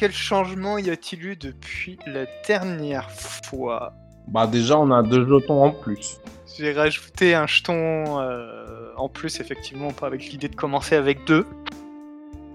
[0.00, 3.92] quel changement y a-t-il eu depuis la dernière fois
[4.28, 6.18] Bah déjà, on a deux jetons en plus.
[6.56, 11.44] J'ai rajouté un jeton euh, en plus, effectivement, pas avec l'idée de commencer avec deux.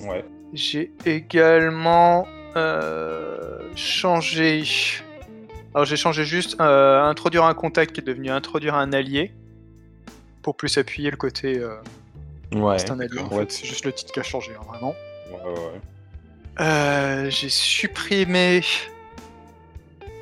[0.01, 0.25] Ouais.
[0.53, 4.63] J'ai également euh, changé.
[5.75, 9.31] Alors j'ai changé juste euh, introduire un contact qui est devenu introduire un allié
[10.41, 11.59] pour plus appuyer le côté.
[11.59, 11.75] euh,
[12.55, 12.79] Ouais.
[12.79, 13.19] c'est un allié.
[13.19, 13.41] en Ouais.
[13.41, 13.51] fait.
[13.51, 14.95] C'est juste le titre qui a changé, hein, vraiment.
[15.29, 15.81] Ouais, ouais.
[16.59, 18.61] Euh, j'ai supprimé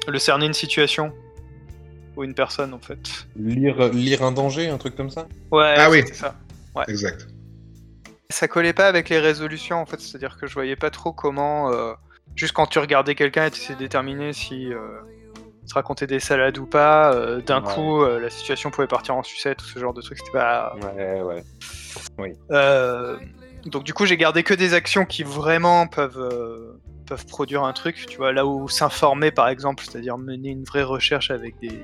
[0.07, 1.13] le cerner une situation
[2.15, 3.25] ou une personne en fait.
[3.35, 5.27] Lire, lire un danger, un truc comme ça?
[5.51, 6.03] Ouais, Ah oui.
[6.13, 6.35] ça.
[6.87, 7.27] Exact.
[8.29, 11.71] Ça collait pas avec les résolutions en fait, c'est-à-dire que je voyais pas trop comment,
[11.71, 11.93] euh,
[12.35, 14.79] juste quand tu regardais quelqu'un et tu essayais de déterminer si euh,
[15.65, 17.73] se raconter des salades ou pas, euh, d'un Ouais.
[17.75, 20.75] coup euh, la situation pouvait partir en sucette ou ce genre de truc, c'était pas.
[20.95, 22.35] Ouais, ouais.
[22.51, 23.17] Euh,
[23.65, 27.73] donc du coup j'ai gardé que des actions qui vraiment peuvent euh, peuvent produire un
[27.73, 31.79] truc, tu vois, là où s'informer par exemple, c'est-à-dire mener une vraie recherche avec des,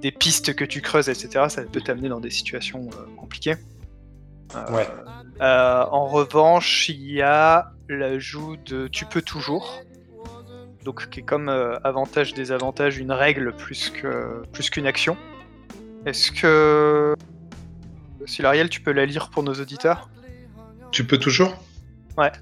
[0.00, 1.46] des pistes que tu creuses, etc.
[1.48, 3.56] Ça peut t'amener dans des situations euh, compliquées.
[4.54, 4.88] Euh, Ouais.
[5.40, 9.82] en revanche, il y a l'ajout de tu peux toujours.
[10.84, 15.16] Donc qui est comme avantage désavantage une règle plus que plus qu'une action.
[16.06, 17.16] Est-ce que
[18.24, 20.08] Silariel, tu peux la lire pour nos auditeurs?
[20.96, 21.62] Tu peux toujours
[22.16, 22.32] Ouais.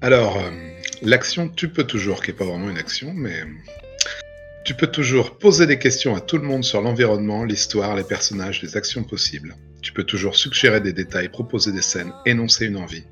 [0.00, 0.50] Alors, euh,
[1.02, 3.44] l'action tu peux toujours, qui est pas vraiment une action, mais
[4.64, 8.60] tu peux toujours poser des questions à tout le monde sur l'environnement, l'histoire, les personnages,
[8.60, 9.54] les actions possibles.
[9.82, 13.04] Tu peux toujours suggérer des détails, proposer des scènes, énoncer une envie.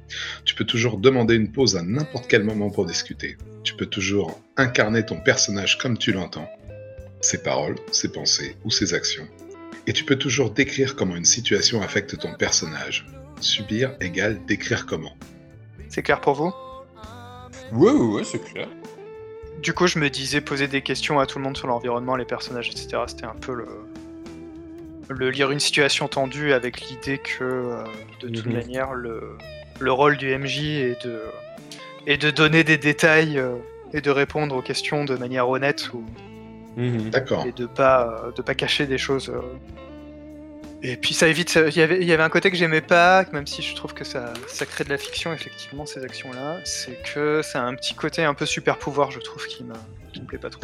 [0.45, 3.37] Tu peux toujours demander une pause à n'importe quel moment pour discuter.
[3.63, 6.51] Tu peux toujours incarner ton personnage comme tu l'entends,
[7.21, 9.29] ses paroles, ses pensées ou ses actions.
[9.87, 13.07] Et tu peux toujours décrire comment une situation affecte ton personnage.
[13.41, 15.17] Subir égale décrire comment.
[15.89, 16.53] C'est clair pour vous?
[17.73, 18.69] Ouais, ouais, ouais, c'est clair.
[19.63, 22.25] Du coup, je me disais poser des questions à tout le monde sur l'environnement, les
[22.25, 23.03] personnages, etc.
[23.07, 23.67] C'était un peu le,
[25.09, 27.85] le lire une situation tendue avec l'idée que, euh,
[28.21, 29.37] de toute manière, le,
[29.79, 31.21] le rôle du MJ est de,
[32.07, 33.57] est de donner des détails euh,
[33.93, 36.05] et de répondre aux questions de manière honnête ou,
[36.77, 37.11] Mhm.
[37.11, 37.45] D'accord.
[37.47, 39.29] et de pas, euh, de pas cacher des choses.
[39.29, 39.41] euh.
[40.83, 41.59] Et puis ça évite.
[41.69, 43.93] Il y avait, il y avait un côté que j'aimais pas, même si je trouve
[43.93, 46.59] que ça, ça crée de la fiction, effectivement, ces actions-là.
[46.65, 49.65] C'est que ça a un petit côté un peu super pouvoir, je trouve, qui
[50.13, 50.63] qui me plaît pas trop.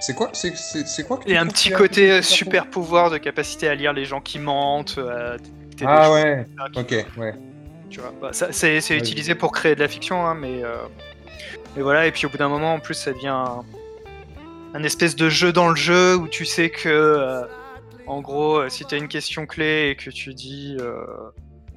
[0.00, 3.92] C'est quoi C'est quoi Et un petit côté euh, super pouvoir de capacité à lire
[3.92, 5.36] les gens qui mentent, à
[5.84, 6.46] Ah ouais,
[6.76, 7.34] ok, ouais.
[7.90, 9.00] Tu vois, bah, ça, c'est c'est Ouais.
[9.00, 10.76] utilisé pour créer de la fiction, hein, mais, euh,
[11.74, 12.06] mais voilà.
[12.06, 13.64] Et puis au bout d'un moment, en plus, ça devient un,
[14.74, 17.42] un espèce de jeu dans le jeu où tu sais que, euh,
[18.08, 21.04] en gros, euh, si tu as une question clé et que tu dis euh,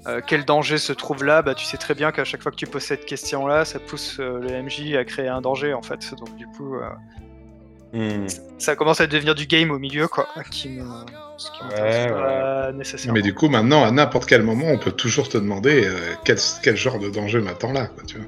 [0.08, 2.58] euh, quel danger se trouve là, bah tu sais très bien qu'à chaque fois que
[2.58, 6.14] tu poses cette question-là, ça pousse le MJ à créer un danger en fait.
[6.16, 6.76] Donc du coup,
[7.94, 8.26] Hmm.
[8.58, 10.82] ça commence à devenir du game au milieu, quoi, qui me,
[11.36, 13.16] ce qui Ouais, pas nécessairement.
[13.16, 15.92] Mais du coup, maintenant, à n'importe quel moment, on peut toujours te demander
[16.24, 18.28] quel, quel genre de danger m'attend là, quoi, tu vois.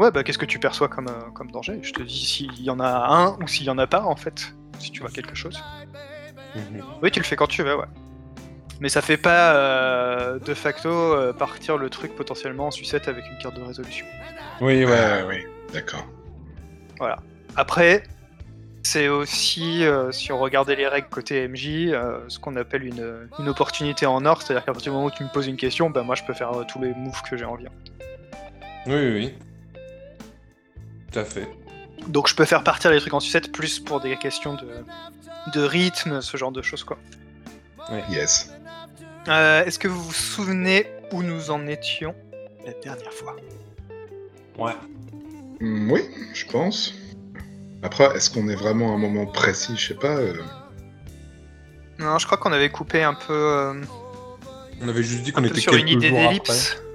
[0.00, 1.78] Ouais, bah qu'est-ce que tu perçois comme, euh, comme danger?
[1.82, 4.16] Je te dis s'il y en a un ou s'il y en a pas, en
[4.16, 5.62] fait, si tu vois quelque chose.
[7.02, 7.86] Oui, tu le fais quand tu veux, ouais.
[8.80, 13.26] Mais ça fait pas euh, de facto euh, partir le truc potentiellement en sucette avec
[13.30, 14.06] une carte de résolution.
[14.60, 14.98] Oui, ouais.
[14.98, 16.06] Ah, oui, d'accord.
[17.56, 18.02] Après,
[18.82, 23.28] c'est aussi, euh, si on regardait les règles côté MJ, euh, ce qu'on appelle une,
[23.38, 25.90] une opportunité en or, c'est-à-dire qu'à partir du moment où tu me poses une question,
[25.90, 27.66] bah moi je peux faire euh, tous les moves que j'ai envie.
[28.86, 29.34] Oui, oui, oui.
[31.12, 31.48] Tout à fait.
[32.08, 34.66] Donc je peux faire partir les trucs en sucette plus pour des questions de,
[35.54, 36.98] de rythme, ce genre de choses quoi.
[38.10, 38.50] Yes.
[39.28, 42.14] Euh, Est-ce que vous vous souvenez où nous en étions
[42.64, 43.36] la dernière fois?
[44.58, 44.74] Ouais.
[45.60, 46.02] Hmm, oui,
[46.34, 46.94] je pense.
[47.82, 49.74] Après, est-ce qu'on est vraiment à un moment précis?
[49.76, 50.14] Je sais pas.
[50.16, 50.34] euh,
[51.98, 53.74] Non, je crois qu'on avait coupé un peu, euh,
[54.82, 56.72] On avait juste dit qu'on était sur quelques une idée jours d'ellipse.
[56.76, 56.86] après.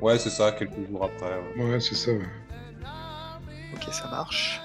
[0.00, 1.32] Ouais, c'est ça, quelques jours après.
[1.56, 1.64] ouais.
[1.72, 2.10] Ouais, c'est ça.
[2.10, 2.18] ouais.
[3.74, 4.60] Ok, ça marche.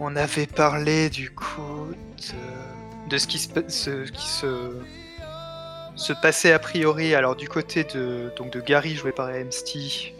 [0.00, 4.80] On avait parlé du coup de, de ce qui se, ce qui se,
[5.96, 7.16] se passait a priori.
[7.16, 10.14] Alors du côté de, donc de Gary joué par Amsty,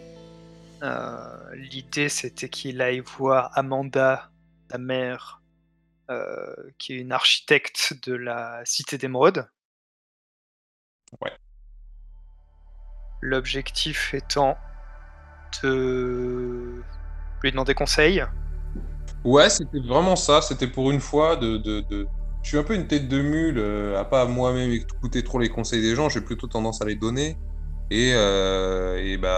[0.83, 4.29] euh, l'idée c'était qu'il aille voir Amanda,
[4.69, 5.41] la mère,
[6.09, 9.49] euh, qui est une architecte de la cité d'émeraude.
[11.21, 11.31] Ouais.
[13.21, 14.57] L'objectif étant
[15.63, 16.83] de
[17.41, 18.25] lui demander conseil.
[19.23, 20.41] Ouais, c'était vraiment ça.
[20.41, 22.07] C'était pour une fois de, de, de-
[22.41, 25.49] Je suis un peu une tête de mule euh, à pas moi-même écouter trop les
[25.49, 26.09] conseils des gens.
[26.09, 27.37] J'ai plutôt tendance à les donner.
[27.89, 29.37] Et, euh, et bah,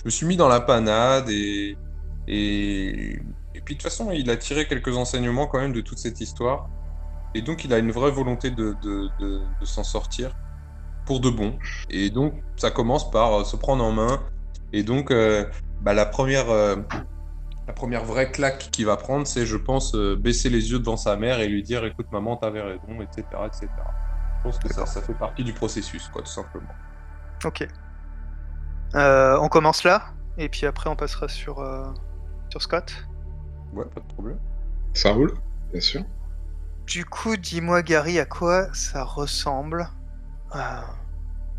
[0.00, 1.78] je me suis mis dans la panade et,
[2.26, 3.12] et,
[3.54, 6.20] et puis de toute façon, il a tiré quelques enseignements quand même de toute cette
[6.20, 6.70] histoire.
[7.34, 10.32] Et donc, il a une vraie volonté de, de, de, de s'en sortir
[11.06, 11.58] pour de bon.
[11.90, 14.22] Et donc, ça commence par euh, se prendre en main.
[14.72, 15.46] Et donc, euh,
[15.80, 16.76] bah, la, première, euh,
[17.66, 20.96] la première vraie claque qu'il va prendre, c'est, je pense, euh, baisser les yeux devant
[20.96, 23.24] sa mère et lui dire Écoute, maman, t'avais raison, etc.
[23.46, 23.68] etc.
[24.38, 26.68] Je pense que ça, fait partie du processus, quoi, tout simplement.
[27.44, 27.66] Ok.
[28.94, 30.02] Euh, on commence là,
[30.38, 31.86] et puis après on passera sur, euh,
[32.50, 32.92] sur Scott.
[33.72, 34.38] Ouais, pas de problème.
[34.92, 35.32] Ça roule,
[35.70, 36.02] bien sûr.
[36.86, 39.88] Du coup, dis-moi, Gary, à quoi ça ressemble
[40.54, 40.80] euh,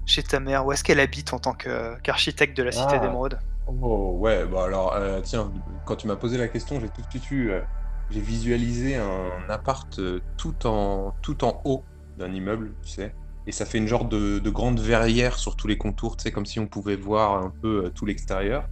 [0.06, 0.66] chez ta mère?
[0.66, 3.00] Où est-ce qu'elle habite en tant que- qu'architecte de la Cité Ah.
[3.00, 5.54] d'Émeraude Oh, ouais, bah alors, euh, tiens,
[5.86, 7.50] quand tu m'as posé la question, j'ai tout de suite eu.
[7.52, 7.64] euh,
[8.10, 11.88] j'ai visualisé un appart euh, tout en, tout en haut
[12.18, 13.16] d'un immeuble, tu sais.
[13.46, 16.32] Et ça fait une genre de, de grande verrière sur tous les contours, tu sais,
[16.32, 18.68] comme si on pouvait voir un peu tout l'extérieur.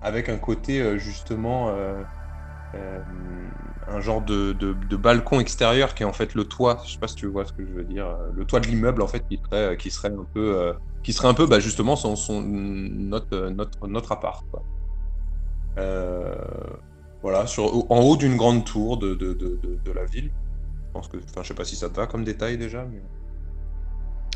[0.00, 1.74] Avec un côté, justement,
[3.86, 6.80] un genre de, de- de balcon extérieur qui est en fait le toit.
[6.86, 8.06] Je sais pas si tu vois ce que je veux dire.
[8.06, 10.56] euh, Le toit de l'immeuble, en fait, qui serait, qui serait un peu.
[10.56, 10.72] euh,
[11.02, 14.42] qui serait un peu bah, justement son, son, notre, notre, notre appart.
[14.50, 14.62] Quoi.
[15.78, 16.34] Euh,
[17.22, 20.30] voilà, sur, en haut d'une grande tour de, de, la ville.
[20.86, 23.02] Je pense que, enfin, je sais pas si ça te va comme détail déjà, mais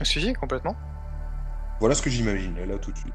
[0.02, 0.76] Si, si, complètement.
[1.80, 3.14] voilà ce que j'imaginais là tout de suite.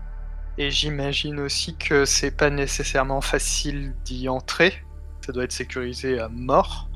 [0.58, 4.74] Et j'imagine aussi que c'est pas nécessairement facile d'y entrer.
[5.26, 6.90] Ça doit être sécurisé à mort.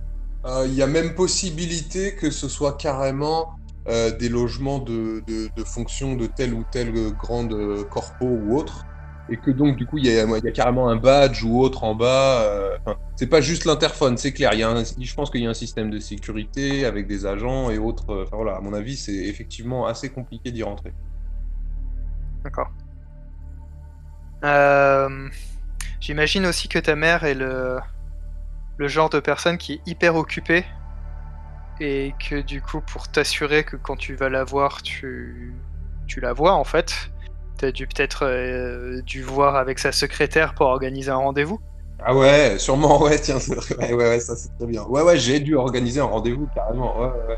[0.45, 3.55] Euh, Il y a même possibilité que ce soit carrément
[3.87, 7.55] euh, des logements de, de, de fonction de telle ou telle euh, grande
[7.89, 8.85] corpo ou autre.
[9.29, 11.59] Et que donc, du coup, il y a, il y a carrément un badge ou
[11.59, 12.41] autre en bas.
[12.43, 12.77] euh,
[13.17, 14.53] c'est pas juste l'interphone, c'est clair.
[14.53, 17.69] Y a un- je pense qu'il y a un système de sécurité avec des agents
[17.69, 18.23] et autres.
[18.23, 20.93] Enfin voilà, à mon avis, c'est effectivement assez compliqué d'y rentrer.
[22.43, 22.69] D'accord.
[25.99, 27.79] J'imagine aussi que ta mère est le,
[28.77, 30.65] le genre de personne qui est hyper occupée
[31.79, 35.65] et que du coup, pour t'assurer que quand tu vas la voir, tu,
[36.07, 37.11] tu la vois en fait,
[37.57, 41.61] t'as dû peut-être euh, dû voir avec sa secrétaire pour organiser un rendez-vous.
[41.99, 43.37] Ah ouais, sûrement, ouais, tiens.
[43.79, 44.83] Ouais, ouais, ouais, ça c'est très bien.
[44.85, 46.99] Ouais, ouais, j'ai dû organiser un rendez-vous carrément.
[46.99, 47.37] Ouais, ouais, ouais.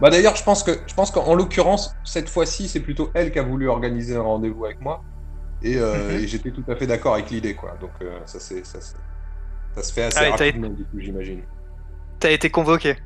[0.00, 3.38] Bah d'ailleurs, je pense que, je pense qu'en l'occurrence, cette fois-ci, c'est plutôt elle qui
[3.40, 5.06] a voulu organiser un rendez-vous avec moi,
[5.62, 6.20] et, euh, Mhm.
[6.20, 7.76] et j'étais tout à fait d'accord avec l'idée, quoi.
[7.78, 8.98] Donc euh, ça, c'est, ça, c'est-
[9.76, 11.42] ça se fait assez Ah, rapidement, du coup, j'imagine.
[12.20, 12.96] T'as été convoqué.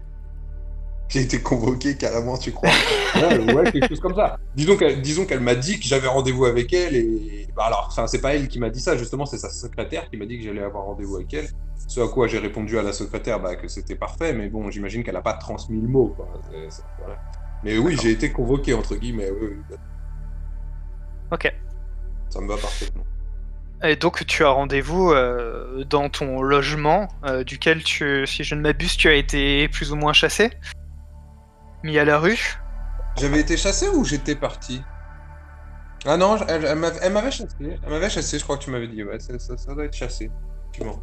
[1.09, 2.69] J'ai été convoqué carrément, tu crois
[3.17, 4.38] ouais, ouais, quelque chose comme ça.
[4.55, 8.06] Disons qu'elle, disons qu'elle m'a dit que j'avais rendez-vous avec elle et bah alors, enfin,
[8.06, 10.44] c'est pas elle qui m'a dit ça justement, c'est sa secrétaire qui m'a dit que
[10.44, 11.49] j'allais avoir rendez-vous avec elle.
[11.87, 15.03] Ce à quoi j'ai répondu à la secrétaire bah, que c'était parfait, mais bon, j'imagine
[15.03, 16.12] qu'elle a pas transmis le mot.
[16.15, 16.29] Quoi.
[16.50, 17.19] C'est- c'est- voilà.
[17.65, 18.03] Mais oui, D'accord.
[18.05, 19.31] j'ai été convoqué entre guillemets.
[19.31, 19.76] Oui, oui,
[21.32, 21.50] Ok.
[22.29, 23.05] ça me va parfaitement.
[23.83, 28.61] Et donc tu as rendez-vous euh, dans ton logement, euh, duquel tu, si je ne
[28.61, 30.51] m'abuse, tu as été plus ou moins chassé,
[31.85, 32.59] mis à la rue.
[33.17, 34.83] J'avais été chassé ou j'étais parti?
[36.07, 37.55] Ah non, elle, elle m'avait chassé.
[37.61, 39.03] Elle m'avait chassé, je crois que tu m'avais dit.
[39.05, 40.31] Ouais, ça, ça, ça doit être chassé.
[40.63, 41.01] Effectivement.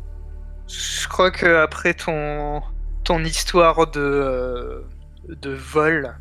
[0.68, 2.62] Je crois que après ton
[3.04, 4.82] ton histoire de euh,
[5.30, 6.18] de vol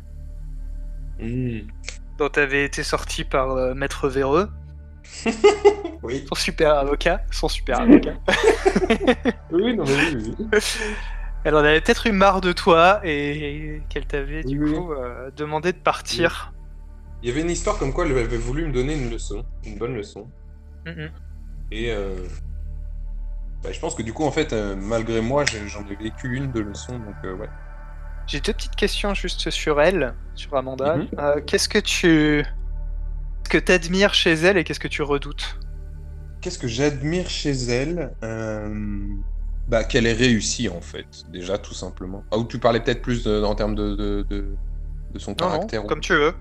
[1.19, 1.59] Hmm.
[2.17, 4.49] dont tu avais été sorti par Maître Véreux,
[6.03, 6.25] Oui.
[6.29, 8.13] son super avocat, son super avocat.
[9.51, 10.59] Oui, non, mais oui, oui.
[11.43, 15.29] Elle en avait peut-être eu marre de toi et qu'elle t'avait du Oui, coup euh,
[15.35, 16.53] demandé de partir.
[17.21, 19.77] Il y avait une histoire comme quoi elle avait voulu me donner une leçon, une
[19.77, 20.27] bonne leçon.
[21.71, 22.15] Et euh,
[23.63, 26.51] bah, je pense que du coup, en fait, euh, malgré moi, j'en ai vécu une
[26.51, 27.49] de leçon, donc euh, ouais.
[28.27, 30.97] J'ai deux petites questions juste sur elle, sur Amanda.
[30.97, 31.07] Mhm.
[31.19, 32.43] Euh, qu'est-ce que tu
[33.49, 35.59] que t'admires chez elle et qu'est-ce que tu redoutes?
[36.41, 39.07] Qu'est-ce que j'admire chez elle Euh,
[39.67, 42.23] Bah, qu'elle ait réussi, en fait, déjà, tout simplement.
[42.31, 44.47] Ah, ou tu parlais peut-être plus de- en termes de, de,
[45.17, 45.85] son Non, non, caractère.
[45.85, 46.33] ou- comme tu veux.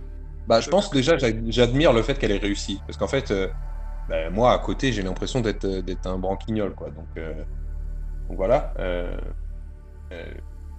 [0.47, 2.81] Bah, je pense déjà, j'ad- j'admire le fait qu'elle ait réussi.
[2.87, 3.49] Parce qu'en fait, euh,
[4.11, 6.91] bah, moi, à côté, j'ai l'impression d'être euh, d'être un branquignol, quoi.
[6.91, 7.33] Donc, euh,
[8.29, 8.75] donc voilà.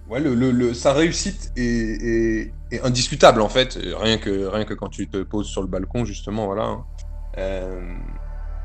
[0.10, 3.77] ouais, le, le- le- sa réussite est, est- est indiscutable, en fait.
[3.77, 6.63] euh, Rien que, rien que quand tu te poses sur le balcon, justement, voilà.
[6.63, 6.86] hein.
[7.38, 7.98] Euh,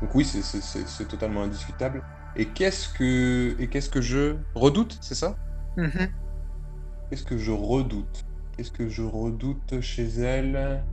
[0.01, 2.01] donc oui, c'est- totalement indiscutable.
[2.35, 5.35] Et qu'est-ce que, et qu'est-ce que je redoute, c'est ça?
[5.77, 6.09] Mhm.
[7.09, 8.23] Qu'est-ce que je redoute?
[8.55, 10.83] Qu'est-ce que je redoute chez elle?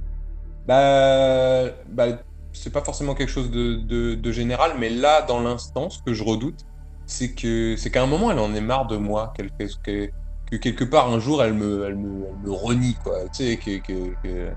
[0.66, 2.20] Bah, bah
[2.52, 6.12] c'est pas forcément quelque chose de, de- de général, mais là, dans l'instant, ce que
[6.12, 6.60] je redoute,
[7.06, 10.10] c'est que c'est qu'à un moment, elle en est marre de moi, qu'elle fait-
[10.50, 13.28] que, que quelque part un jour, elle me, elle me, me renie, quoi.
[13.30, 14.54] Tu sais, que, que, que-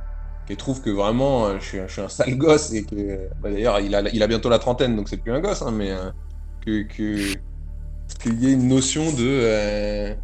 [0.58, 3.96] trouve que vraiment euh, je, suis, je un sale gosse et que bah, d'ailleurs il
[3.96, 6.12] a, bientôt la trentaine donc c'est plus un gosse hein, mais euh,
[6.62, 6.82] que
[8.20, 10.16] qu'il y ait une notion de, euh,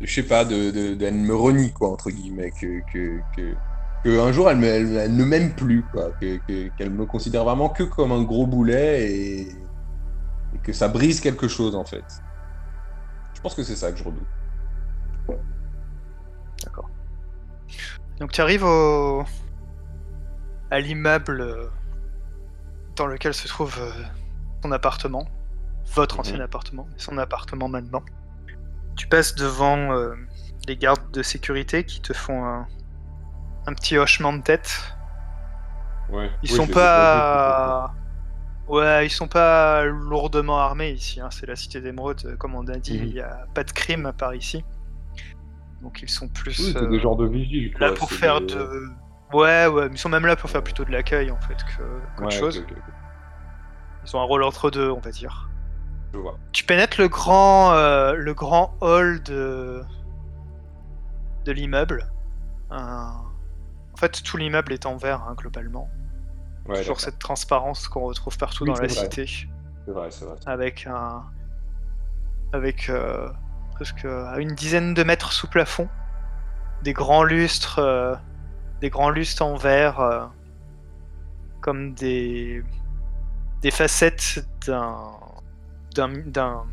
[0.00, 3.62] de- je sais pas de, de, elle me renie quoi entre guillemets que que, que,
[4.32, 8.12] jour elle, elle, ne m'aime plus quoi que que- qu'elle me considère vraiment que comme
[8.12, 9.70] un gros boulet et,
[10.52, 12.06] et que ça brise quelque chose en fait
[13.34, 14.28] je pense que c'est ça que je redoute
[18.18, 19.24] Donc tu arrives au...
[20.70, 21.68] à l'immeuble euh,
[22.96, 23.90] dans lequel se trouve euh,
[24.62, 25.28] son appartement,
[25.94, 26.20] votre Mhm.
[26.20, 28.02] ancien appartement, son appartement maintenant.
[28.96, 30.14] Tu passes devant euh,
[30.66, 32.66] les gardes de sécurité qui te font un,
[33.66, 34.96] un petit hochement de tête.
[36.08, 37.92] ouais Ils Oui, sont pas...
[38.68, 42.78] Ouais, ils sont pas lourdement armés ici, hein, c'est la cité d'émeraude, comme on a
[42.78, 43.04] dit, Mhm.
[43.06, 44.64] il y a pas de crime par ici.
[45.86, 46.58] Donc ils sont plus...
[46.58, 48.88] Oui, c'est euh, des genres de vigiles quoi là pour faire des- de.
[49.32, 51.82] Ouais, ouais, mais ils sont même là pour faire plutôt de l'accueil en fait que
[52.16, 52.64] qu'autre Ouais, chose.
[54.04, 55.48] Ils ont un rôle entre deux, on va dire.
[56.12, 59.80] je vois Tu pénètres le grand, euh, le grand hall de
[61.44, 62.10] de l'immeuble.
[62.70, 63.22] Un-
[63.92, 65.88] En fait, tout l'immeuble est en verre hein, globalement.
[66.68, 68.88] ouais, Toujours cette transparence qu'on retrouve partout Oui, dans la vrai.
[68.88, 71.22] cité, c'est vrai c'est vrai avec un,
[72.52, 73.28] avec euh,
[73.76, 75.86] presque à une dizaine de mètres sous plafond,
[76.82, 78.14] des grands lustres, euh,
[78.80, 80.24] des grands lustres en verre, euh,
[81.60, 82.64] comme des
[83.60, 85.10] des facettes d'un
[85.94, 86.64] d'un d'un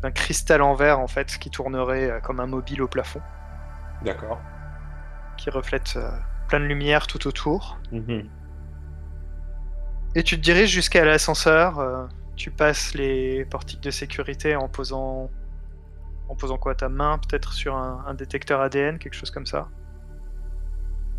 [0.00, 3.20] d'un cristal en verre en fait qui tournerait euh, comme un mobile au plafond,
[4.02, 4.40] d'accord
[5.36, 6.08] qui reflète euh,
[6.48, 7.78] plein de lumière tout autour.
[7.92, 8.28] Mhm.
[10.14, 12.08] Et tu te diriges jusqu'à l'ascenseur.
[12.36, 15.28] tu passes les portiques de sécurité en posant,
[16.28, 19.68] en posant quoi ta main peut-être sur un, un détecteur ADN, quelque chose comme ça.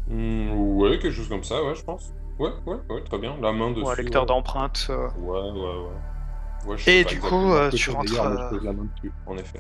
[0.08, 2.14] Hmm, ouais, quelque chose comme ça, ouais, je pense.
[2.38, 3.36] Ouais, ouais, ouais, très bien.
[3.42, 3.84] La main dessus.
[3.84, 4.28] ou un lecteur ouais.
[4.90, 5.10] euh.
[5.18, 6.74] Ouais, ouais, ouais.
[6.74, 9.60] Ouais, Et du coup, euh, tu rentres, euh, la main dessus, en effet.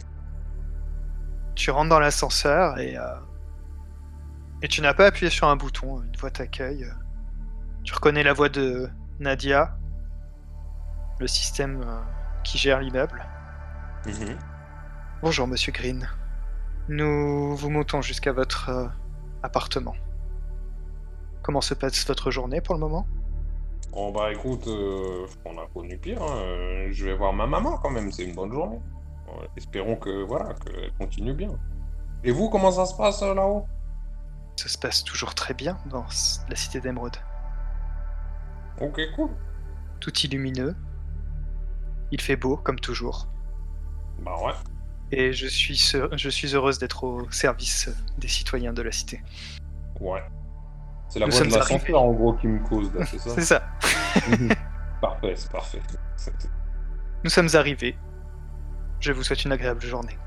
[1.56, 2.98] Tu rentres dans l'ascenseur et
[4.62, 6.02] et tu n'as pas appuyé sur un bouton.
[6.02, 6.86] Une voix t'accueille.
[7.84, 9.78] Tu reconnais la voix de Nadia,
[11.20, 11.86] le système
[12.44, 13.24] qui gère l'immeuble.
[14.06, 14.38] Mhm.
[15.22, 16.08] Bonjour, Monsieur Green.
[16.90, 18.88] Nous vous montons jusqu'à votre euh,
[19.44, 19.96] appartement.
[21.42, 23.08] Comment se passe votre journée pour le moment?
[23.92, 26.22] Bon, bah écoute, euh, on a connu pire.
[26.22, 26.36] hein.
[26.38, 28.80] Euh, Je vais voir ma maman quand même, c'est une bonne journée.
[29.28, 31.50] Ouais, espérons que, voilà, qu'elle continue bien.
[32.24, 33.66] Et vous, comment ça se passe euh, là-haut?
[34.58, 36.06] Ça se passe toujours très bien dans
[36.50, 37.18] la cité d'Emeraude.
[38.82, 39.30] Ok, cool.
[40.00, 40.76] Tout illumineux.
[42.12, 43.28] Il fait beau, comme toujours.
[44.20, 44.54] Bah ouais.
[45.18, 45.78] Et je suis,
[46.18, 49.24] je suis heureuse d'être au service des citoyens de la cité.
[50.02, 50.22] Ouais.
[51.08, 53.64] C'est la Nous voix de en gros qui me cause c'est ça C'est ça.
[54.30, 54.50] Mhm.
[55.02, 55.82] Parfait, c'est parfait.
[57.24, 57.96] Nous sommes arrivés.
[59.00, 60.18] Je vous souhaite une agréable journée.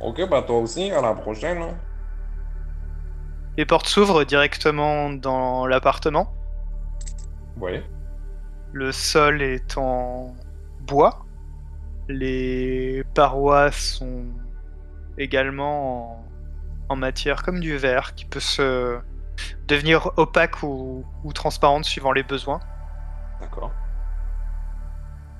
[0.00, 1.58] Ok, bah toi aussi, à la prochaine.
[1.62, 1.76] hein.
[3.56, 6.32] Les portes s'ouvrent directement dans l'appartement.
[7.58, 7.84] Ouais.
[8.72, 10.34] Le sol est en
[10.80, 11.25] bois.
[12.08, 14.24] Les parois sont
[15.18, 16.24] également en,
[16.90, 18.98] en matière comme du verre qui peut se
[19.66, 22.60] devenir opaque ou, ou transparente suivant les besoins.
[23.40, 23.72] D'accord.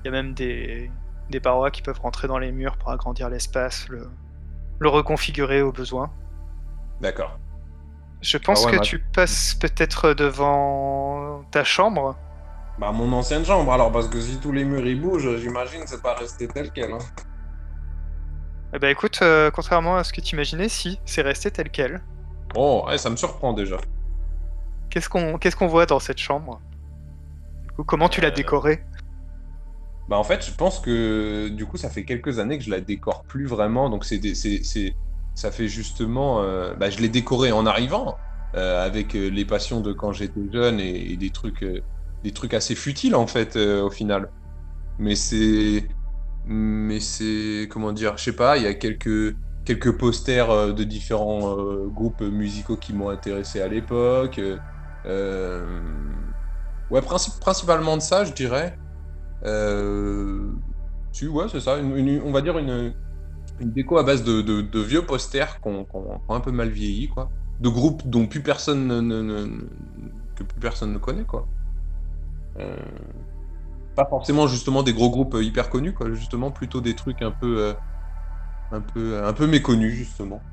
[0.03, 0.91] Il y a même des,
[1.29, 4.09] des parois qui peuvent rentrer dans les murs pour agrandir l'espace, le,
[4.79, 6.11] le reconfigurer au besoin.
[7.01, 7.39] D'accord.
[8.21, 12.17] Je pense Ah ouais, que ma- tu passes peut-être devant ta chambre.
[12.79, 15.89] Bah mon ancienne chambre alors parce que si tous les murs ils bougent, j'imagine que
[15.89, 16.91] c'est pas resté tel quel.
[16.91, 16.99] Hein.
[18.73, 22.01] Eh ben écoute, euh, contrairement à ce que tu imaginais, si, c'est resté tel quel.
[22.55, 23.77] Oh, ouais, ça me surprend déjà.
[24.89, 26.61] Qu'est-ce qu'on qu'est-ce qu'on voit dans cette chambre?
[27.65, 28.83] Du coup, comment tu l'as Euh, décorée?
[30.07, 32.79] Bah en fait, je pense que du coup ça fait quelques années que je la
[32.79, 34.93] décore plus vraiment, donc c'est des- c'est
[35.35, 38.17] ça fait justement euh, bah je l'ai décorée en arrivant
[38.55, 41.63] euh, avec les passions de quand j'étais jeune et, et des trucs
[42.27, 44.29] des trucs assez futiles en fait euh, au final.
[44.99, 45.87] Mais c'est
[46.45, 50.83] mais c'est comment dire, je sais pas, il y a quelques quelques posters euh, de
[50.83, 54.39] différents euh, groupes musicaux qui m'ont intéressé à l'époque.
[56.89, 58.77] ouais, princi- principalement de ça, je dirais.
[61.13, 61.77] Si, ouais, c'est ça.
[61.79, 62.93] On va dire une,
[63.61, 65.85] déco à base de, vieux posters qu'on
[66.29, 67.29] a un peu mal vieilli, quoi.
[67.61, 69.61] De groupes dont plus personne ne, ne- ne-
[70.35, 71.47] que plus personne ne connaît, quoi.
[72.59, 72.75] Euh,
[73.95, 76.13] Pas forcément justement des gros groupes hyper connus, quoi.
[76.13, 77.73] Justement, plutôt des trucs un peu, euh,
[78.71, 80.47] un peu, un peu méconnus, justement.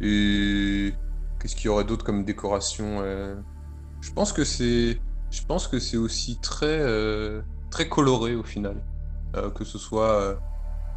[0.00, 0.94] Et
[1.40, 3.36] qu'est-ce qu'il y aurait d'autre comme décoration euh?
[4.02, 8.86] Je pense que c'est, je pense que c'est aussi très, euh, très coloré au final.
[9.36, 10.40] Euh, que ce soit euh,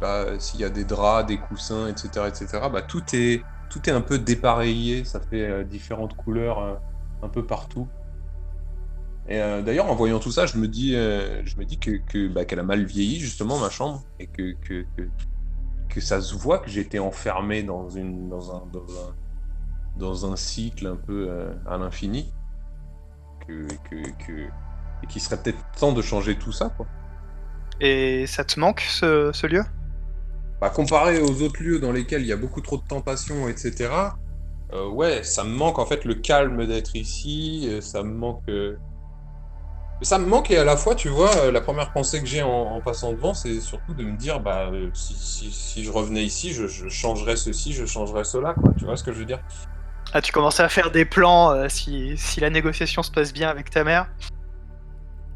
[0.00, 2.70] bah, s'il y a des draps, des coussins, etc., etc.
[2.70, 5.04] Bah, tout est, tout est un peu dépareillé.
[5.04, 6.76] Ça fait euh, différentes couleurs euh,
[7.22, 7.92] un peu partout.
[9.28, 11.92] Et euh, d'ailleurs, en voyant tout ça, je me dis, euh, je me dis que,
[12.08, 15.08] que, bah, qu'elle a mal vieilli justement ma chambre et que, que, que,
[15.88, 19.14] que ça se voit que j'étais enfermé dans une, dans un, dans un,
[19.96, 22.32] dans un cycle un peu euh, à l'infini.
[23.46, 24.42] Que, que,
[25.02, 26.86] et qu'il serait peut-être temps de changer tout ça, quoi.
[27.80, 29.64] Et ça te manque ce, ce lieu?
[30.60, 33.90] Bah, comparé aux autres lieux dans lesquels il y a beaucoup trop de tentations, etc.
[34.92, 37.68] ouais, ça me manque en fait le calme d'être ici.
[37.80, 38.48] ça me manque.
[40.02, 42.42] Ça me manque et à la fois, tu vois, euh, la première pensée que j'ai
[42.42, 45.92] en, en passant devant, c'est surtout de me dire, bah, euh, si, si, si je
[45.92, 48.72] revenais ici, je, je changerais ceci, je changerais cela, quoi.
[48.76, 49.40] Tu vois ce que je veux dire?
[50.12, 53.48] Ah, tu commençais à faire des plans euh, si, si la négociation se passe bien
[53.48, 54.08] avec ta mère?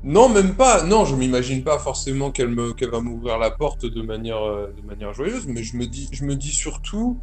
[0.02, 0.82] Non, même pas.
[0.82, 4.74] Non, je m'imagine pas forcément qu'elle me, qu'elle va m'ouvrir la porte de manière, euh,
[4.76, 7.18] de manière joyeuse, mais je me dis, je me dis surtout,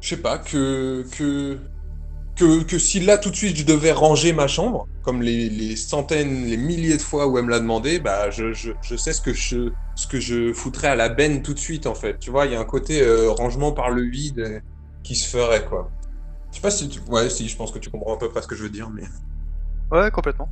[0.00, 1.58] je sais pas, que, que,
[2.36, 5.76] que, que si là tout de suite je devais ranger ma chambre, comme les, les
[5.76, 9.12] centaines, les milliers de fois où elle me l'a demandé, bah je, je, je sais
[9.12, 12.18] ce que je, ce que je foutrais à la benne tout de suite en fait.
[12.18, 14.60] Tu vois, il y a un côté euh, rangement par le vide euh,
[15.02, 15.92] qui se ferait quoi.
[16.52, 18.42] Je sais pas si tu, ouais, si, je pense que tu comprends à peu près
[18.42, 19.04] ce que je veux dire, mais.
[19.90, 20.48] Ouais, complètement.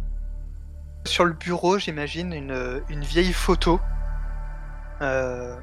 [1.06, 3.80] Sur le bureau, j'imagine une, une vieille photo
[5.02, 5.60] euh,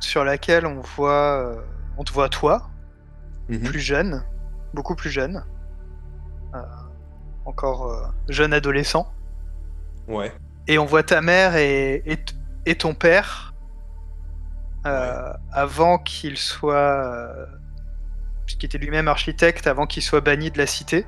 [0.00, 1.62] sur laquelle on voit, euh,
[1.96, 2.70] on te voit toi,
[3.48, 3.64] Mhm.
[3.64, 4.24] plus jeune,
[4.74, 5.44] beaucoup plus jeune,
[7.48, 9.12] encore euh, jeune adolescent,
[10.06, 10.32] Ouais.
[10.66, 12.02] et on voit ta mère et,
[12.66, 13.54] et, ton père
[14.86, 17.46] euh, avant qu'il soit, euh,
[18.46, 21.06] puisqu'il était lui-même architecte, avant qu'il soit banni de la cité.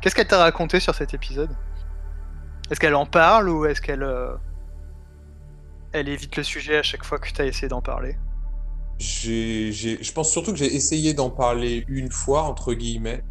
[0.00, 1.50] Qu'est-ce qu'elle t'a raconté sur cet épisode?
[2.70, 4.34] Est-ce qu'elle en parle ou est-ce qu'elle euh,
[5.92, 8.16] elle évite le sujet à chaque fois que tu as essayé d'en parler?
[8.98, 13.22] J'ai, j'ai- je pense surtout que j'ai essayé d'en parler une fois, entre guillemets,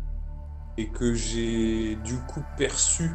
[0.81, 3.11] et que j'ai du coup perçu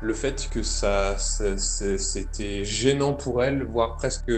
[0.00, 4.32] le fait que ça, c'était gênant pour elle, voire presque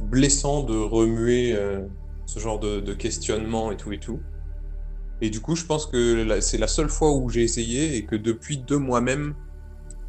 [0.00, 1.80] blessant de remuer euh,
[2.26, 4.20] ce genre de, questionnement et tout et tout.
[5.22, 8.16] Et du coup, je pense que c'est la seule fois où j'ai essayé et que
[8.16, 9.34] depuis de moi-même,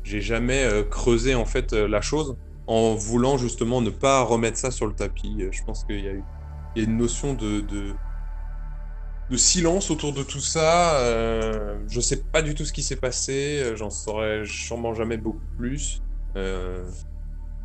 [0.03, 4.57] j'ai jamais euh, creusé en fait euh, la chose en voulant justement ne pas remettre
[4.57, 5.45] ça sur le tapis.
[5.51, 6.23] Je pense qu'il y
[6.79, 7.61] y a une notion de,
[9.29, 10.99] de silence autour de tout ça.
[11.01, 13.61] Euh, je sais pas du tout ce qui s'est passé.
[13.63, 16.01] euh, J'en saurais sûrement jamais beaucoup plus.
[16.37, 16.89] Euh,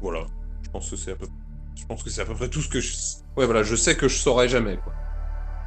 [0.01, 0.27] voilà.
[0.65, 2.95] Je pense que c'est à peu, que près tout ce que je.
[3.37, 3.63] Ouais, voilà.
[3.63, 4.95] Je sais que je saurais jamais quoi.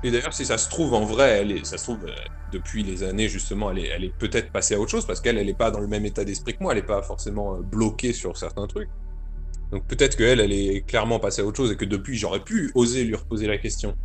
[0.04, 2.06] Et d'ailleurs, si ça se trouve en vrai, elle est, ça se trouve
[2.52, 5.38] depuis les années justement, elle est, elle est peut-être passée à autre chose parce qu'elle,
[5.38, 6.74] elle est pas dans le même état d'esprit que moi.
[6.74, 8.90] Elle est pas forcément bloquée sur certains trucs.
[9.72, 12.72] Donc peut-être qu'elle, elle est clairement passée à autre chose et que depuis, j'aurais pu
[12.76, 13.96] oser lui reposer la question.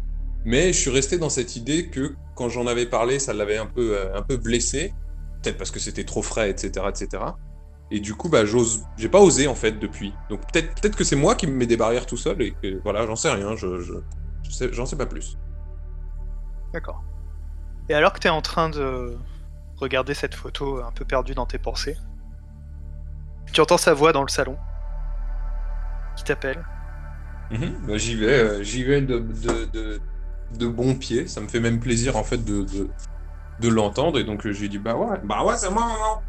[0.45, 3.67] Mais je suis resté dans cette idée que quand j'en avais parlé, ça l'avait un
[3.67, 4.95] peu, euh, un peu blessé.
[5.43, 7.23] Peut-être parce que c'était trop frais, etc., etc.
[7.91, 10.15] Et du coup, bah, j'ose, j'ai pas osé en fait depuis.
[10.29, 12.81] Donc peut-être, peut-être que c'est moi qui me mets des barrières tout seul et que
[12.83, 13.57] voilà, j'en sais rien.
[13.57, 13.95] Je, je,
[14.43, 15.37] je sais, j'en sais pas plus.
[16.73, 17.03] D'accord.
[17.89, 19.17] Et alors que tu es en train de
[19.77, 21.97] regarder cette photo un peu perdue dans tes pensées,
[23.53, 24.57] tu entends sa voix dans le salon
[26.17, 26.65] qui t'appelle.
[27.51, 30.01] Bah, j'y vais, euh, j'y vais de, de, de,
[30.59, 31.27] de bon pied.
[31.27, 32.89] Ça me fait même plaisir en fait de,
[33.63, 34.19] l'entendre.
[34.19, 36.23] Et donc euh, je lui dis bah ouais, bah ouais, c'est moi, maman.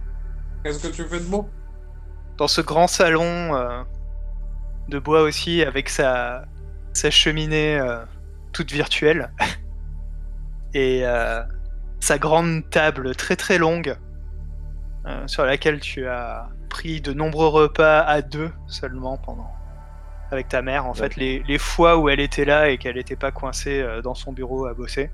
[0.63, 1.49] Qu'est-ce que tu fais de beau?
[2.37, 3.83] Dans ce grand salon euh,
[4.89, 6.45] de bois aussi, avec sa,
[6.93, 8.03] cheminée euh,
[8.51, 9.31] toute virtuelle,
[10.73, 11.03] et
[11.99, 13.95] sa grande table très très longue,
[15.25, 19.51] sur laquelle tu as pris de nombreux repas à deux seulement pendant
[20.31, 23.15] avec ta mère en fait les, les fois où elle était là et qu'elle n'était
[23.15, 25.11] pas coincée euh, dans son bureau à bosser.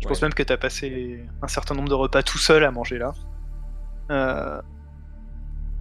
[0.00, 2.70] Je pense même que tu as passé un certain nombre de repas tout seul à
[2.70, 3.12] manger là.
[4.10, 4.62] Euh,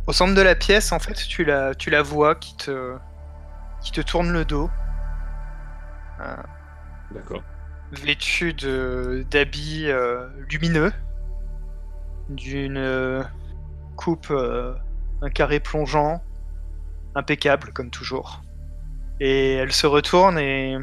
[0.07, 2.95] au centre de la pièce, en fait, tu la, tu la vois qui te,
[3.81, 4.69] qui te tourne le dos,
[7.11, 7.43] D'accord.
[7.91, 10.93] vêtue d'habits euh, lumineux,
[12.29, 13.21] d'une euh,
[13.97, 14.73] coupe, euh,
[15.21, 16.23] un carré plongeant,
[17.17, 18.41] impeccable comme toujours.
[19.19, 20.77] Et elle se retourne et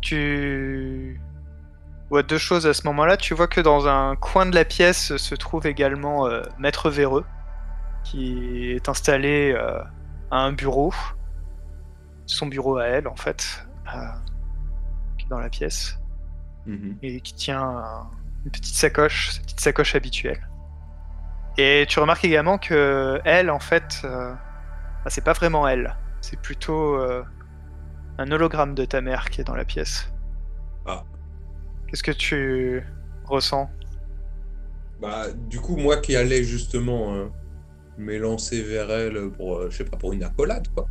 [0.00, 1.20] tu
[2.10, 3.16] vois deux choses à ce moment-là.
[3.16, 7.24] Tu vois que dans un coin de la pièce se trouve également euh, Maître Véreux,
[8.04, 9.82] qui est installé euh,
[10.30, 10.92] à un bureau,
[12.26, 13.98] son bureau à elle en fait, euh,
[15.18, 15.98] qui est dans la pièce
[16.66, 16.98] Mhm.
[17.02, 18.10] et qui tient un,
[18.44, 20.48] une petite sacoche, sa petite sacoche habituelle.
[21.58, 24.06] Et tu remarques également que elle, en fait,
[25.04, 25.96] bah, c'est pas vraiment elle.
[26.20, 27.22] C'est plutôt euh,
[28.18, 30.12] un hologramme de ta mère qui est dans la pièce.
[30.86, 31.04] Ah.
[31.86, 32.82] Qu'est-ce que tu
[33.24, 33.68] ressens?
[35.00, 37.26] Bah, du coup, moi qui allais justement euh,
[37.98, 40.86] m'élancer vers elle pour, euh, je sais pas, pour une accolade, quoi.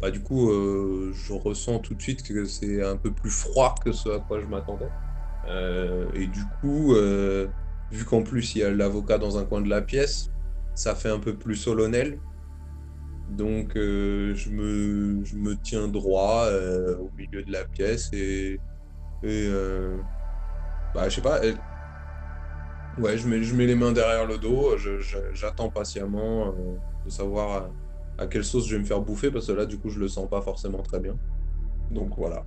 [0.00, 3.90] Bah, du coup, je ressens tout de suite que c'est un peu plus froid que
[3.90, 4.88] ce à quoi je m'attendais.
[6.14, 6.94] Et du coup,
[7.90, 10.30] vu qu'en plus il y a l'avocat dans un coin de la pièce,
[10.76, 12.20] ça fait un peu plus solennel.
[13.30, 18.54] Donc, euh, je me, je me tiens droit euh, au milieu de la pièce et,
[19.22, 19.96] et euh,
[20.94, 21.40] bah, je sais pas,
[22.98, 24.76] Ouais, je mets, je mets les mains derrière le dos,
[25.32, 26.52] j'attends patiemment
[27.04, 27.70] de savoir
[28.18, 30.00] à, à quelle sauce je vais me faire bouffer, parce que là, du coup, je
[30.00, 31.14] le sens pas forcément très bien.
[31.92, 32.44] Donc voilà.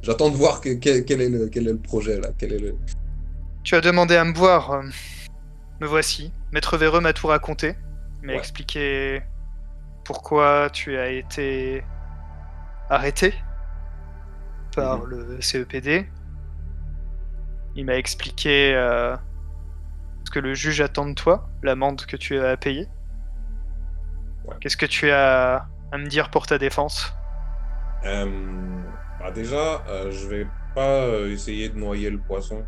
[0.00, 2.30] J'attends de voir que- quel, quel est le, quel est le projet, là.
[2.36, 2.74] Quel est le...
[3.62, 4.82] Tu as demandé à me voir.
[5.80, 6.32] Me voici.
[6.52, 7.76] Maître Véreux m'a tout raconté.
[8.22, 8.38] M'a Ouais.
[8.38, 9.22] expliqué
[10.12, 11.82] pourquoi tu as été
[12.90, 13.32] arrêté
[14.76, 15.06] par Mhm.
[15.06, 16.06] le CEPD.
[17.74, 19.16] Il m'a expliqué euh,
[20.24, 22.56] ce que le juge attend de toi, l'amende que tu as.
[22.66, 22.86] Ouais.
[24.60, 27.14] Qu'est-ce que tu as à me dire pour ta défense?
[28.04, 28.26] Euh,
[29.18, 32.62] bah déjà, euh, je vais pas essayer de noyer le poisson.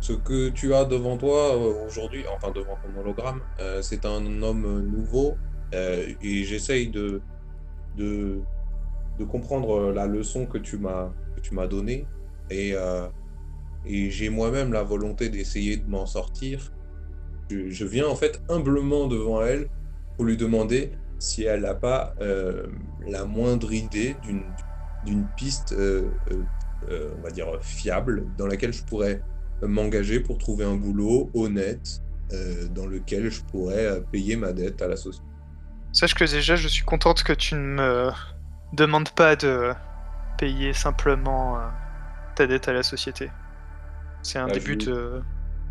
[0.00, 3.42] Ce que tu as devant toi aujourd'hui, enfin devant ton hologramme,
[3.82, 5.36] c'est un homme nouveau
[5.74, 7.20] euh, et j'essaye de,
[7.96, 8.40] de,
[9.28, 12.06] comprendre la leçon que tu m'as que tu m'as donnée
[12.50, 13.08] et, euh,
[13.84, 16.72] j'ai moi-même la volonté d'essayer de m'en sortir.
[17.48, 19.68] Je, viens en fait humblement devant elle
[20.16, 22.66] pour lui demander si elle n'a pas euh,
[23.06, 24.42] la moindre idée d'une
[25.04, 29.22] d'une piste, on va dire, fiable, dans laquelle je pourrais
[29.62, 32.02] m'engager pour trouver un boulot honnête,
[32.74, 35.25] dans lequel je pourrais payer ma dette à la société.
[35.98, 38.12] Sache que déjà, je suis contente que tu ne me
[38.74, 39.72] demandes pas de
[40.36, 41.60] payer simplement euh,
[42.34, 43.30] ta dette à la société.
[44.22, 45.22] C'est un Ah, début je- de...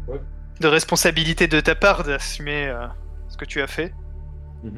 [0.07, 0.19] Ouais.
[0.61, 2.87] de responsabilité de ta part d'assumer euh,
[3.29, 3.93] ce que tu as fait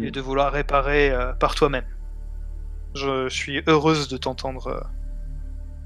[0.02, 1.86] et de vouloir réparer euh, par toi-même.
[2.94, 4.82] Je suis heureuse de t'entendre euh,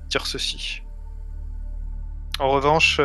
[0.09, 0.81] dire ceci.
[2.39, 2.99] En revanche,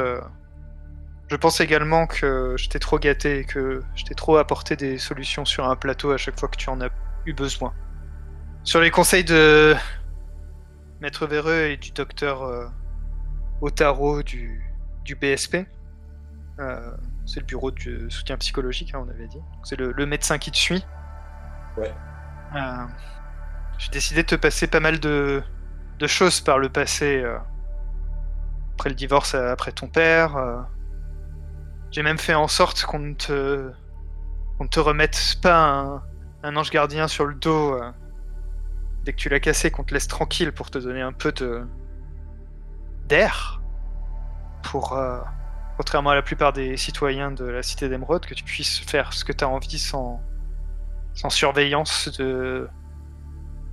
[1.28, 4.98] je pense également que je t'ai trop gâté et que je t'ai trop apporté des
[4.98, 6.90] solutions sur un plateau à chaque fois que tu en as
[7.26, 7.74] eu besoin.
[8.64, 9.74] Sur les conseils de
[11.00, 12.66] Maître Véreux et du docteur euh,
[13.60, 15.66] Otaro du, du BSP,
[16.60, 19.42] euh, c'est le bureau de soutien psychologique, hein, on avait dit.
[19.62, 20.84] C'est le, le médecin qui te suit.
[21.76, 22.00] Ouais.
[22.54, 22.86] Euh,
[23.78, 25.42] J'ai décidé de te passer pas mal de,
[25.98, 27.24] de choses par le passé.
[28.74, 30.36] après le divorce, après ton père.
[31.90, 33.70] J'ai même fait en sorte qu'on ne te,
[34.58, 36.02] qu'on te remette pas un,
[36.42, 37.90] un ange gardien sur le dos euh,
[39.04, 41.66] dès que tu l'as cassé, qu'on te laisse tranquille pour te donner un peu de
[43.06, 43.60] d'air.
[44.62, 45.20] Pour, euh,
[45.76, 49.24] contrairement à la plupart des citoyens de la cité d'Emeraude, que tu puisses faire ce
[49.24, 50.20] que tu as envie sans,
[51.14, 52.68] sans surveillance de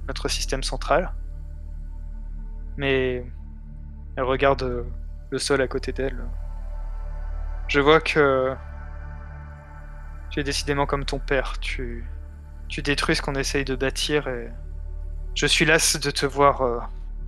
[0.08, 1.14] notre système central.
[2.78, 3.26] Mais
[4.16, 4.84] elle regarde euh,
[5.32, 6.24] le sol à côté d'elle.
[7.68, 8.56] Je vois que
[10.30, 11.60] tu es décidément comme ton père.
[11.60, 12.06] Tu,
[12.68, 14.50] tu détruis ce qu'on essaye de bâtir et
[15.36, 16.80] je suis las de te voir euh,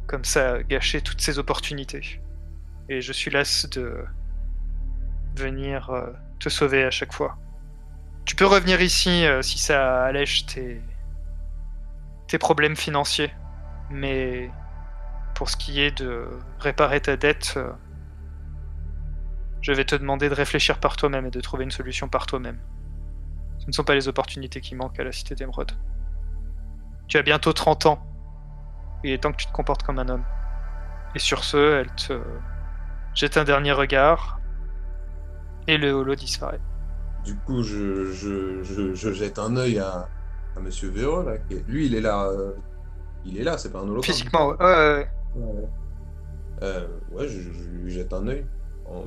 [0.07, 2.21] comme ça gâcher toutes ces opportunités.
[2.89, 4.05] Et je suis las de
[5.35, 7.37] venir euh, te sauver à chaque fois.
[8.25, 10.81] Tu peux revenir ici euh, si ça allège tes,
[12.27, 13.33] tes problèmes financiers.
[13.89, 14.49] Mais
[15.35, 16.27] pour ce qui est de
[16.59, 17.59] réparer ta dette,
[19.65, 22.59] je vais te demander de réfléchir par toi-même et de trouver une solution par toi-même.
[23.57, 25.71] Ce ne sont pas les opportunités qui manquent à la cité d'Emeraude.
[27.07, 28.05] Tu as bientôt 30 ans.
[29.03, 30.23] Il est temps que tu te comportes comme un homme.
[31.15, 32.21] Et sur ce, elle te
[33.15, 34.39] jette un dernier regard.
[35.67, 36.59] Et le holo disparaît.
[37.23, 40.07] Du coup, je, je, je, je jette un œil à,
[40.55, 41.39] à Monsieur Véro, là.
[41.39, 42.25] qui est- Lui, il est là.
[42.25, 42.53] euh,
[43.25, 44.03] il est là, c'est pas un hologramme.
[44.03, 45.09] Physiquement, ouais, ouais, ouais.
[45.37, 45.67] Ouais,
[46.61, 48.45] Euh, ouais, je, je lui jette un œil.
[48.85, 49.05] En-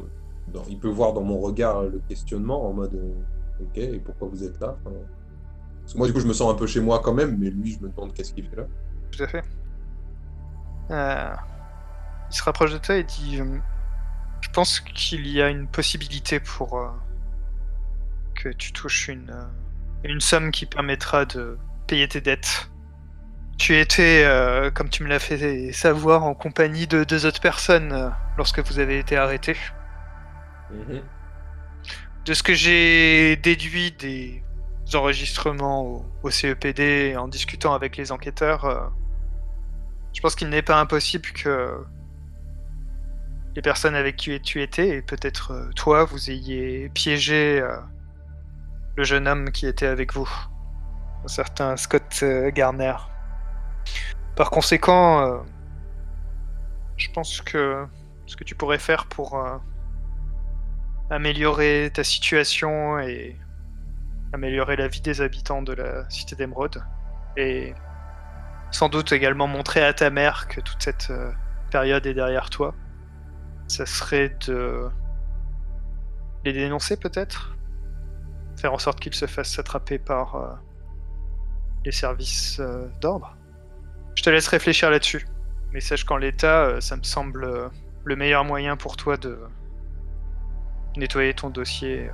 [0.69, 3.15] il peut voir dans mon regard le questionnement en mode euh,
[3.61, 6.55] Ok, et pourquoi vous êtes là Parce que moi, du coup, je me sens un
[6.55, 8.67] peu chez moi quand même, mais lui, je me demande qu'est-ce qu'il fait là.
[9.11, 9.45] tout à fait.
[10.91, 11.35] Euh,
[12.31, 13.59] il se rapproche de toi et dit euh,
[14.41, 16.81] Je pense qu'il y a une possibilité pour
[18.37, 19.35] que tu touches une,
[20.05, 21.59] une somme qui permettra de
[21.89, 22.71] payer tes dettes.
[23.59, 24.25] Tu étais,
[24.75, 29.01] comme tu me l'as fait savoir, en compagnie de deux autres personnes lorsque vous avez
[29.01, 29.57] été arrêté.
[30.71, 31.03] Mhm.
[32.25, 34.43] De ce que j'ai déduit des
[34.95, 38.81] enregistrements au, CEPD en discutant avec les enquêteurs, euh,
[40.15, 41.85] je pense qu'il n'est pas impossible que
[43.55, 47.77] les personnes avec qui tu étais, et peut-être euh, toi, vous ayez piégé euh,
[48.97, 50.29] le jeune homme qui était avec vous,
[51.25, 52.95] un certain Scott Garner.
[54.37, 55.43] Par conséquent,
[56.97, 57.87] je pense que
[58.27, 59.43] ce que tu pourrais faire pour
[61.11, 63.37] améliorer ta situation et
[64.33, 66.83] améliorer la vie des habitants de la cité d'Emeraude,
[67.37, 67.75] et
[68.71, 71.31] sans doute également montrer à ta mère que toute cette euh,
[71.71, 72.75] période est derrière toi,
[73.66, 74.88] ça serait de
[76.44, 77.57] les dénoncer peut-être?
[78.61, 80.55] Faire en sorte qu'ils se fassent attraper par euh,
[81.85, 83.37] les services euh, d'ordre.
[84.14, 85.27] Je te laisse réfléchir là-dessus.
[85.73, 87.71] Mais sache qu'en l'état, ça me semble
[88.05, 89.38] le meilleur moyen pour toi de
[90.96, 92.11] nettoyer ton dossier,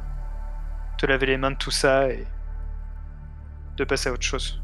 [0.98, 2.26] te laver les mains de tout ça et
[3.76, 4.62] de passer à autre chose.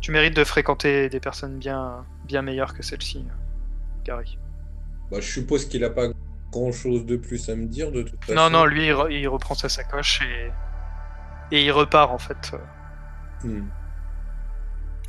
[0.00, 3.24] Tu mérites de fréquenter des personnes bien, bien meilleures que celle-ci,
[4.04, 4.38] Gary.
[5.10, 6.08] Bah, je suppose qu'il a pas
[6.50, 8.34] grand chose de plus à me dire de toute façon.
[8.34, 10.50] Non, non, lui, il, re- il reprend sa sacoche et,
[11.50, 12.58] et il repart en fait, euh,
[13.44, 13.66] Hmm.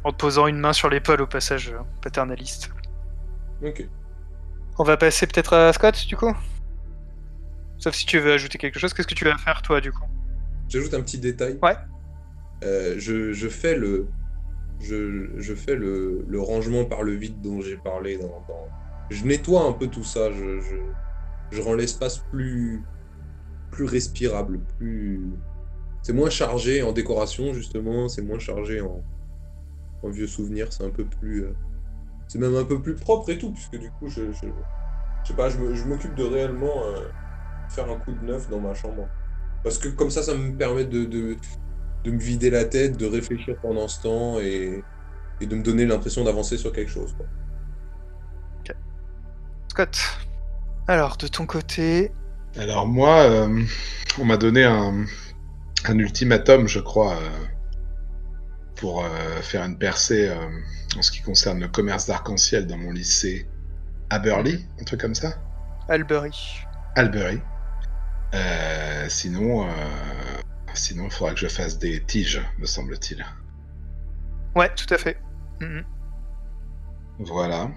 [0.03, 2.71] en te posant une main sur l'épaule au passage euh, paternaliste.
[3.63, 3.87] Ok.
[4.79, 6.35] On va passer peut-être à Scott du coup?
[7.83, 10.05] Sauf si tu veux ajouter quelque chose, qu'est-ce que tu vas faire toi du coup?
[10.69, 11.59] J'ajoute un petit détail.
[11.61, 11.75] Ouais.
[12.63, 14.07] Euh, je, je fais le.
[14.79, 18.69] Je, je fais le, le rangement par le vide dont j'ai parlé dans, dans-
[19.09, 20.31] Je nettoie un peu tout ça.
[20.31, 20.75] Je, je,
[21.51, 22.81] je rends l'espace plus.
[23.69, 25.19] plus respirable, plus.
[26.03, 28.07] C'est moins chargé en décoration, justement.
[28.07, 29.03] C'est moins chargé en,
[30.03, 30.71] en vieux souvenirs.
[30.71, 31.43] C'est un peu plus.
[31.43, 31.53] euh,
[32.29, 34.31] C'est même un peu plus propre et tout, puisque du coup, je.
[34.31, 34.47] Je,
[35.25, 37.09] je sais pas, je m'occupe de réellement euh,
[37.73, 39.07] faire un coup de neuf dans ma chambre.
[39.63, 41.37] Parce que comme ça, ça me permet de, de,
[42.03, 44.83] de me vider la tête, de réfléchir pendant ce temps et,
[45.41, 47.13] et de me donner l'impression d'avancer sur quelque chose.
[47.17, 47.25] quoi.
[49.69, 49.97] Scott.
[50.87, 52.11] Alors, de ton côté,
[52.57, 53.63] Alors moi, euh,
[54.19, 55.05] on m'a donné un,
[55.85, 57.29] un ultimatum, je crois, euh,
[58.75, 60.35] pour euh, faire une percée euh,
[60.97, 63.47] en ce qui concerne le commerce d'arc-en-ciel dans mon lycée
[64.09, 65.33] Aberley, un truc comme ça?
[65.87, 66.31] Albury.
[66.95, 67.41] Albury.
[68.33, 69.71] Euh, sinon, euh,
[70.73, 73.25] sinon, il faudra que je fasse des tiges, me semble-t-il.
[74.55, 75.17] Ouais, tout à fait.
[75.59, 75.83] Mhm.
[77.19, 77.69] Voilà.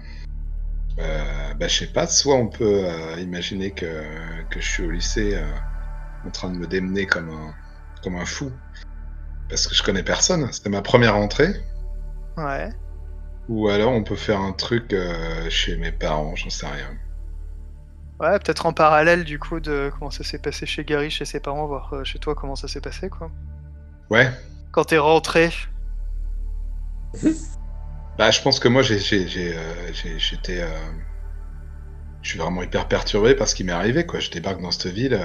[0.99, 4.03] Euh, bah, je sais pas, soit on peut euh, imaginer que,
[4.49, 5.45] que je suis au lycée euh,
[6.25, 7.53] en train de me démener comme un,
[8.03, 8.51] comme un fou.
[9.49, 11.53] Parce que je connais personne, c'était ma première entrée.
[12.35, 12.69] Ouais.
[13.47, 16.97] Ou alors on peut faire un truc euh, chez mes parents, j'en sais rien.
[18.19, 21.39] Ouais, peut-être en parallèle du coup de comment ça s'est passé chez Gary, chez ses
[21.39, 23.31] parents, voir euh, chez toi comment ça s'est passé quoi.
[24.09, 24.31] Ouais,
[24.71, 25.51] Quand t'es rentré,
[28.17, 30.69] bah je pense que moi j'ai, j'ai, j'ai, euh, j'ai- j'étais, euh,
[32.21, 34.19] je suis vraiment hyper perturbé par ce qui m'est arrivé quoi.
[34.19, 35.19] Je débarque dans cette ville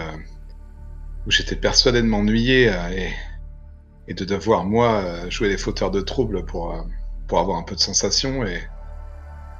[1.26, 3.12] où j'étais persuadé de m'ennuyer et,
[4.08, 6.74] et de devoir moi jouer les fauteurs de troubles pour
[7.28, 8.62] pour avoir un peu de sensation et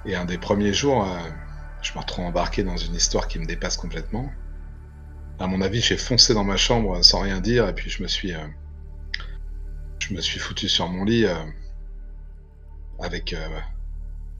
[0.04, 1.06] et un des premiers jours,
[1.82, 4.30] je me retrouve embarqué dans une histoire qui me dépasse complètement.
[5.38, 8.08] À mon avis, j'ai foncé dans ma chambre sans rien dire et puis je me
[8.08, 8.46] suis euh,
[9.98, 11.24] je me suis foutu sur mon lit.
[11.24, 11.34] euh,
[13.00, 13.58] avec euh,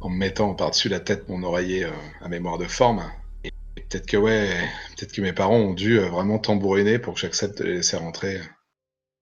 [0.00, 1.88] en me mettant par-dessus la tête mon oreiller
[2.20, 3.02] à mémoire de forme.
[3.42, 4.48] Et peut-être que ouais,
[4.96, 8.40] peut-être que mes parents ont dû vraiment tambouriner pour que j'accepte de les laisser rentrer.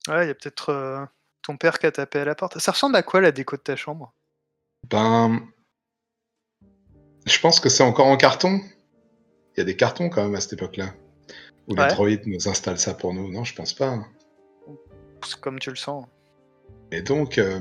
[0.09, 1.09] ouais, y a peut-être
[1.43, 2.59] ton père qui a tapé à la porte.
[2.59, 4.13] Ça ressemble à quoi la déco de ta chambre?
[4.91, 5.41] Ben,
[7.27, 8.61] je pense que c'est encore en carton.
[9.57, 10.95] Il y a des cartons quand même à cette époque-là.
[11.69, 11.89] Ou les Ouais.
[11.89, 13.31] droïdes nous installent ça pour nous.
[13.31, 13.99] Non, je pense pas.
[15.27, 16.07] C'est Comme tu le sens.
[16.93, 17.61] Et donc, euh,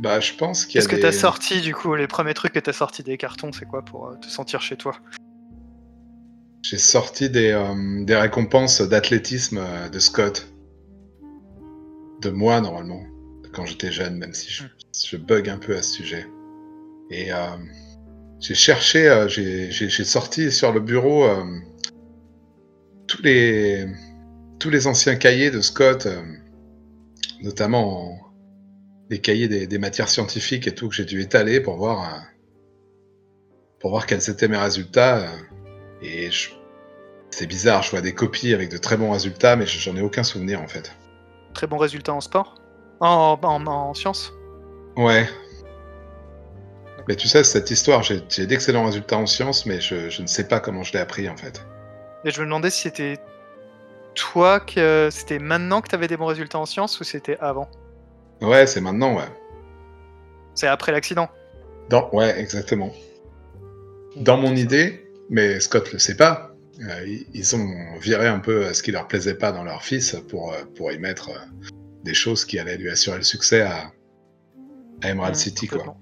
[0.00, 1.02] bah, je pense qu'il y a Qu'est-ce que des...
[1.02, 4.08] t'as sorti du coup Les premiers trucs que t'as sorti des cartons, c'est quoi pour
[4.08, 4.94] euh, te sentir chez toi?
[6.62, 10.48] J'ai sorti des, euh, des récompenses d'athlétisme de Scott.
[12.22, 13.02] De moi, normalement.
[13.52, 14.64] Quand j'étais jeune, même si je,
[15.06, 16.26] je bug un peu à ce sujet.
[17.16, 17.56] Et euh,
[18.40, 21.44] j'ai cherché, euh, j'ai sorti sur le bureau euh,
[23.06, 23.86] tous, les,
[24.58, 26.08] tous les anciens cahiers de Scott,
[27.40, 28.18] notamment en-
[29.10, 32.20] les cahiers des, des matières scientifiques et tout, que j'ai dû étaler pour voir,
[33.78, 35.24] pour voir quels étaient mes résultats.
[36.02, 36.30] et
[37.30, 40.24] c'est bizarre, je vois des copies avec de très bons résultats, mais j'en ai aucun
[40.24, 40.92] souvenir en fait.
[41.52, 42.56] Très bon résultat en sport?
[43.00, 44.32] En, en, en sciences?
[44.96, 45.28] Ouais.
[47.08, 50.48] Mais tu sais, cette histoire, j'ai d'excellents résultats en sciences, mais je, je ne sais
[50.48, 51.64] pas comment je l'ai appris en fait.
[52.24, 53.18] Et je me demandais si c'était
[54.14, 57.68] toi que c'était maintenant que t'avais des bons résultats en sciences ou c'était avant?
[58.40, 59.28] Ouais, c'est maintenant, ouais.
[60.54, 61.28] C'est après l'accident?
[61.90, 62.08] Dans...
[62.12, 62.90] Ouais, exactement.
[64.16, 66.52] Dans mon idée, mais Scott le sait pas,
[66.88, 70.52] euh, ils- ont viré un peu ce qui leur plaisait pas dans leur fils pour,
[70.52, 71.38] euh, pour y mettre euh,
[72.04, 73.92] des choses qui allaient lui assurer le succès à,
[75.02, 75.96] à Emerald Ouais, City, quoi.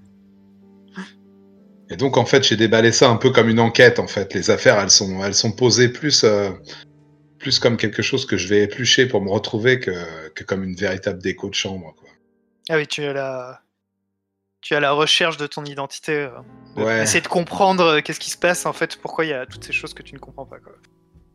[1.93, 4.33] Et donc, en fait, j'ai déballé ça un peu comme une enquête, en fait.
[4.33, 6.49] Les affaires, elles sont, elles sont posées plus, euh,
[7.37, 9.91] plus comme quelque chose que je vais éplucher pour me retrouver que,
[10.29, 12.09] que comme une véritable déco de chambre, quoi.
[12.69, 13.61] Ah oui, tu es à la,
[14.61, 16.13] tu à la recherche de ton identité.
[16.15, 16.29] euh,
[16.75, 17.03] de- Ouais.
[17.03, 19.63] Essayer de comprendre euh, qu'est-ce qui se passe en fait, pourquoi il y a toutes
[19.63, 20.57] ces choses que tu ne comprends pas.
[20.57, 20.73] Quoi.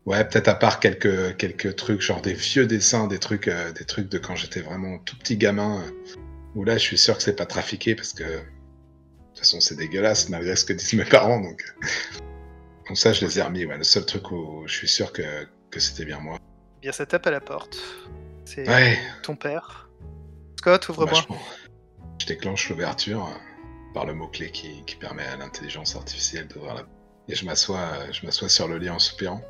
[0.05, 4.09] Ouais, peut-être à part quelques, quelques trucs, genre des vieux dessins, des trucs, des trucs
[4.09, 5.81] de quand j'étais vraiment tout petit gamin,
[6.55, 8.23] où là, je suis sûr que c'est pas trafiqué parce que,
[9.39, 11.63] toute façon, c'est dégueulasse malgré ce que disent mes parents, donc.
[11.83, 11.85] euh,
[12.87, 13.77] Donc ça, je les ai remis, ouais.
[13.77, 16.37] Le seul truc où je suis sûr que, que c'était bien moi.
[16.77, 17.77] Eh Bien, ça tape à la porte.
[18.45, 19.89] C'est Ouais, ton père.
[20.57, 21.19] Scott, ouvre-moi.
[22.19, 26.83] Je déclenche l'ouverture euh, par le mot-clé qui, qui permet à l'intelligence artificielle d'ouvrir la
[27.27, 29.41] Et je m'assois, euh, je m'assois sur le lit en soupirant.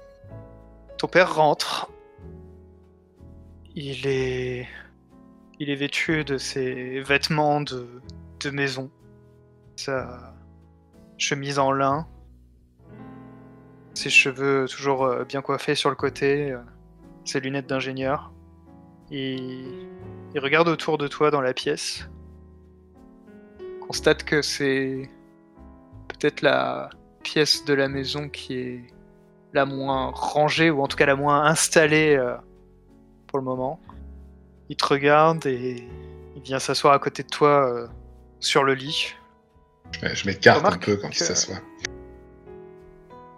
[0.98, 1.90] Ton père rentre.
[3.76, 4.68] Il est,
[5.60, 8.02] il est vêtu de ses vêtements de,
[8.42, 8.92] de maison.
[9.80, 10.34] Sa
[11.18, 12.06] chemise en lin.
[13.94, 16.52] Ses cheveux toujours euh, bien coiffés sur le côté.
[16.52, 16.60] euh,
[17.24, 18.34] Ses lunettes d'ingénieur.
[19.10, 19.88] Il,
[20.34, 22.10] il regarde autour de toi dans la pièce.
[23.88, 25.10] Constate que c'est
[26.10, 26.90] peut-être la
[27.24, 28.84] pièce de la maison qui est
[29.54, 32.36] la moins rangée ou en tout cas la moins installée euh,
[33.28, 33.80] pour le moment.
[34.68, 35.88] Il te regarde et
[36.36, 37.88] il vient s'asseoir à côté de toi
[38.42, 39.16] sur le lit.
[39.92, 41.60] Je, m'écarte un peu quand il s'assoit.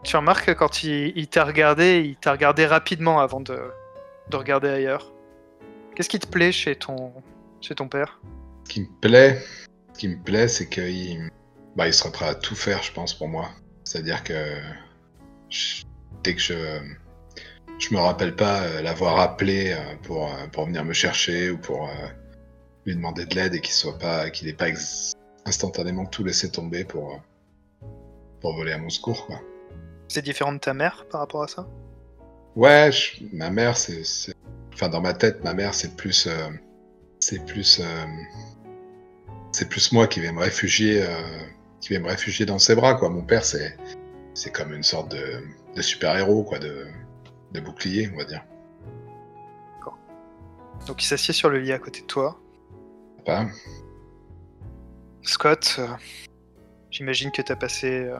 [0.04, 3.60] Tu remarques que quand il, il t'a regardé, il t'a regardé rapidement avant de,
[4.30, 5.12] de regarder ailleurs.
[5.96, 7.14] Qu'est-ce qui te plaît chez ton,
[7.62, 8.20] chez ton père?
[8.68, 9.42] Ce qui me plaît,
[9.94, 11.30] ce qui me plaît, c'est qu'il
[11.76, 13.50] bah, il sera prêt à tout faire, je pense, pour moi.
[13.84, 14.56] C'est-à-dire que
[15.50, 15.84] je-
[16.24, 16.80] dès que je
[17.80, 21.58] je me rappelle pas euh, l'avoir appelé euh, pour, euh, pour venir me chercher ou
[21.58, 21.90] pour
[22.86, 25.14] lui demander de l'aide et qu'il soit pas qu'il pas ex-
[25.46, 27.88] instantanément tout laissé tomber pour euh,
[28.42, 29.40] pour voler à mon secours quoi.
[30.08, 31.68] C'est différent de ta mère par rapport à ça?
[32.56, 34.36] Ouais, je- ma mère, c'est, c'est-
[34.74, 36.28] Enfin, dans ma tête, ma mère, c'est plus.
[36.28, 36.50] euh,
[37.20, 37.80] C'est plus.
[37.82, 38.06] euh,
[39.54, 41.06] C'est plus moi qui vais me réfugier.
[41.82, 43.10] Qui vais me réfugier dans ses bras, quoi.
[43.10, 43.78] Mon père, c'est.
[44.34, 45.44] C'est comme une sorte de,
[45.76, 46.88] de super-héros, quoi, de,
[47.52, 48.44] de bouclier, on va dire.
[50.88, 52.40] Donc il s'assied sur le lit à côté de toi.
[53.26, 53.46] Pas.
[55.24, 55.88] Scott, euh,
[56.90, 58.18] j'imagine que t'as passé euh,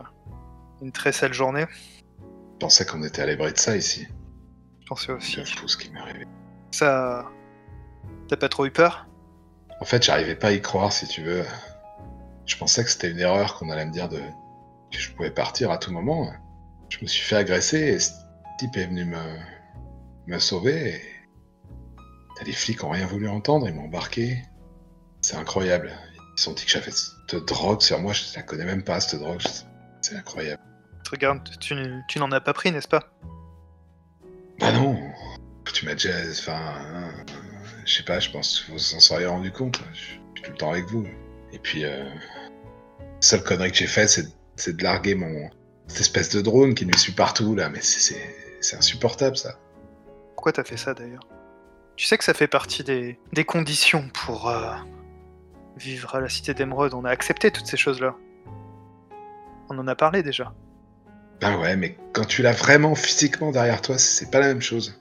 [0.82, 1.66] une très sale journée.
[2.20, 4.08] Je pensais qu'on était à l'abri de ça ici.
[4.82, 5.38] Je pensais aussi.
[5.38, 6.26] De tout ce qui m'est arrivé.
[6.72, 7.26] Ça.
[8.28, 9.08] T'as pas trop eu peur?
[9.80, 11.44] En fait, j'arrivais pas à y croire, si tu veux.
[12.46, 14.20] Je pensais que c'était une erreur qu'on allait me dire de
[14.92, 16.32] que je pouvais partir à tout moment.
[16.90, 18.12] Je me suis fait agresser et ce
[18.60, 19.38] type est venu me,
[20.28, 20.96] me sauver.
[20.96, 21.02] Et...
[22.46, 24.42] Les flics ont rien voulu entendre, ils m'ont embarqué.
[25.22, 25.92] C'est incroyable.
[26.44, 29.20] Ils ont dit que j'avais cette drogue sur moi, je la connais même pas cette
[29.20, 29.42] drogue.
[30.02, 30.62] C'est incroyable.
[31.12, 31.76] Regarde, tu,
[32.08, 33.04] tu n'en as pas pris, n'est-ce pas?
[34.60, 34.98] Bah non,
[35.74, 36.10] tu m'as déjà.
[36.30, 36.60] Enfin.
[36.86, 37.12] euh,
[37.86, 39.80] Je sais pas, je pense que vous vous en seriez rendu compte.
[39.94, 41.06] Je suis tout le temps avec vous.
[41.52, 45.50] Et puis, euh, la seule connerie que j'ai fait, c'est de larguer mon.
[45.88, 48.38] Cette espèce de drone qui me suit partout là, mais c'est-
[48.78, 49.60] insupportable ça.
[50.36, 51.28] Pourquoi t'as fait ça d'ailleurs?
[51.98, 54.74] Tu sais que ça fait partie des, des conditions pour euh,
[55.78, 56.94] vivre à la cité d'Emeraude.
[56.94, 58.16] On a accepté toutes ces choses-là.
[59.70, 60.54] On en a parlé déjà.
[61.40, 65.00] Ben ouais, mais quand tu l'as vraiment physiquement derrière toi, c'est pas la même chose.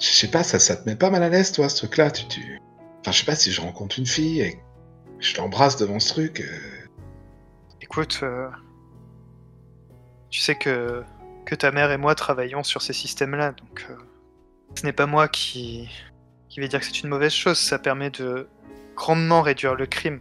[0.00, 2.10] Je sais pas, ça, ça te met pas mal à l'aise toi ce truc là.
[2.10, 2.60] Tu, tu...
[3.00, 4.58] Enfin, je sais pas si je rencontre une fille et
[5.18, 6.40] je l'embrasse devant ce truc.
[6.40, 6.86] euh,
[7.80, 8.48] Écoute, euh,
[10.30, 11.02] tu sais que,
[11.44, 13.96] que ta mère et moi travaillons sur ces systèmes-là, donc euh,
[14.74, 15.88] ce n'est pas moi qui,
[16.48, 17.58] qui vais dire que c'est une mauvaise chose.
[17.58, 18.48] Ça permet de
[18.94, 20.20] grandement réduire le crime.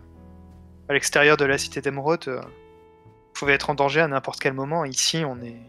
[0.90, 4.54] À l'extérieur de la cité d'Emeraude, euh, vous pouvez être en danger à n'importe quel
[4.54, 4.86] moment.
[4.86, 5.60] Ici, on est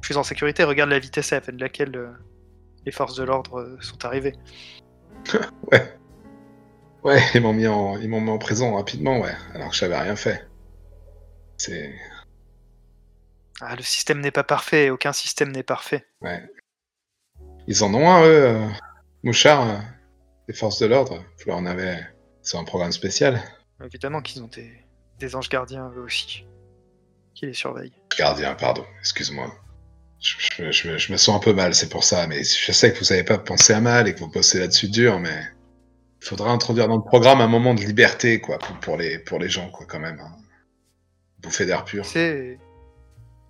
[0.00, 0.64] plus en sécurité.
[0.64, 2.10] Regarde la vitesse à laquelle euh,
[2.86, 4.34] les forces de l'ordre euh, sont arrivées.
[5.72, 5.94] Ouais.
[7.04, 10.16] Ouais, ils m'ont mis en, ils mis en prison rapidement, ouais, alors que j'avais rien
[10.16, 10.48] fait.
[11.56, 11.94] C'est,
[13.60, 16.06] Ah, le système n'est pas parfait, aucun système n'est parfait.
[16.22, 16.42] ouais.
[17.68, 18.68] Ils en ont un, eux, euh,
[19.22, 19.80] Mouchard,
[20.48, 21.24] euh, les forces de l'ordre.
[21.44, 21.98] Vous en avez,
[22.42, 23.40] c'est un programme spécial.
[23.84, 24.72] Évidemment qu'ils ont des,
[25.18, 26.44] des anges gardiens eux aussi,
[27.34, 27.92] qui les surveillent.
[28.18, 29.54] Gardien, pardon, excuse-moi.
[30.20, 30.34] Je,
[30.72, 32.26] je je, me- sens un peu mal, c'est pour ça.
[32.26, 34.88] Mais je sais que vous savez pas penser à mal et que vous bossez là-dessus
[34.88, 35.42] dur, mais
[36.20, 39.38] il faudra introduire dans le programme un moment de liberté, quoi, pour, pour les, pour
[39.38, 40.18] les gens, quoi, quand même.
[40.18, 40.36] Hein.
[41.38, 42.04] Bouffer d'air pur.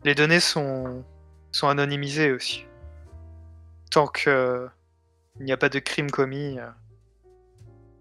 [0.05, 1.05] Les données sont,
[1.51, 2.66] sont anonymisées aussi.
[3.90, 4.68] Tant que
[5.40, 6.68] il n'y a pas de crime commis, euh,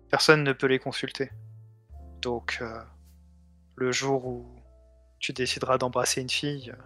[0.10, 1.32] personne ne peut les consulter.
[2.22, 2.80] Donc, euh,
[3.76, 4.56] le jour où
[5.20, 6.82] tu décideras d'embrasser une fille, euh,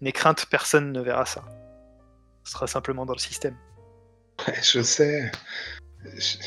[0.00, 1.44] n'aie crainte, personne ne verra ça.
[2.44, 3.56] Ce sera simplement dans le système.
[4.46, 5.30] Ouais, je sais.
[6.04, 6.38] Je-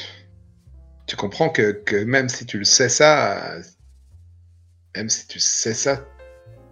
[1.07, 3.57] Tu comprends que, que même si tu le sais ça,
[4.95, 6.03] même si tu sais ça,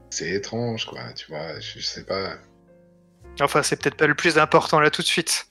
[0.10, 1.14] c'est étrange, quoi.
[1.14, 2.38] Tu vois, je, je sais pas.
[3.42, 5.48] Enfin, c'est peut-être pas le plus important là tout de suite.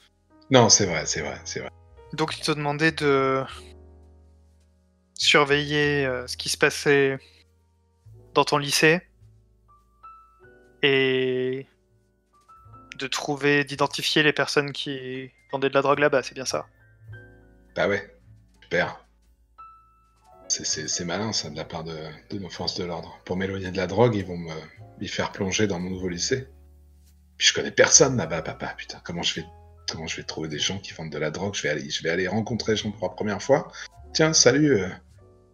[0.51, 1.70] Non, c'est vrai, c'est vrai, c'est vrai.
[2.12, 3.43] Donc, il te demandait de
[5.15, 7.19] surveiller euh, ce qui se passait
[8.35, 9.01] dans ton lycée
[10.83, 11.67] et
[12.99, 16.67] de trouver, d'identifier les personnes qui vendaient de la drogue là-bas, c'est bien ça?
[17.75, 18.15] Bah ouais,
[18.63, 19.05] super.
[20.49, 23.19] C'est- malin ça de la part de, nos forces de l'ordre.
[23.25, 26.49] Pour m'éloigner de la drogue, ils vont me faire plonger dans mon nouveau lycée.
[27.39, 28.75] Puis je connais personne là-bas, papa.
[28.77, 29.47] Putain, comment je vais
[29.89, 31.55] comment je vais trouver des gens qui vendent de la drogue?
[31.55, 33.73] Je vais aller, je vais aller rencontrer les gens pour la première fois.
[34.13, 34.79] Tiens, salut.
[34.81, 34.89] Euh,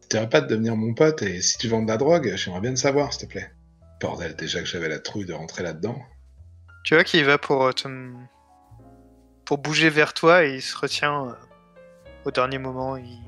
[0.08, 2.70] T'aimerais pas de devenir mon pote et si tu vends de la drogue, j'aimerais bien
[2.70, 3.52] le savoir, s'il te plaît.
[4.00, 6.00] Bordel, déjà que j'avais la trouille de rentrer là-dedans.
[6.84, 7.88] Tu vois qu'il va pour euh, te...
[9.44, 11.32] pour bouger vers toi et il se retient euh,
[12.24, 12.96] au dernier moment.
[12.96, 13.20] Il...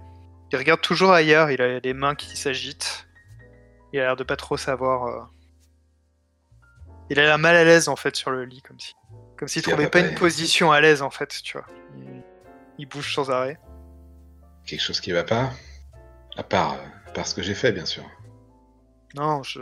[0.50, 3.06] il regarde toujours ailleurs, il a les mains qui s'agitent.
[3.92, 5.04] Il a l'air de pas trop savoir.
[5.06, 5.20] euh.
[7.10, 8.94] Il a l'air mal à l'aise en fait sur le lit, comme si.
[9.36, 11.66] Comme s'il trouvait pas pas une position à l'aise en fait, tu vois.
[11.98, 12.22] Il,
[12.78, 13.58] il bouge sans arrêt.
[14.70, 15.50] Quelque chose qui va pas
[16.36, 18.04] À part, euh, à part ce que j'ai fait, bien sûr.
[19.16, 19.60] Non, je.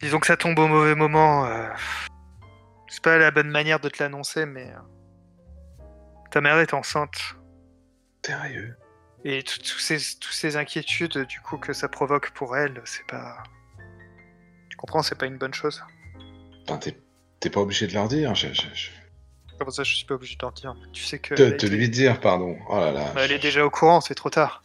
[0.00, 1.44] Disons que ça tombe au mauvais moment.
[1.46, 1.68] euh,
[2.88, 4.70] C'est pas la bonne manière de te l'annoncer, mais.
[4.70, 4.78] euh,
[6.30, 7.18] Ta mère est enceinte.
[8.24, 8.76] Sérieux?
[9.24, 13.06] Et tout- tous ces, tous ces inquiétudes du coup que ça provoque pour elle, c'est
[13.08, 13.42] pas.
[14.70, 15.82] Tu comprends, c'est pas une bonne chose.
[16.68, 16.96] Enfin, t'es
[17.40, 18.34] t'es pas obligé de leur dire.
[18.36, 18.90] Je, je- je-
[19.70, 20.74] Ça, je suis pas obligé de leur dire.
[20.92, 21.34] Tu sais que.
[21.34, 22.56] Te, te été- lui dire, pardon.
[22.68, 23.12] Oh là là.
[23.16, 24.62] Elle est déjà au courant, c'est trop tard.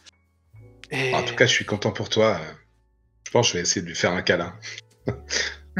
[0.90, 1.14] Et...
[1.14, 2.40] En tout cas, je suis content pour toi.
[3.26, 4.54] Je pense que je vais essayer de lui faire un câlin.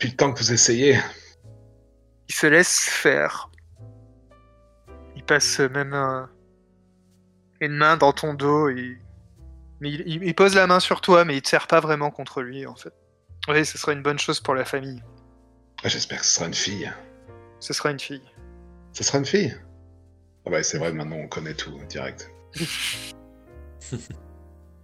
[0.00, 0.98] Depuis le temps que vous essayez.
[2.28, 3.50] il se laisse faire.
[5.16, 6.28] Il passe même un-
[7.60, 8.98] une main dans ton dos et.
[9.80, 12.40] Mais il, il- pose la main sur toi, mais il te serre pas vraiment contre
[12.42, 12.92] lui en fait.
[13.48, 15.02] Oui, ce sera une bonne chose pour la famille.
[15.84, 16.90] Ah, J'espère que ce sera une fille.
[17.60, 18.22] Ce sera une fille.
[18.92, 19.54] Ce sera une fille?
[20.46, 22.30] Ah ouais, c'est vrai, maintenant on connaît tout, direct.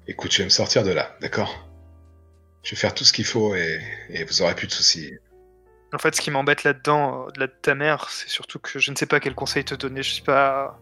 [0.06, 1.68] Écoute, je vais me sortir de là, d'accord?
[2.62, 5.12] Je vais faire tout ce qu'il faut et, et vous aurez plus de soucis.
[5.92, 8.96] En fait, ce qui m'embête là-dedans, au-delà de ta mère, c'est surtout que je ne
[8.96, 10.02] sais pas quel conseil te donner.
[10.02, 10.78] Je sais pas.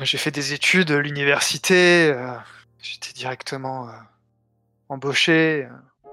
[0.00, 2.10] J'ai fait des études à l'université.
[2.12, 2.34] euh,
[2.80, 3.92] J'étais directement euh,
[4.88, 5.66] embauché.
[5.70, 6.08] euh,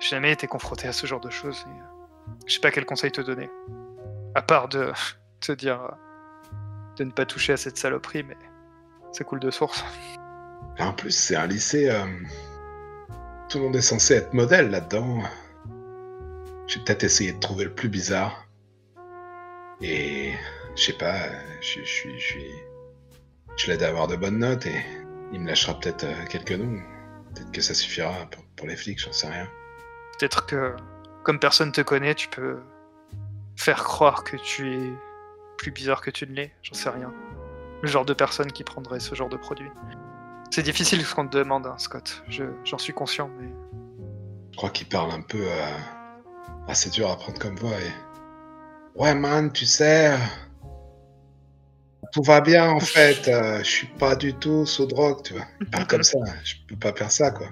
[0.00, 1.64] J'ai jamais été confronté à ce genre de choses.
[1.66, 1.82] et, euh,
[2.46, 3.50] je sais pas quel conseil te donner.
[4.34, 4.92] À part de
[5.40, 5.88] te dire euh,
[6.96, 8.36] de ne pas toucher à cette saloperie, mais
[9.12, 9.84] ça coule de source.
[10.78, 11.90] En plus, c'est un lycée.
[11.90, 12.04] euh,
[13.48, 15.20] Tout le monde est censé être modèle là-dedans.
[16.66, 18.44] J'ai peut-être essayé de trouver le plus bizarre.
[19.80, 20.32] Et
[20.76, 21.14] je sais pas,
[21.60, 22.20] je je suis.
[22.20, 22.52] Je, suis...
[23.56, 24.84] je l'aide à avoir de bonnes notes et
[25.32, 26.80] il me lâchera peut-être euh, quelques noms.
[27.34, 29.46] Peut-être que ça suffira pour, pour les flics, j'en sais rien.
[30.18, 30.74] Peut-être que,
[31.28, 32.56] comme personne te connaît, tu peux
[33.54, 34.92] faire croire que tu es
[35.58, 36.54] plus bizarre que tu ne l'es.
[36.62, 37.12] J'en sais rien.
[37.82, 39.68] Le genre de personne qui prendrait ce genre de produit.
[40.50, 42.22] C'est difficile ce qu'on te demande, hein, Scott.
[42.28, 43.48] Je- J'en suis conscient, mais
[44.52, 45.36] Je crois qu'il parle un peu.
[45.42, 45.76] euh,
[46.66, 47.92] assez dur à prendre comme voix et.
[48.98, 50.12] Ouais, man, tu sais.
[50.14, 50.16] euh,
[52.12, 53.28] Tout va bien en fait.
[53.28, 55.44] euh, je suis pas du tout sous drogue, tu vois.
[55.60, 56.18] Il parle comme ça.
[56.42, 57.48] Je peux pas faire ça, quoi.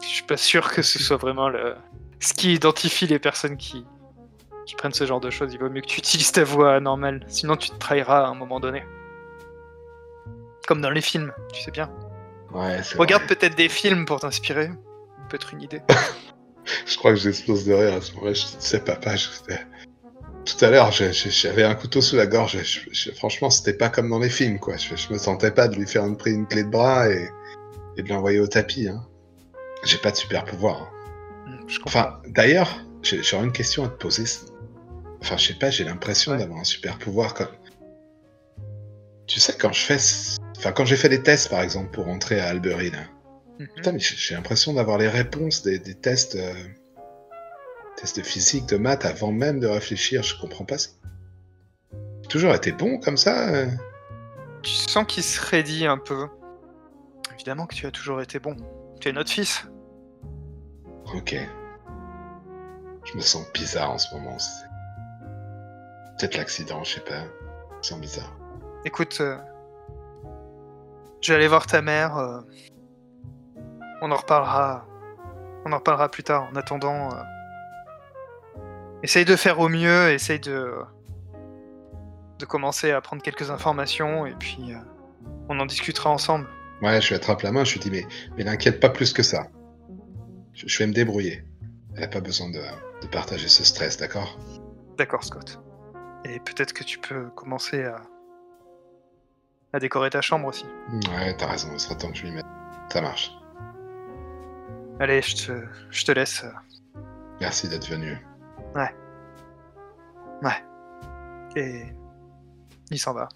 [0.00, 1.74] je suis pas sûr que ce soit vraiment le...
[2.24, 3.84] ce qui identifie les personnes qui...
[4.66, 5.52] qui prennent ce genre de choses.
[5.52, 8.34] Il vaut mieux que tu utilises ta voix normale, sinon tu te trahiras à un
[8.34, 8.82] moment donné.
[10.66, 11.90] Comme dans les films, tu sais bien.
[12.52, 14.70] Ouais, Regarde peut-être des films pour t'inspirer.
[15.28, 15.82] Peut-être une idée.
[16.86, 18.32] Je crois que j'explose de rire à ce moment-là.
[18.32, 19.28] Je sais, papa, je-
[20.46, 22.56] tout à l'heure, j'avais un couteau sous la gorge.
[22.62, 24.76] Je- je- franchement, c'était pas comme dans les films, quoi.
[24.78, 27.28] Je, je me sentais pas de lui faire une, une clé de bras et,
[27.98, 28.88] et de l'envoyer au tapis.
[28.88, 29.04] Hein.
[29.84, 30.82] J'ai pas de super pouvoir.
[30.82, 30.88] hein.
[31.66, 32.00] Je comprends.
[32.00, 34.24] Enfin, d'ailleurs, j'ai- j'aurais une question à te poser.
[35.20, 36.38] Enfin, je sais pas, j'ai l'impression Ouais.
[36.38, 37.48] d'avoir un super pouvoir comme.
[39.26, 39.96] Tu sais, quand je fais.
[40.58, 42.98] Enfin, quand j'ai fait des tests, par exemple, pour entrer à Albury, là.
[43.58, 43.68] Mhm.
[43.76, 46.36] Putain, mais j'ai l'impression d'avoir les réponses des, des tests.
[46.36, 46.52] euh,
[47.96, 50.76] Test de physique, de maths, avant même de réfléchir, je comprends pas.
[52.28, 53.66] Toujours été bon comme ça euh?
[54.64, 56.26] Tu sens qu'il se raidit un peu.
[57.34, 58.56] Évidemment que tu as toujours été bon.
[59.00, 59.66] Tu es notre fils.
[61.14, 61.36] Ok.
[63.04, 64.36] Je me sens bizarre en ce moment.
[66.18, 67.22] Peut-être l'accident, je sais pas.
[67.70, 68.32] Je me sens bizarre.
[68.84, 69.36] Écoute, euh,
[71.20, 72.16] je vais aller voir ta mère.
[72.16, 72.40] euh,
[74.02, 74.86] on en reparlera.
[75.64, 76.48] On en reparlera plus tard.
[76.52, 77.22] En attendant, euh,
[79.02, 80.10] essaye de faire au mieux.
[80.10, 80.74] Essaye de
[82.40, 84.76] de commencer à prendre quelques informations et puis euh,
[85.48, 86.48] on en discutera ensemble.
[86.82, 88.04] Ouais, je lui attrape la main, je lui dis, mais,
[88.36, 89.46] mais n'inquiète pas plus que ça.
[90.54, 91.44] Je, vais me débrouiller.
[91.94, 92.60] Elle n'a pas besoin de,
[93.02, 94.38] de partager ce stress, d'accord?
[94.96, 95.60] D'accord, Scott.
[96.24, 97.96] Et peut-être que tu peux commencer à
[99.72, 100.66] à décorer ta chambre aussi.
[101.10, 102.46] Ouais, t'as raison, il sera temps que je lui mette.
[102.92, 103.32] Ça marche.
[105.00, 105.52] Allez, je te,
[105.90, 106.44] je te laisse.
[107.40, 108.16] Merci d'être venu.
[111.56, 111.84] Et
[112.90, 113.28] il s'en va.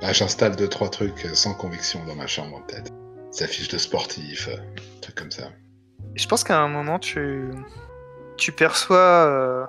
[0.00, 2.92] Bah, J'installe deux, trois trucs euh, sans conviction dans ma chambre, peut-être.
[3.32, 4.56] Des affiches de sportifs, euh,
[5.00, 5.50] trucs comme ça.
[6.14, 7.50] Je pense qu'à un moment, tu,
[8.36, 8.96] tu perçois.
[8.96, 9.66] Euh,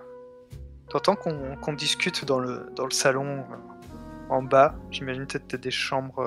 [0.89, 3.55] T'entends qu'on discute dans le, dans le salon euh,
[4.29, 4.73] en bas.
[4.89, 6.19] J'imagine peut-être des chambres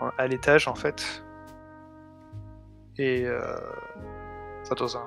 [0.00, 1.24] euh, à l'étage en fait.
[2.98, 3.24] Et.
[3.26, 3.56] Euh,
[4.62, 5.06] enfin, dans un.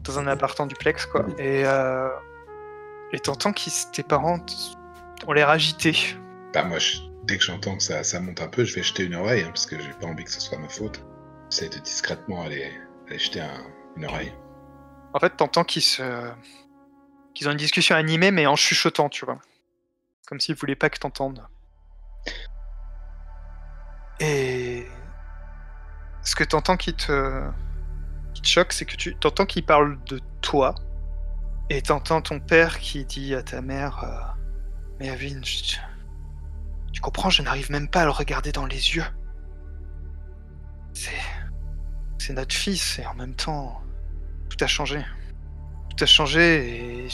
[0.00, 1.26] Dans un appart en duplex quoi.
[1.38, 1.64] Et.
[3.12, 4.38] Et t'entends que tes parents
[5.26, 6.16] ont l'air agités.
[6.52, 6.78] Bah, moi,
[7.24, 9.48] dès que j'entends que ça, ça monte un peu, je vais jeter une oreille, hein,
[9.48, 11.04] parce que j'ai pas envie que ce soit ma faute.
[11.50, 12.72] J'essaie de discrètement aller,
[13.10, 13.64] jeter un-
[13.96, 14.32] une oreille.
[15.14, 16.30] En fait, t'entends qu'ils se.
[17.34, 19.38] qu'ils ont une discussion animée, mais en chuchotant, tu vois.
[20.26, 21.46] Comme s'ils voulaient pas que t'entendes.
[24.20, 24.86] Et.
[26.22, 27.48] Ce que t'entends qui te.
[28.34, 30.74] qui te choque, c'est que tu t'entends qu'ils parlent de toi.
[31.70, 34.40] Et t'entends ton père qui dit à ta mère euh,
[35.00, 39.04] Mais Avin, tu comprends, je n'arrive même pas à le regarder dans les yeux.
[40.96, 42.32] C'est.
[42.32, 43.82] Notre fils, et en même temps.
[44.48, 45.04] Tout a changé.
[45.90, 47.08] Tout a changé, et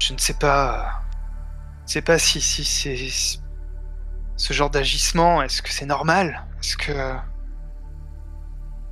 [0.00, 1.02] je ne sais pas.
[1.80, 3.38] Je ne sais pas si, si c'est.
[4.36, 6.46] Ce genre d'agissement, est-ce que c'est normal?
[6.60, 6.92] Est-ce que.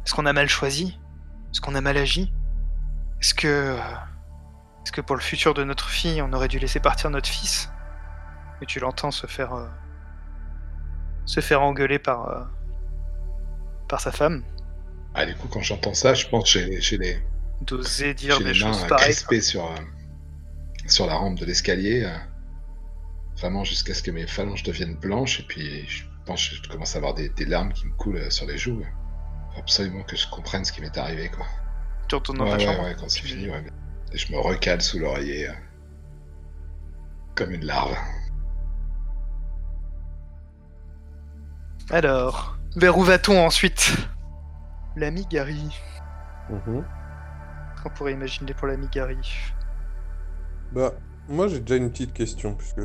[0.05, 1.01] Est-ce qu'on a mal choisi?
[1.51, 2.33] Est-ce qu'on a mal agi?
[3.21, 3.77] Est-ce que.
[4.85, 7.73] Est-ce que pour le futur de notre fille, on aurait dû laisser partir notre fils?
[8.61, 9.55] Et tu l'entends se faire.
[9.55, 9.67] euh,
[11.25, 12.29] se faire engueuler par.
[12.29, 12.45] euh,
[13.89, 14.45] par sa femme.
[15.15, 17.19] Ah, du coup, quand j'entends ça, je pense que j'ai j'ai les,
[17.61, 19.15] D'oser dire des les mains choses pareilles.
[19.15, 19.77] crispées sur, euh,
[20.87, 22.05] sur la rampe de l'escalier.
[22.05, 22.17] euh,
[23.37, 26.95] vraiment jusqu'à ce que mes phalanges deviennent blanches, et puis je pense que je commence
[26.95, 28.83] à avoir des, des larmes qui me coulent euh, sur les joues.
[29.55, 31.47] Faut absolument que je comprenne ce qui m'est arrivé, quoi.
[32.09, 32.83] Tu retournes dans Ouais, ta ouais, chambre.
[32.85, 33.65] ouais, quand c'est fini, ouais.
[34.13, 35.49] Et je me recale sous l'oreiller.
[35.49, 35.53] euh,
[37.35, 37.97] comme une larve.
[41.91, 43.97] Alors, vers où va-t-on ensuite?
[44.97, 45.69] L'ami Gary.
[46.51, 46.85] Mhm.
[47.83, 49.17] Qu'on pourrait imaginer pour l'ami Gary.
[50.73, 50.93] Bah,
[51.29, 52.81] moi j'ai déjà une petite question, puisque.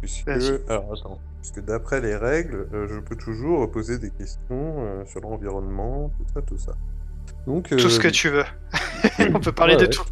[0.00, 0.28] puisque
[0.68, 1.18] alors attends.
[1.40, 6.26] Puisque d'après les règles, euh, je peux toujours poser des questions euh, sur l'environnement, tout
[6.34, 6.72] ça, tout ça.
[7.46, 8.44] Donc, Tout ce euh, que tu veux.
[9.34, 9.90] On peut parler ouais, de ouais.
[9.90, 10.04] tout.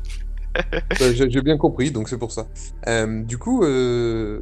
[0.72, 2.47] bah, j'ai j'ai bien compris, donc c'est pour ça.
[2.86, 4.41] Euh, du coup, euh,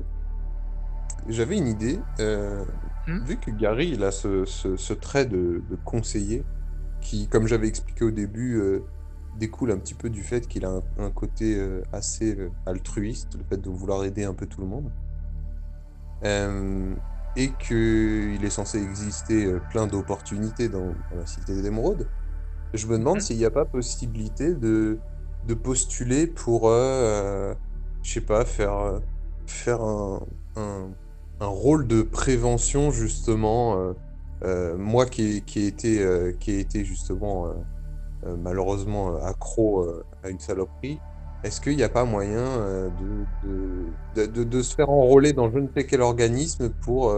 [1.28, 1.98] j'avais une idée.
[3.06, 3.18] Hmm?
[3.20, 6.44] Vu que Gary il a ce, ce- ce trait de, de conseiller,
[7.00, 8.80] qui, comme j'avais expliqué au début, euh,
[9.38, 13.36] découle un petit peu du fait qu'il a un, un côté euh, assez euh, altruiste,
[13.36, 14.90] le fait de vouloir aider un peu tout le monde.
[16.24, 16.94] Euh,
[17.36, 22.08] et qu'il est censé exister plein d'opportunités dans, dans la cité d'émeraude.
[22.74, 23.20] Je me demande Mhm.
[23.20, 24.98] s'il n'y a pas possibilité de,
[25.46, 27.54] de postuler pour, je
[28.02, 29.02] sais pas, faire,
[29.46, 30.26] faire un,
[30.56, 30.90] un,
[31.40, 33.78] un rôle de prévention, justement.
[33.78, 33.92] euh,
[34.44, 37.46] euh, moi qui, qui ai été, euh, qui ai été justement,
[38.38, 39.88] malheureusement, accro
[40.22, 41.00] à une saloperie,
[41.44, 42.44] est-ce qu'il n'y a pas moyen
[44.16, 47.14] de, se faire enrôler dans je ne sais quel organisme pour,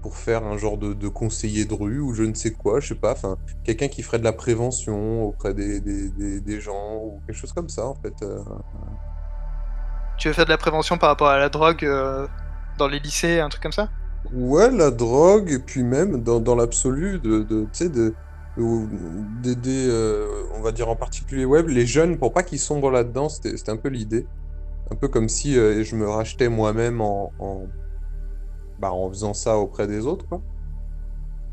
[0.00, 2.94] pour faire un genre de, conseiller de rue ou je ne sais quoi, je sais
[2.94, 7.68] pas, enfin, quelqu'un qui ferait de la prévention auprès des, gens ou quelque chose comme
[7.68, 8.24] ça, en fait.
[10.16, 11.86] Tu veux faire de la prévention par rapport à la drogue
[12.82, 13.88] dans les lycées, un truc comme ça?
[14.32, 20.72] Ouais, la drogue, et puis même dans, l'absolu, de, tu sais, d'aider, euh, on va
[20.72, 24.26] dire en particulier web, les jeunes, pour pas qu'ils sombrent là-dedans, c'était un peu l'idée.
[24.90, 27.32] Un peu comme si euh, je me rachetais moi-même en,
[28.80, 30.42] bah, en faisant ça auprès des autres, quoi.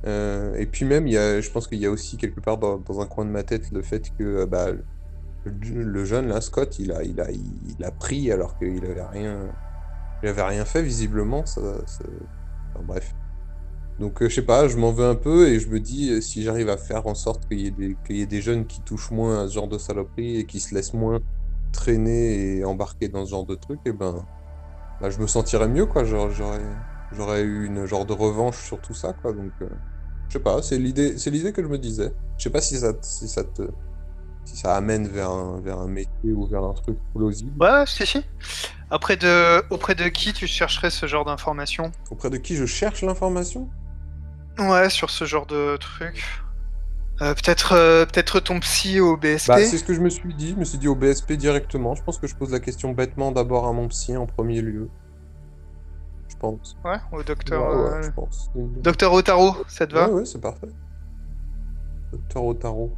[0.08, 3.02] Euh, et puis même, y a, je pense qu'il y a aussi quelque part dans,
[3.02, 6.92] un coin de ma tête le fait que bah, le, le jeune, là, Scott, il
[6.92, 9.50] a, il a, il, a pris alors qu'il avait rien,
[10.24, 11.46] il avait rien fait visiblement.
[11.46, 13.14] Ça, enfin, bref.
[14.00, 16.22] Donc, euh, je sais pas, je m'en veux un peu et je me dis, euh,
[16.22, 19.44] si j'arrive à faire en sorte qu'il y y ait des jeunes qui touchent moins
[19.44, 21.20] à ce genre de saloperie et qui se laissent moins
[21.74, 24.26] traîner et embarquer dans ce genre de truc, et ben,
[25.02, 26.04] bah, je me sentirais mieux, quoi.
[26.04, 29.34] J'aurais, eu une genre de revanche sur tout ça, quoi.
[29.34, 29.70] Donc, euh,
[30.30, 31.14] je sais pas, c'est l'idée,
[31.54, 32.14] que je me disais.
[32.38, 33.64] Je sais pas si ça, si ça te,
[34.50, 37.52] si ça amène vers un, vers un métier ou vers un truc plausible.
[37.64, 38.26] Ouais, si, si.
[38.92, 43.04] Auprès de, auprès de qui tu chercherais ce genre d'informations Auprès de qui je cherche
[43.04, 43.70] l'information?
[44.58, 46.24] Ouais, sur ce genre de truc.
[47.22, 49.50] Euh, peut-être, euh, peut-être ton psy au BSP.
[49.50, 50.52] Bah, c'est ce que je me suis dit.
[50.52, 51.94] Je me suis dit au BSP directement.
[51.94, 54.90] Je pense que je pose la question bêtement d'abord à mon psy en premier lieu.
[56.28, 56.76] Je pense.
[56.84, 57.62] Ouais, au docteur.
[57.70, 58.50] Ouais, ouais, euh, je pense.
[58.56, 60.08] Docteur Otaro, ça te va?
[60.08, 60.70] Ouais, ouais, c'est parfait.
[62.12, 62.92] Docteur Otaro.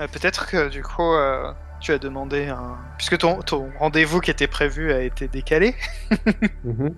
[0.00, 2.76] Euh, Peut-être que du coup, euh, tu as demandé un.
[2.98, 5.74] Puisque ton, ton rendez-vous qui était prévu a été décalé
[6.64, 6.94] Mhm.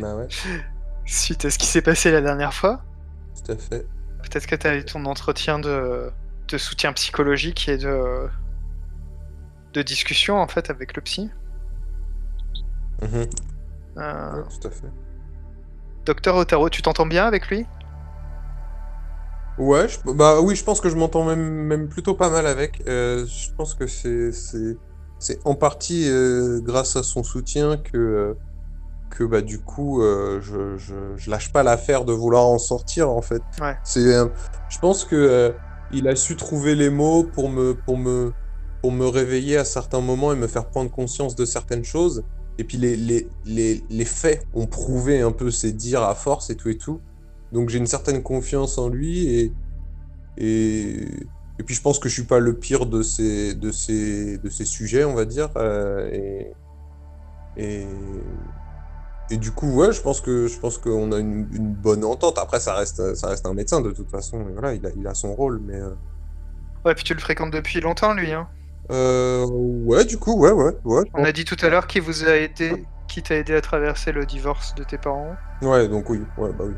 [0.00, 0.26] bah ouais,
[1.04, 2.82] suite à ce qui s'est passé la dernière fois.
[3.44, 3.86] tout à fait.
[4.22, 6.10] Peut-être que tu as eu ton entretien de,
[6.48, 8.28] de soutien psychologique et de,
[9.72, 11.30] de discussion en fait avec le psy.
[13.02, 13.26] Mhm.
[13.98, 14.90] Euh, Ouais, tout à fait.
[16.06, 17.66] Docteur Otaro, tu t'entends bien avec lui?
[19.58, 22.82] Ouais, je- bah oui, je pense que je m'entends même, même plutôt pas mal avec.
[22.88, 24.78] Euh, je pense que c'est, c'est,
[25.18, 28.34] c'est en partie euh, grâce à son soutien que, euh,
[29.10, 33.22] que bah, du coup, je, je, je lâche pas l'affaire de vouloir en sortir, en
[33.22, 33.42] fait.
[33.60, 33.76] Ouais.
[33.84, 34.00] C'est,
[34.68, 35.56] je pense que
[35.90, 38.32] il a su trouver les mots pour me, pour me,
[38.82, 42.24] pour me réveiller à certains moments et me faire prendre conscience de certaines choses.
[42.58, 46.50] Et puis les, les, les, les faits ont prouvé un peu ses dires à force
[46.50, 47.02] et tout et tout.
[47.52, 49.56] Donc j'ai une certaine confiance en lui et,
[50.38, 51.28] et,
[51.58, 54.50] et puis je pense que je suis pas le pire de ces, de ces, de
[54.50, 55.50] ces sujets, on va dire.
[55.56, 56.56] euh, et,
[57.56, 57.86] et,
[59.30, 62.38] et du coup, ouais, je pense que je pense qu'on a une, une bonne entente.
[62.38, 64.48] Après, ça reste, ça reste un médecin de toute façon.
[64.48, 65.94] et voilà, il a, il a son rôle, mais euh,
[66.84, 68.32] Ouais, puis tu le fréquentes depuis longtemps lui.
[68.32, 68.48] Hein.
[68.90, 71.04] euh, ouais, du coup, ouais, ouais, ouais.
[71.14, 74.12] On a dit tout à l'heure qui vous a aidé, qui t'a aidé à traverser
[74.12, 75.40] le divorce de tes parents.
[75.62, 76.76] Ouais, donc oui, ouais, bah oui.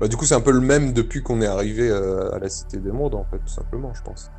[0.00, 2.48] Bah, du coup, c'est un peu le même depuis qu'on est arrivé euh, à la
[2.48, 4.30] Cité des Mondes, en fait, tout simplement, je pense.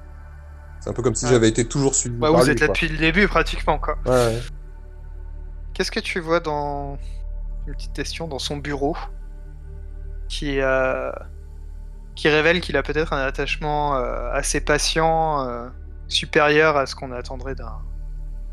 [0.79, 1.31] C'est un peu comme si Ouais.
[1.31, 2.73] j'avais été toujours suivi Bah, par vous lui, êtes là quoi.
[2.75, 3.97] depuis le début pratiquement quoi.
[4.05, 4.39] Ouais, ouais.
[5.73, 6.97] Qu'est-ce que tu vois dans
[7.65, 8.95] une petite question dans son bureau
[10.29, 11.11] qui euh,
[12.15, 15.67] qui révèle qu'il a peut-être un attachement euh, patients euh,
[16.07, 17.79] supérieur à ce qu'on attendrait d'un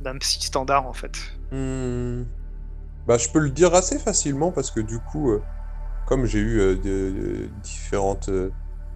[0.00, 1.12] d'un psy standard en fait?
[1.52, 2.24] Hmm.
[3.06, 5.30] Bah, je peux le dire assez facilement parce que du coup,
[6.04, 6.80] comme j'ai eu euh, de-
[7.12, 8.50] de différentes, euh,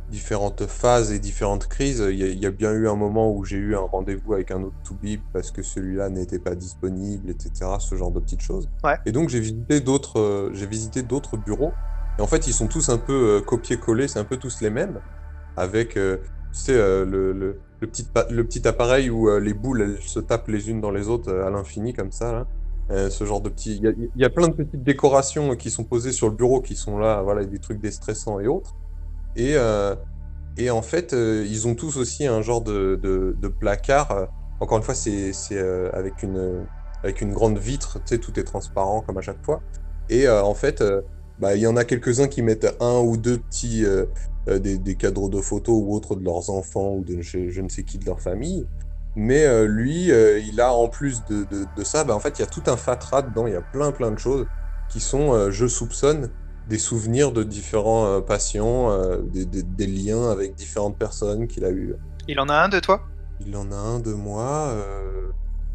[0.08, 3.32] différentes phases et différentes crises, il y, a- il y a bien eu un moment
[3.34, 7.30] où j'ai eu un rendez-vous avec un autre to-be parce que celui-là n'était pas disponible,
[7.30, 7.78] etc.
[7.80, 8.68] Ce genre de petites choses.
[8.84, 8.96] Ouais.
[9.06, 11.72] Et donc j'ai visité d'autres, euh, j'ai visité d'autres bureaux.
[12.18, 15.00] Et en fait, ils sont tous un peu copiés-collés, c'est un peu tous les mêmes,
[15.56, 16.00] avec, tu
[16.52, 20.48] sais, le, le, le petit, pa- le petit appareil où les boules elles se tapent
[20.48, 22.32] les unes dans les autres à l'infini comme ça.
[22.32, 22.48] Là.
[22.90, 23.82] Euh, ce genre de petits.
[23.82, 26.96] Il y a, plein de petites décorations qui sont posées sur le bureau qui sont
[26.96, 28.76] là, voilà, des trucs déstressants et autres.
[29.36, 29.94] Et, euh,
[30.70, 34.28] en fait, euh, ils ont tous aussi un genre de, placard.
[34.60, 35.32] Encore une fois, c'est
[35.92, 36.66] avec, une,
[37.34, 39.60] grande vitre, tout est transparent comme à chaque fois.
[40.08, 40.82] Et en fait,
[41.38, 43.84] bah, il y en a quelques-uns qui mettent un ou deux petits.
[44.46, 47.82] des, des cadres de photos ou autres de leurs enfants ou de je ne sais
[47.82, 48.66] qui de leur famille.
[49.20, 52.38] Mais euh, lui, euh, il a en plus de, de, de ça, bah, en fait,
[52.38, 54.46] il y a tout un fatras dedans, il y a plein plein de choses
[54.88, 56.30] qui sont, euh, je soupçonne,
[56.68, 58.96] des souvenirs de différents patients,
[59.32, 61.96] des, des, des liens avec différentes personnes qu'il a eu.
[62.28, 63.00] Il en a un de toi?
[63.44, 64.72] Il en a un de moi.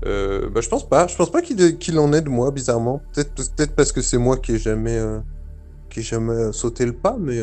[0.04, 1.08] Bah, je pense pas.
[1.08, 3.02] Je pense pas qu'il en ait de moi, bizarrement.
[3.14, 5.02] Peut-être peut-être parce que c'est moi qui ai jamais,
[5.90, 7.40] qui ai jamais sauté le pas, mais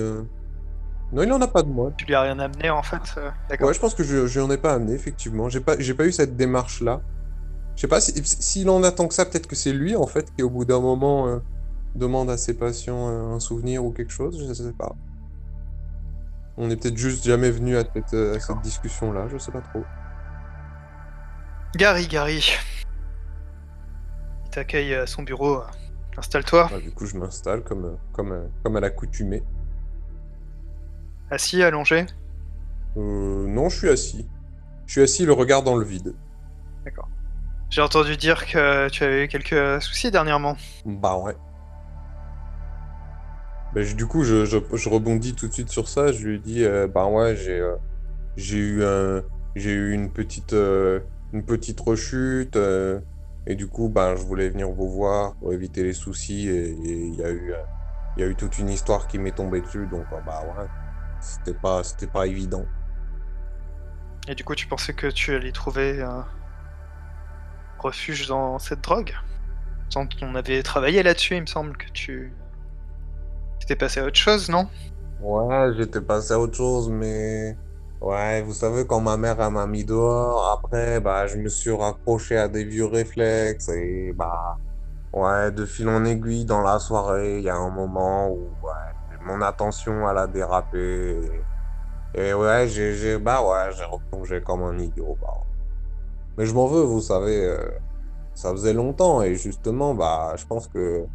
[1.12, 1.92] non, il en a pas de moi.
[1.96, 3.68] Tu lui as rien amené en fait euh, D'accord.
[3.68, 5.48] Ouais, je pense que je, je n'en ai pas amené, effectivement.
[5.48, 7.00] J'ai pas, j'ai pas eu cette démarche-là.
[7.76, 10.30] Je sais pas, si- s'il en attend que ça, peut-être que c'est lui, en fait,
[10.36, 11.38] qui au bout d'un moment euh,
[11.94, 14.94] demande à ses patients euh, un souvenir ou quelque chose, je sais pas.
[16.56, 19.84] On est peut-être juste jamais venu à cette, à cette discussion-là, je sais pas trop.
[21.76, 22.52] Gary, Gary.
[24.44, 25.62] Il t'accueille à son bureau.
[26.16, 26.68] Installe-toi.
[26.72, 29.42] Ouais, du coup, je m'installe comme, comme, comme à l'accoutumée.
[31.31, 32.07] Assis, allongé.
[32.97, 34.26] Euh, non, je suis assis.
[34.87, 36.14] Je suis assis, le regard dans le vide.
[37.70, 40.57] J'ai entendu dire que tu avais eu quelques soucis dernièrement.
[40.85, 41.37] Bah ouais.
[43.72, 46.11] Bah, je- du coup, je, je, je rebondis tout de suite sur ça.
[46.11, 47.76] Je lui dis, euh, bah ouais, j'ai euh,
[48.37, 49.22] j'ai eu un,
[49.55, 51.01] j'ai eu une petite, euh,
[51.33, 52.57] une petite rechute.
[52.57, 53.01] euh,
[53.47, 56.49] et du coup, ben, je voulais venir vous voir pour éviter les soucis.
[56.49, 57.55] Et il y a eu,
[58.16, 59.87] il y a eu toute une histoire qui m'est tombée dessus.
[59.87, 60.66] Donc, bah ouais,
[61.21, 62.64] c'était pas, c'était pas évident.
[64.29, 66.05] Et du coup, tu pensais que tu allais trouver
[67.79, 69.14] refuge dans cette drogue?
[70.23, 72.33] On avait travaillé là-dessus, il me semble que tu.
[73.59, 74.68] T'étais passé à autre chose, non?
[75.21, 77.57] Ouais, j'étais passé à autre chose, mais
[78.01, 82.37] ouais, vous savez, quand ma mère m'a mis dehors, après, bah, je me suis raccroché
[82.37, 84.59] à des vieux réflexes et bah,
[85.12, 88.95] ouais, de fil en aiguille dans la soirée, il y a un moment où ouais,
[89.23, 91.21] mon attention elle a dérapé
[92.14, 95.16] et, ouais, j'ai, bah ouais, replongé comme un idiot.
[95.21, 95.29] Bah.
[96.37, 97.71] Mais je m'en veux, vous savez, euh,
[98.35, 101.07] ça faisait longtemps et justement, bah, je pense que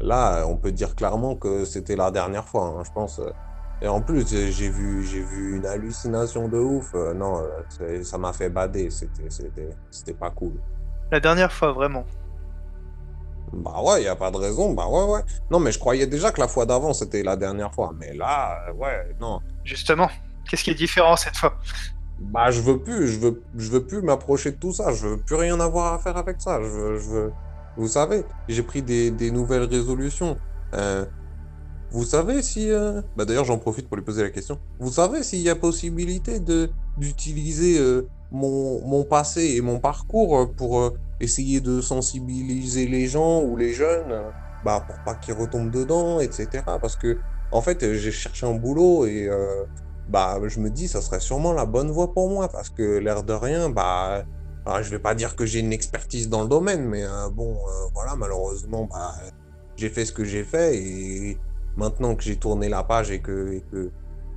[0.00, 3.20] là, on peut dire clairement que c'était la dernière fois, hein, je pense.
[3.80, 6.94] et en plus, j'ai vu, j'ai vu une hallucination de ouf.
[6.94, 7.42] Euh, non,
[7.80, 8.90] euh, ça m'a fait bader.
[8.90, 10.54] C'était, c'était, c'était pas cool.
[11.12, 12.04] La dernière fois, vraiment.
[13.52, 14.72] Bah ouais, y a pas de raison.
[14.74, 15.20] Bah ouais, ouais.
[15.50, 17.92] Non, mais je croyais déjà que la fois d'avant, c'était la dernière fois.
[17.98, 19.40] Mais là, euh, ouais, non.
[19.64, 20.08] Justement,
[20.48, 21.54] qu'est-ce qui est différent cette fois?
[22.20, 24.92] Bah, je veux plus, je veux, je veux plus m'approcher de tout ça.
[24.92, 26.60] Je veux plus rien avoir à faire avec ça.
[26.62, 27.32] Je veux, je veux...
[27.76, 30.36] Vous savez, j'ai pris des, des nouvelles résolutions.
[30.74, 31.06] Euh,
[31.90, 32.70] vous savez si...
[32.70, 34.58] euh, Bah d'ailleurs, j'en profite pour lui poser la question.
[34.78, 40.52] Vous savez s'il y a possibilité de d'utiliser euh, mon, mon passé et mon parcours
[40.54, 44.22] pour essayer de sensibiliser les gens ou les jeunes,
[44.64, 46.64] bah pour pas qu'ils retombent dedans, etc.
[46.80, 47.18] Parce que
[47.52, 49.64] en fait, j'ai cherché un boulot et euh,
[50.08, 53.22] bah je me dis ça serait sûrement la bonne voie pour moi parce que l'air
[53.22, 54.24] de rien, bah
[54.66, 57.54] alors, je vais pas dire que j'ai une expertise dans le domaine, mais euh, bon,
[57.54, 59.14] euh, voilà, malheureusement, bah,
[59.76, 61.38] j'ai fait ce que j'ai fait et
[61.76, 63.62] maintenant que j'ai tourné la page et que,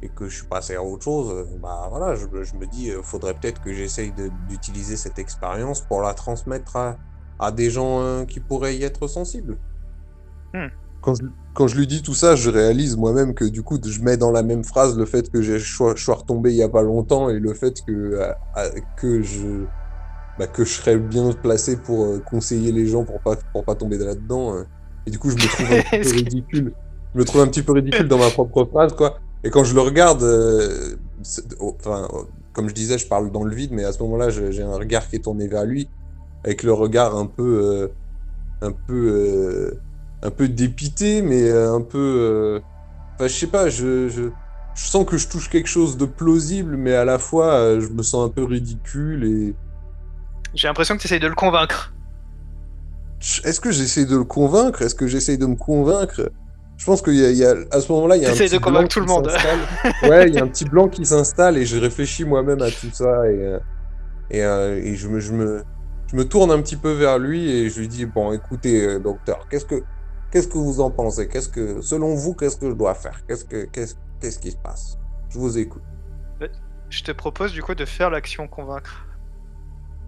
[0.03, 2.91] et que je suis passé à autre chose, euh, bah voilà, je, je me dis,
[2.91, 4.13] euh, faudrait peut-être que j'essaye
[4.49, 6.97] d'utiliser cette expérience pour la transmettre à,
[7.39, 9.57] à des gens euh, qui pourraient y être sensibles.
[10.53, 10.67] Hmm.
[11.01, 11.23] Quand, je,
[11.55, 14.31] quand je lui dis tout ça, je réalise moi-même que du coup, je mets dans
[14.31, 17.29] la même phrase le fait que j'ai- je sois, retombé il y a pas longtemps
[17.29, 18.19] et le fait que,
[18.97, 19.65] que je
[20.37, 23.75] bah, que je serais bien placé pour euh, conseiller les gens pour pas pour pas
[23.75, 24.55] tomber là-dedans.
[24.55, 24.63] euh.
[25.05, 26.73] Et du coup, je me trouve un petit peu ridicule.
[27.13, 29.19] Je me trouve un petit peu ridicule dans ma propre phrase, quoi.
[29.43, 30.95] Et quand je le regarde, euh,
[31.59, 32.23] oh, enfin, euh,
[32.53, 35.07] comme je disais, je parle dans le vide, mais à ce moment-là, j'ai un regard
[35.09, 35.89] qui est tourné vers lui,
[36.45, 37.87] avec le regard un peu, euh,
[38.61, 39.81] un peu, euh,
[40.21, 42.61] un peu dépité, mais un peu,
[43.15, 44.23] enfin, je sais pas, je, je,
[44.75, 48.03] je sens que je touche quelque chose de plausible, mais à la fois, je me
[48.03, 49.55] sens un peu ridicule et
[50.53, 51.93] J'ai l'impression que tu essayes de le convaincre.
[53.43, 54.81] Est-ce que j'essaie de le convaincre?
[54.81, 56.29] Est-ce que j'essaie de me convaincre?
[56.77, 58.33] Je pense qu'il y a, il y a- à ce moment-là, il y a un
[58.33, 59.29] petit de blanc tout le qui monde.
[59.29, 59.59] s'installe.
[60.09, 62.89] ouais, il y a un petit blanc qui s'installe et je réfléchis moi-même à tout
[62.91, 63.59] ça et euh,
[64.31, 65.63] et, euh, et je me je me
[66.07, 68.99] je me tourne un petit peu vers lui et je lui dis bon, écoutez, euh,
[68.99, 69.83] docteur, qu'est-ce que
[70.31, 71.27] qu'est-ce que vous en pensez?
[71.27, 73.21] Qu'est-ce que selon vous, qu'est-ce que je dois faire?
[73.27, 74.97] Qu'est-ce que qu'est-ce qu'est-ce qui se passe?
[75.29, 75.83] Je vous écoute.
[76.89, 79.05] Je te propose du coup de faire l'action convaincre.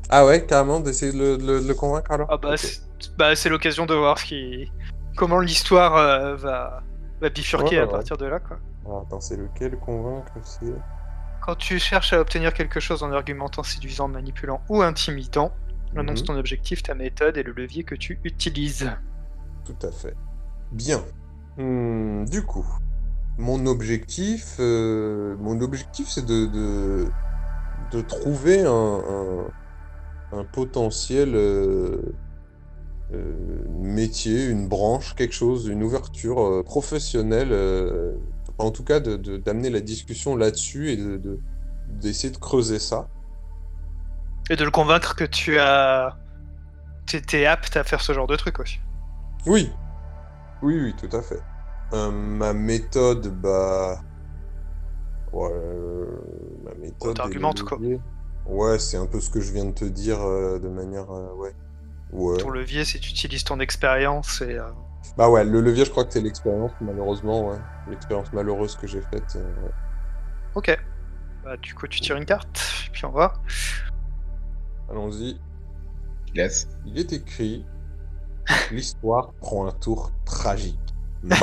[0.09, 2.27] Ah ouais, carrément, d'essayer de le, de le- de le convaincre alors?
[2.29, 2.59] Ah bah Ok.
[2.59, 2.81] c'est
[3.17, 4.71] bah, c'est l'occasion de voir ce qui...
[5.15, 6.83] comment l'histoire euh, va...
[7.21, 7.91] va bifurquer Ouais, à ouais.
[7.91, 8.59] partir de là quoi.
[8.85, 10.31] Alors, attends, c'est lequel convaincre.
[11.39, 15.51] Quand tu cherches à obtenir quelque chose en argumentant, séduisant, manipulant ou intimidant,
[15.95, 16.25] annonce Mhm.
[16.25, 18.91] ton objectif, ta méthode et le levier que tu utilises.
[19.63, 20.15] Tout à fait.
[20.71, 21.01] Bien.
[21.57, 22.65] Hmm, du coup,
[23.37, 27.13] mon objectif, euh, mon objectif, c'est de, de,
[27.91, 29.53] de trouver un, un,
[30.39, 32.01] un potentiel euh,
[33.69, 37.49] métier, une branche, quelque chose, une ouverture euh, professionnelle.
[37.51, 38.13] euh,
[38.57, 41.39] en tout cas, de, de- d'amener la discussion là-dessus et de, de-
[42.01, 43.07] d'essayer de creuser ça.
[44.49, 46.15] Et de le convaincre que tu as...
[47.05, 48.79] t'es apte à faire ce genre de truc aussi.
[49.45, 49.71] Oui,
[50.61, 51.41] oui, oui, tout à fait.
[51.93, 54.01] Euh, ma méthode, bah.
[55.31, 56.05] Ouais, euh,
[56.63, 57.15] ma méthode.
[57.15, 57.79] t'argumentes, quoi.
[58.47, 61.11] Ouais, c'est un peu ce que je viens de te dire euh, de manière.
[61.11, 61.53] euh, ouais.
[62.15, 62.37] Ouais.
[62.37, 64.57] Ton levier, c'est tu utilises ton expérience et...
[64.57, 64.69] euh,
[65.17, 67.57] Bah ouais, le levier, je crois que c'est l'expérience, malheureusement, ouais.
[67.89, 69.35] L'expérience malheureuse que j'ai faite.
[69.35, 69.71] euh, ouais.
[70.55, 70.79] Ok.
[71.43, 72.59] Bah du coup tu tires une carte,
[72.91, 73.33] puis on va.
[74.89, 75.39] Allons-y.
[76.33, 76.67] Yes.
[76.85, 77.65] Il est écrit
[78.71, 80.79] L'histoire prend un tour tragique.
[81.25, 81.33] oh,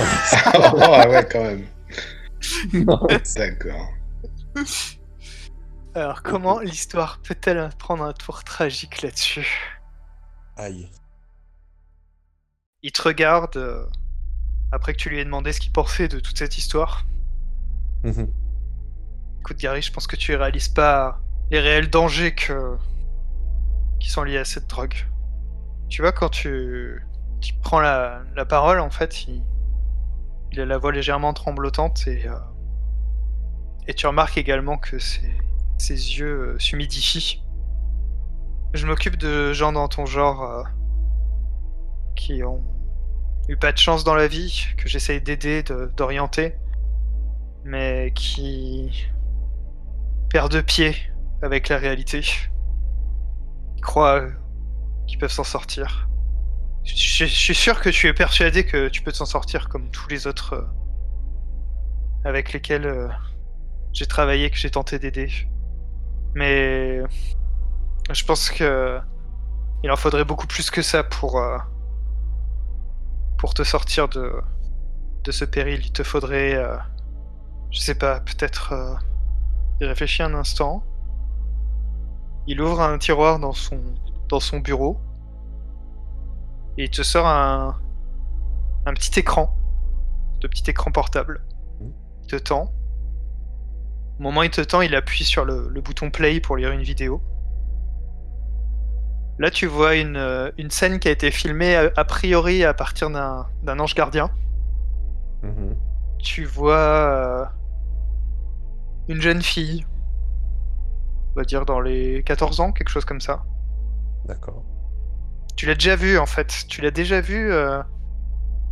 [0.80, 1.66] ah ouais, quand même.
[3.36, 3.88] D'accord.
[5.94, 9.81] Alors comment l'histoire peut-elle prendre un tour tragique là-dessus?
[10.56, 10.88] Aïe.
[12.82, 13.86] Il te regarde, euh,
[14.72, 17.06] après que tu lui aies demandé ce qu'il pensait de toute cette histoire.
[18.04, 18.28] Mhm.
[19.40, 22.76] Écoute Gary, je pense que tu réalises pas les réels dangers que
[24.00, 24.94] qui sont liés à cette drogue.
[25.88, 27.06] Tu vois, quand tu,
[27.40, 29.42] tu prends la, la parole, en fait, il,
[30.50, 32.34] il a la voix légèrement tremblotante et, euh,
[33.86, 35.32] et tu remarques également que ses,
[35.78, 37.42] ses yeux euh, s'humidifient.
[38.74, 40.62] Je m'occupe de gens dans ton genre euh,
[42.16, 42.62] qui ont
[43.48, 46.56] eu pas de chance dans la vie, que j'essaye d'aider, de- d'orienter,
[47.64, 49.08] mais qui
[50.30, 50.96] perdent pied
[51.42, 52.24] avec la réalité.
[53.76, 54.30] Ils croient euh,
[55.06, 56.08] qu'ils peuvent s'en sortir.
[56.84, 60.26] Je, suis sûr que tu es persuadé que tu peux t'en sortir comme tous les
[60.26, 60.66] autres euh,
[62.24, 63.14] avec lesquels
[63.92, 65.30] j'ai travaillé, que j'ai tenté d'aider.
[66.34, 67.02] Mais
[68.14, 69.00] je pense que
[69.84, 71.58] il en faudrait beaucoup plus que ça pour euh,
[73.38, 74.32] pour te sortir de
[75.24, 75.80] de ce péril.
[75.84, 76.76] Il te faudrait, euh,
[77.70, 78.72] je sais pas, peut-être.
[78.72, 78.94] euh,
[79.80, 80.84] il réfléchit un instant.
[82.46, 83.80] Il ouvre un tiroir dans son
[84.28, 85.00] dans son bureau
[86.76, 87.76] et il te sort un
[88.86, 89.56] un petit écran,
[90.40, 91.44] de petit écran portable.
[92.22, 92.72] Il te tend.
[94.18, 96.70] Au moment où il te tend, il appuie sur le, le bouton play pour lire
[96.70, 97.22] une vidéo.
[99.38, 102.74] Là, tu vois une, euh, une scène qui a été filmée a, a priori à
[102.74, 104.30] partir d'un ange gardien.
[105.42, 105.76] Mhm.
[106.18, 107.44] Tu vois euh,
[109.08, 109.84] une jeune fille,
[111.34, 113.42] on va dire dans les 14 ans, quelque chose comme ça.
[114.26, 114.62] D'accord.
[115.56, 116.64] Tu l'as déjà vu en fait.
[116.68, 117.82] Tu l'as déjà vu euh,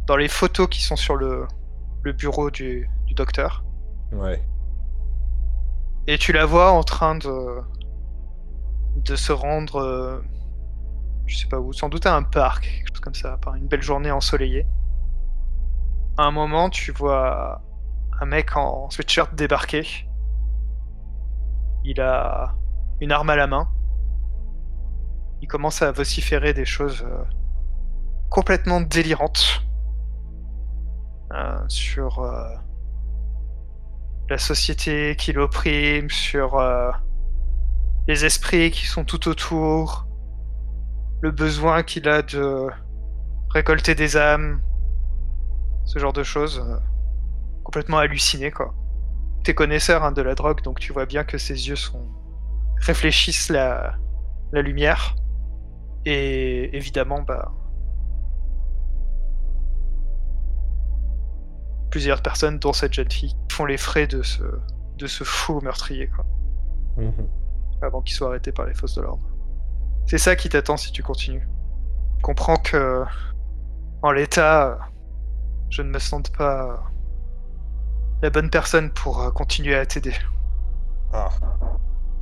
[0.06, 1.46] dans les photos qui sont sur le,
[2.02, 3.64] le bureau du, du docteur.
[4.12, 4.40] Ouais.
[6.06, 7.60] Et tu la vois en train de
[8.96, 10.20] de se rendre, euh,
[11.30, 13.68] je sais pas où, sans doute à un parc, quelque chose comme ça, par une
[13.68, 14.66] belle journée ensoleillée.
[16.18, 17.62] À un moment, tu vois
[18.20, 19.86] un mec en sweatshirt débarquer.
[21.84, 22.54] Il a
[23.00, 23.68] une arme à la main.
[25.40, 27.22] Il commence à vociférer des choses euh,
[28.28, 29.64] complètement délirantes
[31.32, 32.42] euh, sur euh,
[34.28, 36.60] la société qui l'opprime, sur
[38.06, 40.09] les esprits qui sont tout autour,
[41.22, 42.66] le besoin qu'il a de
[43.50, 44.60] récolter des âmes,
[45.84, 46.58] ce genre de choses.
[46.60, 46.78] euh,
[47.64, 48.74] complètement halluciné, quoi.
[49.44, 52.08] T'es connaisseur hein, de la drogue, donc tu vois bien que ses yeux sont
[52.80, 53.94] réfléchissent la,
[54.52, 55.14] la lumière.
[56.06, 57.52] Et évidemment, bah.
[61.90, 64.42] Plusieurs personnes, dont cette jeune fille, font les frais de ce,
[64.96, 66.24] de ce fou meurtrier, quoi
[66.96, 67.28] Mhm.
[67.82, 69.24] avant qu'il soit arrêté par les forces de l'ordre.
[70.10, 71.46] C'est ça qui t'attend si tu continues.
[72.20, 73.04] Comprends que,
[74.02, 74.76] en l'état,
[75.68, 76.82] je ne me sente pas
[78.20, 80.14] la bonne personne pour euh, continuer à t'aider.
[81.12, 81.28] Ah.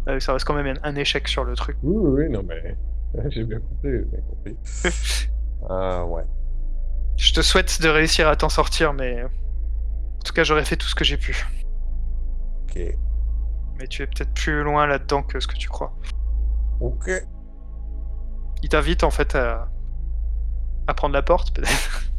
[0.06, 1.78] Euh, Ça reste quand même un, échec sur le truc.
[1.82, 2.76] Oui, oui, non, mais
[3.30, 4.56] j'ai bien compris, j'ai bien compris.
[5.70, 6.24] ah ouais.
[7.16, 10.88] Je te souhaite de réussir à t'en sortir, mais en tout cas, j'aurais fait tout
[10.88, 11.46] ce que j'ai pu.
[12.64, 12.82] Ok.
[13.78, 15.96] Mais tu es peut-être plus loin là-dedans que ce que tu crois.
[16.80, 17.10] Ok.
[18.62, 19.68] Il t'invite en fait à,
[20.86, 22.02] à prendre la porte, peut-être.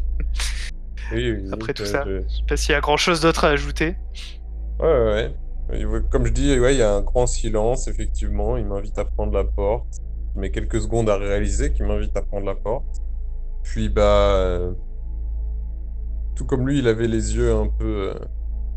[1.11, 2.03] Oui, oui, Après tout ça.
[2.05, 3.95] je- Je sais pas s'il y a grand-chose d'autre à ajouter.
[4.79, 5.33] Ouais,
[5.71, 6.01] ouais, ouais.
[6.11, 8.57] Comme je dis, ouais, il y a un grand silence, effectivement.
[8.57, 9.87] Il m'invite à prendre la porte.
[10.35, 13.01] Je mets quelques secondes à réaliser qu'il m'invite à prendre la porte.
[13.63, 14.01] Puis, bah.
[14.03, 14.71] euh,
[16.35, 18.13] Tout comme lui, il avait les yeux un peu.
[18.15, 18.19] euh,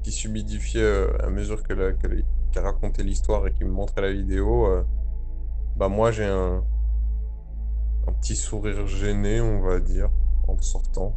[0.03, 2.25] qui s'humidifiaient euh, à mesure que la- qu'il
[2.63, 4.67] racontait l'histoire et qu'il me montrait la vidéo.
[4.67, 4.83] euh,
[5.77, 6.65] Bah, moi, j'ai un.
[8.09, 10.11] Un petit sourire gêné, on va dire,
[10.49, 11.15] en sortant.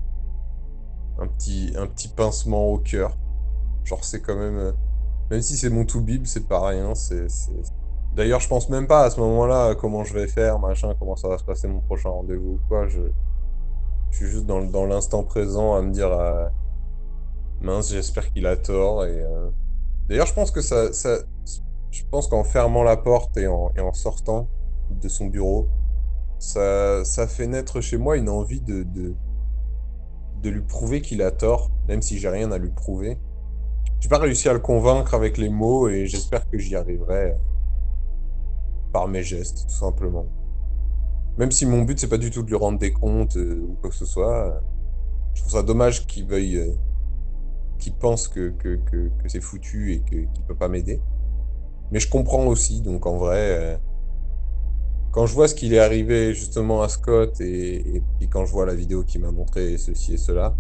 [1.20, 3.18] Un petit, un petit pincement au cœur.
[3.84, 4.58] Genre, c'est quand même.
[4.58, 4.72] euh,
[5.32, 6.94] Même si c'est mon to-bib, c'est pas rien.
[6.96, 7.52] C'est, c'est-
[8.16, 11.16] D'ailleurs, je pense même pas à ce moment-là à comment je vais faire, machin, comment
[11.18, 12.88] ça va se passer mon prochain rendez-vous ou quoi.
[12.88, 13.02] Je,
[14.12, 16.48] suis juste dans, dans l'instant présent à me dire euh,
[17.62, 19.04] mince, j'espère qu'il a tort.
[19.06, 19.50] Et euh,
[20.08, 21.18] d'ailleurs, je pense que ça, ça,
[21.92, 24.48] je pense qu'en fermant la porte et en sortant
[24.90, 25.68] de son bureau,
[26.40, 29.16] ça, ça fait naître chez moi une envie de, de,
[30.42, 33.18] de lui prouver qu'il a tort, même si j'ai rien à lui prouver.
[34.00, 37.36] J'ai pas réussi à le convaincre avec les mots et j'espère que j'y arriverai euh,
[38.92, 40.26] par mes gestes, tout simplement.
[41.38, 43.76] Même si mon but c'est pas du tout de lui rendre des comptes euh, ou
[43.82, 44.60] quoi que ce soit, euh,
[45.34, 46.78] je trouve ça dommage qu'il veuille,
[47.80, 51.02] qu'il pense que, que, que, c'est foutu et qu'il peut pas m'aider.
[51.92, 53.80] Mais je comprends aussi, donc en vrai,
[55.16, 58.52] quand je vois ce qu'il est arrivé justement à Scott et, et puis quand je
[58.52, 60.54] vois la vidéo qu'il m'a montré ceci et cela,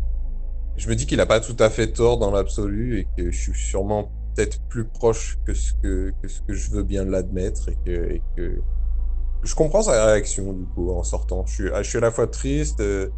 [0.78, 3.38] je me dis qu'il a pas tout à fait tort dans l'absolu et que je
[3.38, 6.14] suis sûrement peut-être plus proche que ce que,
[6.48, 8.22] je veux bien l'admettre et que, et
[9.44, 11.46] je comprends sa réaction, du coup, en sortant.
[11.46, 13.10] Je suis, à la fois triste, euh,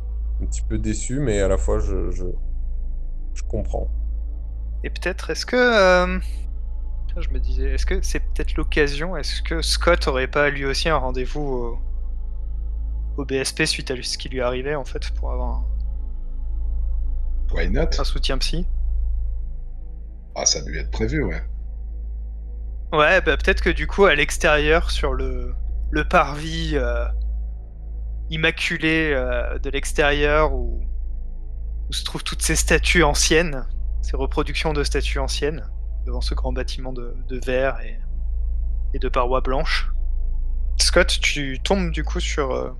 [0.42, 3.88] un petit peu déçu, mais à la fois, je comprends.
[4.84, 5.56] Et peut-être, est-ce que.
[5.56, 6.20] euh,
[7.20, 9.18] Je me disais, est-ce que c'est peut-être l'occasion?
[9.18, 11.80] Est-ce que Scott aurait pas lui aussi un rendez-vous au...
[13.18, 15.66] au BSP suite à ce qui lui arrivait en fait pour avoir un,
[17.52, 18.00] Why not?
[18.00, 18.68] un soutien psy?
[20.36, 21.42] Ah, ça a dû être prévu, ouais.
[22.94, 25.56] Ouais, bah peut-être que du coup à l'extérieur sur le,
[25.90, 27.06] le parvis euh,
[28.30, 30.82] immaculé euh, de l'extérieur où...
[31.90, 33.66] où se trouvent toutes ces statues anciennes,
[34.04, 35.68] ces reproductions de statues anciennes
[36.08, 38.00] devant ce grand bâtiment de, de verre et...
[38.96, 39.92] et de parois blanches.
[40.80, 42.72] Scott, tu tombes du coup sur euh,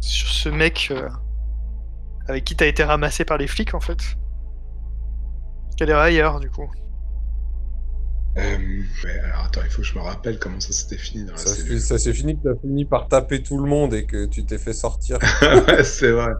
[0.00, 1.08] sur ce mec euh,
[2.28, 3.98] avec qui t'as été ramassé par les flics en fait.
[5.76, 6.68] Quel est ailleurs du coup
[8.36, 8.40] Euh,
[9.04, 11.38] ouais, alors attends, il faut que je me rappelle comment ça s'était fini dans la
[11.38, 14.04] Ça, s'est- ça s'est fini que tu as fini par taper tout le monde et
[14.06, 15.18] que tu t'es fait sortir.
[15.68, 16.32] ouais, c'est vrai.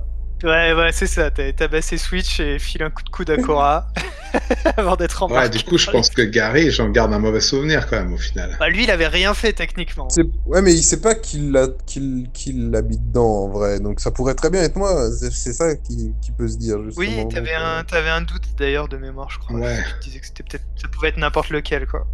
[0.43, 1.31] Ouais, ouais, c'est ça.
[1.31, 3.89] T'as tabassé Switch et filé un coup de coude à Cora
[4.77, 5.45] avant d'être embarqué.
[5.45, 8.19] Ouais, du coup, je pense que Gary, j'en garde un mauvais souvenir quand même au
[8.19, 8.57] final.
[8.59, 10.09] Bah, lui, il avait rien fait techniquement.
[10.47, 13.81] Ouais, mais il sait pas qu'il l'a- qu'il qu'il l'habite dedans en vrai.
[13.81, 15.11] Donc ça pourrait très bien être moi.
[15.13, 17.07] C'est c'est ça qui, qui peut se dire justement.
[17.07, 19.57] Oui, t'avais Donc, euh, un, t'avais un doute d'ailleurs de mémoire, je crois.
[19.59, 19.77] Ouais.
[19.77, 22.07] Tu te disais que c'était peut-être, ça pouvait être n'importe lequel, quoi.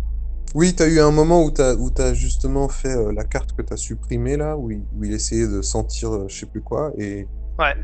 [0.54, 3.62] Oui, t'as eu un moment où t'as où t'as justement fait euh, la carte que
[3.62, 6.92] t'as supprimée là, où il, où il essayait de sentir euh, je sais plus quoi
[6.98, 7.26] et
[7.58, 7.74] Ouais.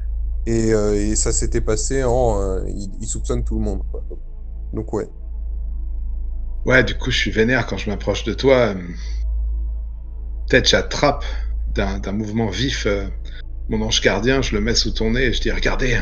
[0.46, 3.82] Et, euh, et ça s'était passé en euh, il, il soupçonne tout le monde.
[3.90, 4.04] quoi.
[4.72, 5.08] Donc ouais.
[6.64, 8.74] Ouais, du coup, je suis vénère quand je m'approche de toi.
[10.48, 11.24] Peut-être j'attrape
[11.74, 13.06] d'un mouvement vif euh,
[13.68, 15.98] mon ange gardien, je le mets sous ton nez et je dis Regardez,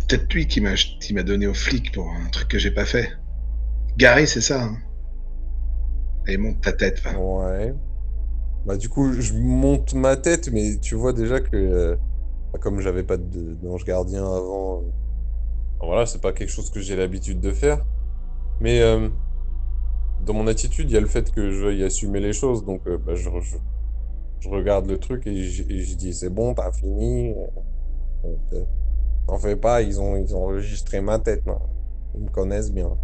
[0.00, 3.10] c'est peut-être lui qui m'a donné aux flics pour un truc que j'ai pas fait.
[3.96, 4.64] Gary, c'est ça.
[4.64, 4.76] Hein
[6.28, 7.18] et monte ta tête, va.
[7.18, 7.74] Ouais.
[8.66, 11.96] Bah du coup, je monte ma tête, mais tu vois déjà que euh,
[12.58, 14.90] comme j'avais pas de- d'ange gardien avant, euh,
[15.80, 17.84] voilà, c'est pas quelque chose que j'ai l'habitude de faire.
[18.60, 19.08] Mais euh,
[20.20, 22.86] dans mon attitude, il y a le fait que je veuille assumer les choses, donc
[22.86, 23.56] euh, bah, je, je,
[24.40, 27.34] je regarde le truc et je, et je dis c'est bon, t'as fini.
[29.28, 31.60] T'en fais pas, ils ont, ils ont enregistré ma tête, non.
[32.14, 32.98] Ils me connaissent bien.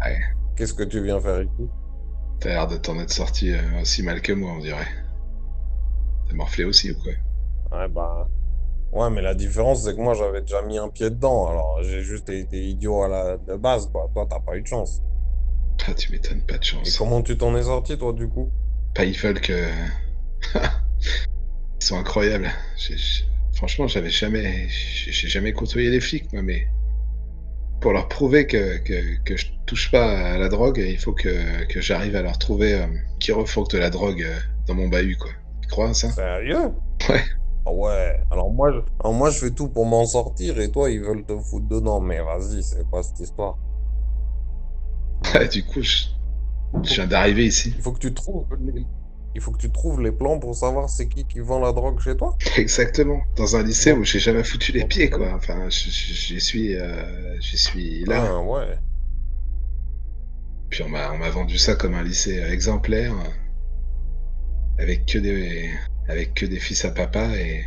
[0.00, 0.36] Ouais.
[0.56, 1.70] Qu'est-ce que tu viens faire ici?
[2.40, 4.88] T'as l'air de t'en être sorti aussi mal que moi, on dirait.
[6.28, 7.12] T'es morflé aussi ou quoi?
[7.76, 8.28] Ouais, bah.
[8.92, 11.48] Ouais, mais la différence, c'est que moi, j'avais déjà mis un pied dedans.
[11.48, 14.08] Alors, j'ai juste été idiot à la de base, quoi.
[14.14, 15.02] Toi, t'as pas eu de chance.
[15.86, 16.96] Ah, tu m'étonnes, pas de Et chance.
[16.96, 18.50] comment tu t'en es sorti, toi, du coup?
[18.94, 19.68] Pas ils veulent que.
[21.80, 22.50] Ils sont incroyables.
[23.54, 24.68] Franchement, j'avais jamais.
[24.68, 26.66] J'ai j'ai jamais côtoyé les flics, moi, mais.
[27.80, 31.64] Pour leur prouver que, que, que je touche pas à la drogue, il faut que,
[31.66, 32.86] que j'arrive à leur trouver euh,
[33.20, 35.30] qui refourque de la drogue euh, dans mon bahut, quoi.
[35.62, 36.10] Tu crois à ça?
[36.10, 36.72] Sérieux?
[37.08, 37.22] Ouais.
[37.66, 38.24] Ah ouais.
[38.30, 38.78] Alors, moi, je...
[39.00, 42.00] Alors, moi, je fais tout pour m'en sortir et toi, ils veulent te foutre dedans.
[42.00, 43.58] Mais vas-y, c'est quoi cette histoire?
[45.34, 46.04] Ouais, Du coup, je,
[46.82, 47.74] je viens d'arriver ici.
[47.76, 48.86] Il faut que tu trouves les...
[49.34, 52.00] Il faut que tu trouves les plans pour savoir c'est qui qui vend la drogue
[52.00, 52.36] chez toi?
[52.56, 53.20] Exactement.
[53.36, 55.34] Dans un lycée où j'ai jamais foutu les pieds, quoi.
[55.34, 58.24] Enfin, j'y suis, euh, j'y suis là.
[58.30, 58.78] Ah, ouais.
[60.70, 63.30] Puis on m'a on m'a vendu ça comme un lycée exemplaire, euh,
[64.78, 65.70] avec que des
[66.08, 67.64] avec que des fils à papa et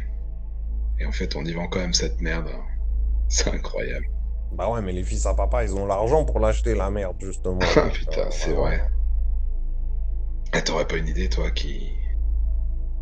[1.00, 2.50] et en fait on y vend quand même cette merde.
[3.30, 4.06] C'est incroyable.
[4.52, 7.60] Bah ouais, mais les fils à papa, ils ont l'argent pour l'acheter, la merde, justement.
[7.76, 8.78] Ah putain, euh, c'est voilà.
[8.78, 8.88] vrai.
[10.54, 11.92] Ah, T'aurais pas une idée toi qui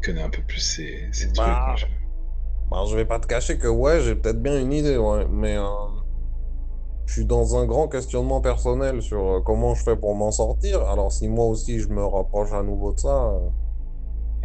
[0.03, 1.79] connais un peu plus ces, ces Bah, trucs.
[1.79, 1.85] je-
[2.69, 5.55] Bah, je vais pas te cacher que ouais, j'ai peut-être bien une idée, ouais, mais
[5.55, 5.63] euh,
[7.05, 10.81] je suis dans un grand questionnement personnel sur euh, comment je fais pour m'en sortir.
[10.89, 13.31] Alors si moi aussi je me rapproche à nouveau de ça,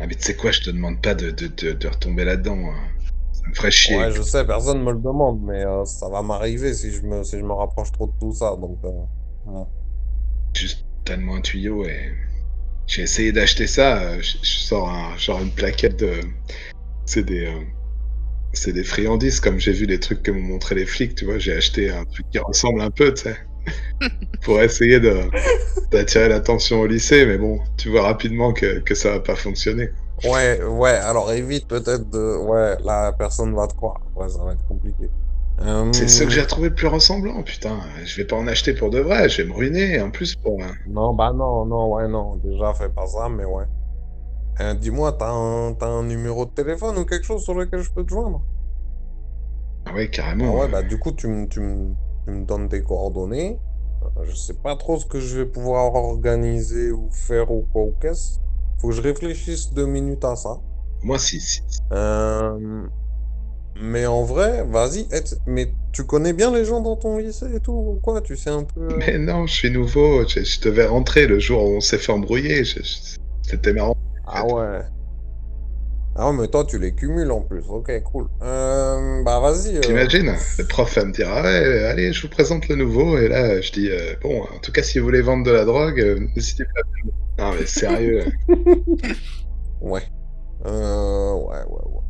[0.03, 2.59] Ah mais tu sais quoi, je te demande pas de, de, de, de retomber là-dedans.
[2.70, 2.88] hein.
[3.32, 3.96] Ça me ferait chier.
[3.96, 7.22] ouais, je sais, personne me le demande, mais euh, ça va m'arriver si je me
[7.24, 8.90] si je me rapproche trop de tout ça, donc euh,
[9.46, 9.64] ouais.
[10.57, 12.12] Juste tellement un tuyau et
[12.86, 14.03] j'ai essayé d'acheter ça.
[14.03, 16.20] euh, Je, je sors un, genre une plaquette de.
[17.07, 17.46] C'est des.
[17.46, 17.61] euh,
[18.55, 21.38] C'est des friandises, comme j'ai vu les trucs que m'ont montré les flics, tu vois.
[21.38, 23.36] J'ai acheté un truc qui ressemble un peu, tu sais.
[24.43, 25.01] pour essayer
[25.93, 29.91] d'attirer l'attention au lycée, mais bon, tu vois rapidement que, que ça va pas fonctionner.
[30.25, 32.37] Ouais, ouais, alors évite peut-être de...
[32.37, 34.01] Ouais, la personne va te croire.
[34.15, 35.11] Ouais, ça va être compliqué.
[35.61, 37.81] Euh, C'est ce que j'ai trouvé plus ressemblant, putain.
[38.05, 40.01] Je vais pas en acheter pour de vrai, je vais me ruiner.
[40.01, 40.61] En plus, pour.
[40.85, 42.37] Non, bah non, non, ouais, non.
[42.37, 43.65] Déjà, fais pas ça, mais ouais.
[44.61, 48.05] Euh, dis-moi, t'as un, un numéro de téléphone ou quelque chose sur lequel je peux
[48.05, 48.47] te joindre?
[49.85, 50.53] Ah ouais, Ah carrément.
[50.53, 53.59] ouais, bah du coup, tu me tu me- tu me donnes tes coordonnées.
[54.18, 57.83] Euh, Je sais pas trop ce que je vais pouvoir organiser ou faire ou quoi
[57.83, 58.39] ou qu'est-ce.
[58.81, 60.59] faut que je réfléchisse deux minutes à ça.
[61.03, 61.41] Moi, si.
[61.41, 61.61] si.
[61.93, 62.85] Euh,
[63.81, 65.09] Mais en vrai, vas-y.
[65.47, 68.20] Mais tu connais bien les gens dans ton lycée et tout ou quoi?
[68.20, 68.81] Tu sais un peu.
[68.81, 70.27] euh, Mais non, je suis nouveau.
[70.29, 72.64] Je, je devais rentrer le jour où on s'est fait embrouiller.
[72.64, 72.81] Je-
[73.43, 73.97] C'était marrant.
[74.27, 74.81] Ah ouais.
[76.15, 77.63] Ah ouais, mais toi, tu les cumules en plus.
[77.69, 78.29] Ok, cool.
[78.43, 79.77] Euh, bah vas-y.
[79.79, 83.17] euh, T'imagines Le prof va me dire ah ouais, allez, je vous présente le nouveau.
[83.19, 85.65] Et là, je dis euh, bon, en tout cas, si vous voulez vendre de la
[85.65, 86.81] drogue, euh, n'hésitez pas.
[86.81, 88.25] à me- Non, mais sérieux.
[89.81, 90.07] Ouais.
[90.67, 92.03] Euh, ouais, ouais, ouais.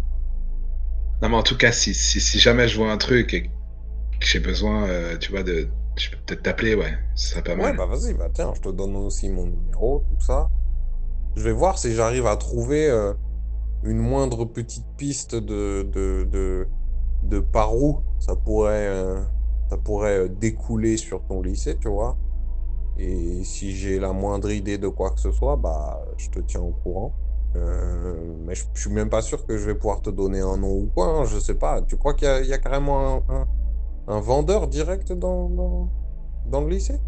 [1.23, 3.49] non, mais en tout cas, si, si, si jamais je vois un truc et que
[4.27, 5.69] j'ai besoin, euh, tu vois, de.
[5.99, 6.99] Je peux peut-être t'appeler, ouais.
[7.15, 7.77] Ce serait pas Ouais, mal.
[7.77, 10.49] bah vas-y, bah tiens, je te donne aussi mon numéro, tout ça.
[11.37, 13.15] Je vais voir si j'arrive à trouver euh,
[13.85, 16.67] une moindre petite piste de, de, de,
[17.25, 19.21] de par où ça pourrait, euh,
[19.71, 22.17] ça pourrait euh, découler sur ton lycée, tu vois.
[22.99, 26.61] Et si j'ai la moindre idée de quoi que ce soit, bah je te tiens
[26.61, 27.13] au courant.
[27.57, 28.15] Euh,
[28.47, 30.73] mais je, je suis même pas sûr que je vais pouvoir te donner un nom
[30.73, 31.83] ou quoi, hein, je sais pas.
[31.83, 33.49] Tu crois qu'il y a, il y a carrément un, un,
[34.09, 35.89] un vendeur direct dans, dans,
[36.47, 36.99] dans le lycée?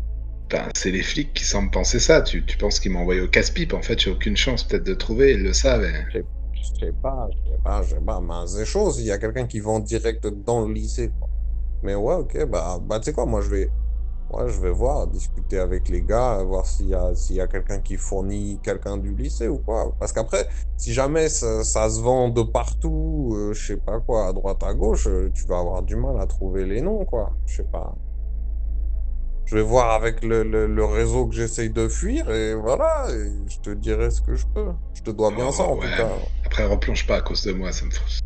[0.51, 2.20] Ben, c'est les flics qui semblent penser ça.
[2.22, 3.72] Tu, tu penses qu'ils m'ont envoyé au casse-pipe.
[3.72, 5.33] En fait, j'ai aucune chance peut-être de trouver.
[5.33, 5.85] Ils le savent.
[5.85, 6.25] et-
[6.65, 9.19] Je sais pas, je sais pas, je sais pas, mais c'est chaud s'il y a
[9.19, 11.12] quelqu'un qui vend direct dans le lycée.
[11.83, 13.71] Mais ouais, ok, bah, bah tu sais quoi, moi je vais,
[14.47, 17.97] je vais voir, discuter avec les gars, voir s'il y a, y a quelqu'un qui
[17.97, 19.95] fournit quelqu'un du lycée ou quoi.
[19.99, 24.29] Parce qu'après, si jamais ça, ça se vend de partout, euh, je sais pas quoi,
[24.29, 27.37] à droite, à gauche, euh, tu vas avoir du mal à trouver les noms, quoi.
[27.47, 27.95] Je sais pas.
[29.47, 33.31] Je vais voir avec le, le, le réseau que j'essaye de fuir et voilà, et
[33.49, 34.69] je te dirai ce que je peux.
[34.95, 35.81] Je te dois bien Oh, ça en ouais.
[35.91, 36.09] tout cas.
[36.47, 37.71] Après, replonge pas à cause de moi.
[37.71, 38.21] Ça me, f-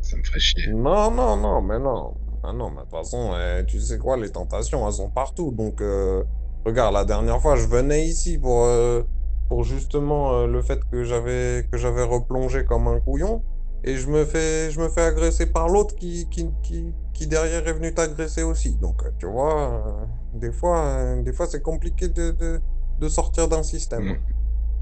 [0.00, 0.72] ça me ferait chier.
[0.72, 2.14] Non, non, non, mais non.
[2.42, 5.52] Ah non, mais de toute façon, euh, tu sais quoi, les tentations, elles sont partout.
[5.52, 6.24] Donc, euh,
[6.64, 9.02] regarde, la dernière fois, je venais ici pour, euh,
[9.48, 13.42] pour justement euh, le fait que j'avais que j'avais replongé comme un couillon.
[13.84, 17.66] Et je me fais, je me fais agresser par l'autre qui, qui, qui, qui derrière
[17.66, 18.74] est venu t'agresser aussi.
[18.76, 20.04] Donc, euh, tu vois, euh,
[20.34, 22.60] des fois, euh, des fois c'est compliqué de, de,
[23.00, 24.04] de sortir d'un système.
[24.04, 24.18] Mm.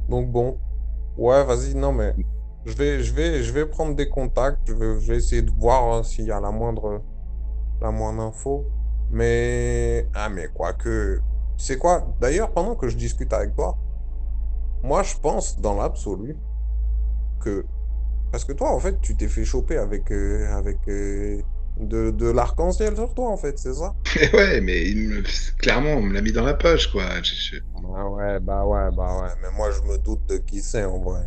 [0.09, 0.59] Donc bon,
[1.19, 2.15] ouais, vas-y, non mais
[2.67, 5.51] je vais, je vais, je vais prendre des contacts, je vais, je vais essayer de
[5.51, 7.03] voir hein, s'il y a la moindre,
[7.81, 8.65] la moindre info.
[9.13, 11.21] Mais ah mais quoique,
[11.57, 12.07] tu sais quoi?
[12.21, 13.77] D'ailleurs, pendant que je discute avec toi,
[14.85, 16.37] moi je pense dans l'absolu
[17.41, 17.65] que
[18.31, 20.79] parce que toi en fait tu t'es fait choper avec euh, avec
[21.89, 23.95] de, de l'arc-en-ciel sur toi en fait, c'est ça?
[24.33, 25.23] Ouais, mais il me-
[25.59, 27.05] clairement, on me l'a mis dans la poche, quoi.
[27.23, 27.57] Je- je-
[27.97, 29.29] Ah ouais, bah ouais, bah ouais.
[29.43, 31.23] Mais moi, je me doute de qui c'est en vrai.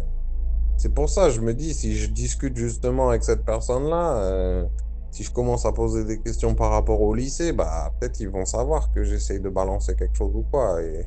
[0.77, 4.65] C'est pour ça, je me dis, si je discute justement avec cette personne-là, euh,
[5.11, 8.45] si je commence à poser des questions par rapport au lycée, bah peut-être ils vont
[8.45, 10.81] savoir que j'essaye de balancer quelque chose ou quoi.
[10.81, 11.05] Et...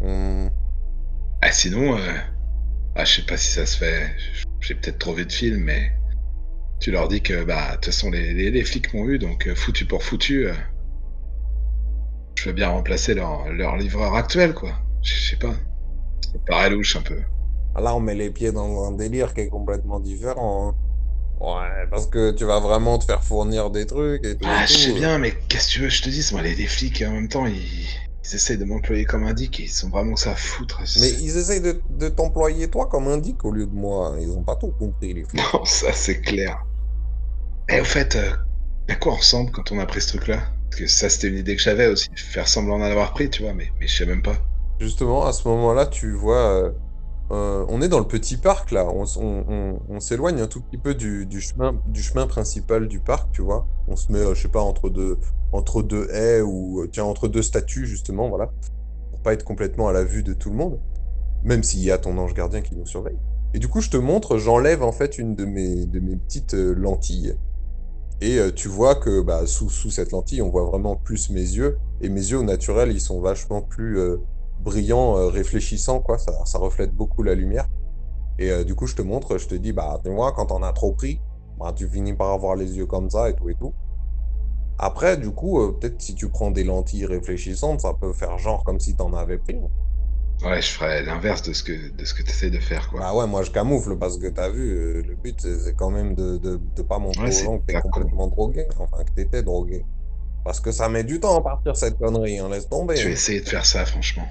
[0.00, 0.48] Hmm.
[1.42, 2.00] Ah, sinon, euh...
[2.94, 4.10] ah, je sais pas si ça se fait.
[4.60, 5.92] J'ai peut-être trop vu de films, mais
[6.80, 9.46] tu leur dis que, bah, de toute façon, les, les, les flics m'ont eu, donc
[9.46, 10.46] euh, foutu pour foutu.
[10.48, 10.54] euh,
[12.38, 14.72] Je veux bien remplacer leur, leur livreur actuel, quoi.
[15.02, 15.52] Je sais pas.
[16.22, 17.18] Ça paraît louche un peu.
[17.78, 20.68] Là, on met les pieds dans un délire qui est complètement différent.
[20.68, 20.74] hein.
[21.38, 24.44] Ouais, parce que tu vas vraiment te faire fournir des trucs et tout.
[24.46, 26.40] et Ah, je sais bien, mais qu'est-ce que tu veux que je te dise Moi,
[26.42, 29.64] les, les flics, en même temps, ils, ils essayent de m'employer comme un dick et
[29.64, 30.80] ils sont vraiment que ça à foutre.
[30.80, 34.16] Mais C'est- ils essayent de, de t'employer toi comme indique au lieu de moi.
[34.18, 35.42] Ils ont pas tout compris, les flics.
[35.52, 36.64] Non, ça, c'est clair.
[37.68, 38.30] Et au fait, euh,
[38.88, 40.38] à quoi on ressemble quand on a pris ce truc-là?
[40.70, 43.42] Parce que ça, c'était une idée que j'avais aussi, faire semblant d'en avoir pris, tu
[43.42, 44.36] vois, mais, je sais même pas.
[44.78, 46.70] Justement, à ce moment-là, tu vois, euh,
[47.32, 51.26] euh, on est dans le petit parc là, on, s'éloigne un tout petit peu du,
[51.40, 53.66] chemin, principal du parc, tu vois.
[53.88, 55.18] On se met, je sais pas, entre deux,
[55.50, 58.52] entre deux haies ou, tiens, entre deux statues, justement, voilà,
[59.10, 60.78] pour pas être complètement à la vue de tout le monde,
[61.42, 63.18] même s'il y a ton ange gardien qui nous surveille.
[63.54, 66.54] Et du coup, je te montre, j'enlève en fait une de mes, de mes petites
[66.54, 67.34] lentilles.
[68.20, 71.40] Et euh, tu vois que bah, sous, sous cette lentille, on voit vraiment plus mes
[71.40, 71.78] yeux.
[72.00, 74.18] Et mes yeux, au naturel, ils sont vachement plus euh,
[74.60, 76.18] brillants, euh, réfléchissants, quoi.
[76.18, 77.68] Ça, ça reflète beaucoup la lumière.
[78.38, 80.70] Et du coup, je te montre, je te dis, bah, tu vois, quand on a
[80.72, 81.20] trop pris,
[81.58, 83.72] bah, tu finis par avoir les yeux comme ça et tout et tout.
[84.78, 88.78] Après, du coup, peut-être si tu prends des lentilles réfléchissantes, ça peut faire genre comme
[88.78, 89.56] si t'en avais pris.
[90.44, 93.00] Ouais, je ferais l'inverse de ce que, de ce que tu essaies de faire, quoi.
[93.00, 96.14] Bah ouais, moi je camoufle parce que t'as vu, euh, le but c'est quand même
[96.14, 99.42] de, de, de pas montrer Ouais, aux gens que t'es complètement drogué, enfin que t'étais
[99.42, 99.84] drogué.
[100.44, 102.96] Parce que ça met du temps à partir cette connerie, hein, laisse tomber.
[102.96, 103.12] Je vais hein.
[103.14, 104.26] essayer de faire ça, franchement.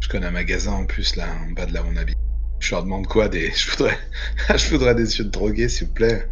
[0.00, 2.16] Je connais un magasin en plus, là, en bas de là où on habite.
[2.58, 3.50] Je leur demande quoi des.
[3.54, 3.98] Je voudrais,
[4.56, 6.26] je voudrais des yeux de drogué, s'il vous plaît.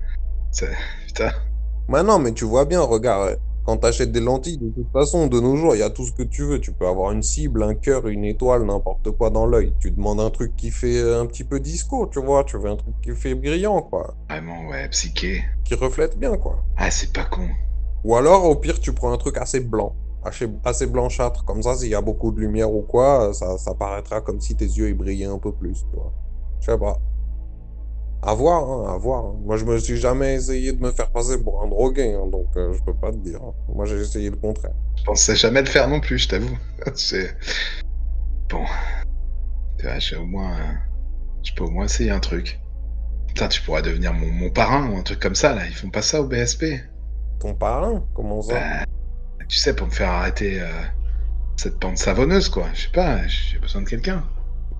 [1.07, 1.31] Putain.
[1.89, 5.27] Bah non, mais tu vois bien, regarde, Quand tu achètes des lentilles, de toute façon,
[5.27, 6.61] de nos jours, il y a tout ce que tu veux.
[6.61, 9.75] Tu peux avoir une cible, un cœur, une étoile, n'importe quoi dans l'œil.
[9.81, 12.45] Tu demandes un truc qui fait un petit peu disco, tu vois.
[12.45, 14.15] Tu veux un truc qui fait brillant, quoi.
[14.29, 15.45] Vraiment, ouais, psyché.
[15.65, 16.63] Qui reflète bien, quoi.
[16.77, 17.49] Ah, c'est pas con.
[18.05, 19.95] Ou alors, au pire, tu prends un truc assez blanc,
[20.65, 21.45] assez, blanchâtre.
[21.45, 24.57] Comme ça, s'il y a beaucoup de lumière ou quoi, ça, ça paraîtra comme si
[24.57, 26.13] tes yeux ils brillaient un peu plus, tu vois.
[26.61, 26.99] Je sais pas.
[28.23, 29.25] À voir, hein, à voir.
[29.27, 29.37] hein.
[29.45, 32.49] Moi, je me suis jamais essayé de me faire passer pour un drogué, hein, donc
[32.57, 33.41] euh, je peux pas te dire.
[33.75, 34.73] Moi, j'ai essayé le contraire.
[34.99, 36.59] Je pensais jamais le faire non plus, je t'avoue.
[36.95, 37.35] c'est.
[38.51, 38.65] Bon.
[39.79, 40.53] Tu vois, j'ai au moins.
[40.53, 40.73] euh,
[41.43, 42.61] Je peux au moins essayer un truc.
[43.29, 45.67] Putain, tu pourrais devenir mon, mon parrain ou un truc comme ça, là.
[45.67, 46.65] Ils font pas ça au BSP.
[47.41, 48.05] Ton parrain?
[48.15, 48.55] Comment ça?
[48.55, 48.85] Bah,
[49.49, 50.67] tu sais, pour me faire arrêter euh,
[51.57, 52.67] cette pente savonneuse, quoi.
[52.75, 54.25] Je sais pas, j'ai besoin de quelqu'un.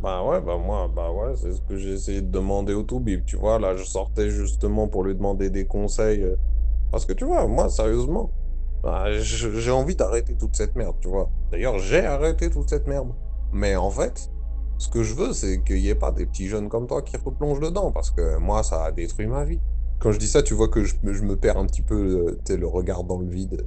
[0.03, 3.25] Bah ouais, bah moi, bah ouais, c'est ce que j'ai essayé de demander au Toubib,
[3.27, 3.59] tu vois.
[3.59, 6.23] Là, je sortais justement pour lui demander des conseils.
[6.23, 6.37] euh,
[6.93, 8.31] Parce que tu vois, moi, sérieusement,
[8.83, 11.31] bah, j'ai envie d'arrêter toute cette merde, tu vois.
[11.53, 13.13] D'ailleurs, j'ai arrêté toute cette merde.
[13.53, 14.31] Mais en fait,
[14.79, 17.17] ce que je veux, c'est qu'il n'y ait pas des petits jeunes comme toi qui
[17.19, 19.61] replongent dedans, parce que moi, ça a détruit ma vie.
[20.01, 21.97] Quand je dis ça, tu vois que je, me- perds un petit peu,
[22.29, 23.67] euh, tu le regard dans le vide.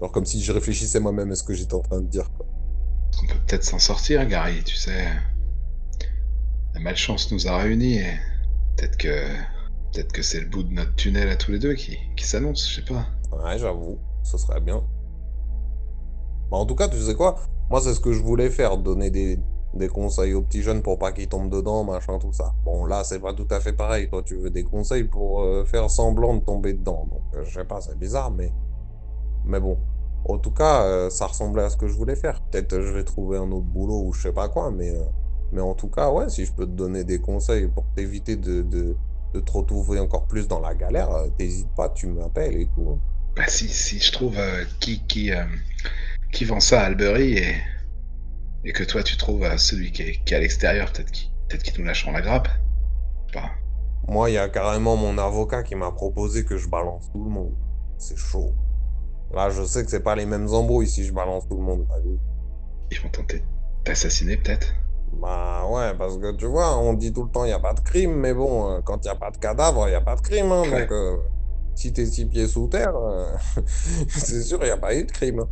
[0.00, 2.28] Genre comme si je réfléchissais moi-même à ce que j'étais en train de dire.
[3.22, 5.06] On peut peut-être s'en sortir, Gary, tu sais.
[6.74, 8.14] La malchance nous a réunis et
[8.76, 9.26] peut-être que.
[9.90, 12.68] Peut-être que c'est le bout de notre tunnel à tous les deux qui, qui s'annonce,
[12.68, 13.06] je sais pas.
[13.32, 14.84] Ouais, j'avoue, ce serait bien.
[16.50, 17.36] Bah, en tout cas, tu sais quoi?
[17.70, 19.40] Moi, c'est ce que je voulais faire, donner des,
[19.72, 22.52] des conseils aux petits jeunes pour pas qu'ils tombent dedans, machin, tout ça.
[22.66, 24.10] Bon, là, c'est pas tout à fait pareil.
[24.10, 27.08] Toi, tu veux des conseils pour euh, faire semblant de tomber dedans.
[27.10, 28.52] Donc, euh, je sais pas, c'est bizarre, mais...
[29.46, 29.78] Mais bon.
[30.28, 32.42] En tout cas, euh, ça ressemblait à ce que je voulais faire.
[32.42, 34.92] Peut-être je vais trouver un autre boulot ou je sais pas quoi, mais...
[35.52, 38.62] Mais en tout cas, ouais, si je peux te donner des conseils pour t'éviter de,
[38.62, 38.96] de,
[39.34, 42.90] de te retrouver encore plus dans la galère, euh, t'hésites pas, tu m'appelles et tout.
[42.90, 42.98] hein.
[43.36, 45.44] Bah si, si je trouve euh, qui, qui, euh,
[46.32, 47.56] qui vend ça à Albury et,
[48.64, 51.72] et que toi tu trouves euh, celui qui est, qui est à l'extérieur, peut-être qu'il
[51.72, 52.48] peut nous lâche en la grappe.
[53.28, 53.50] Je sais pas.
[54.08, 57.30] Moi, il y a carrément mon avocat qui m'a proposé que je balance tout le
[57.30, 57.54] monde.
[57.98, 58.54] C'est chaud.
[59.32, 61.86] Là, je sais que c'est pas les mêmes embrouilles si je balance tout le monde,
[61.88, 62.18] t'as vu
[62.90, 63.44] Ils vont tenter de
[63.84, 64.74] t'assassiner peut-être.
[65.12, 67.74] Bah ouais, parce que tu vois, on dit tout le temps il n'y a pas
[67.74, 70.00] de crime, mais bon, euh, quand il n'y a pas de cadavre, il n'y a
[70.00, 70.52] pas de crime.
[70.52, 70.80] hein, Ouais.
[70.82, 71.16] donc, euh,
[71.74, 73.32] si t'es six pieds sous terre, euh,
[74.08, 75.40] c'est sûr, il n'y a pas eu de crime.
[75.40, 75.48] hein.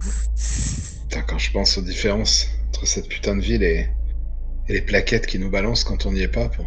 [1.09, 3.89] Putain, quand je pense aux différences entre cette putain de ville et,
[4.69, 6.67] et les plaquettes qui nous balancent quand on n'y est pas pour,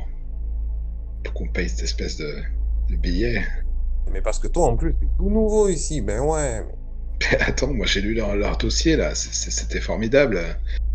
[1.24, 2.34] pour qu'on paye cette espèce de,
[2.90, 3.44] de billet.
[4.12, 6.64] Mais parce que toi, en plus, t'es tout nouveau ici, ben ouais.
[7.32, 10.40] Mais attends, moi j'ai lu leur, leur dossier là, c'était formidable.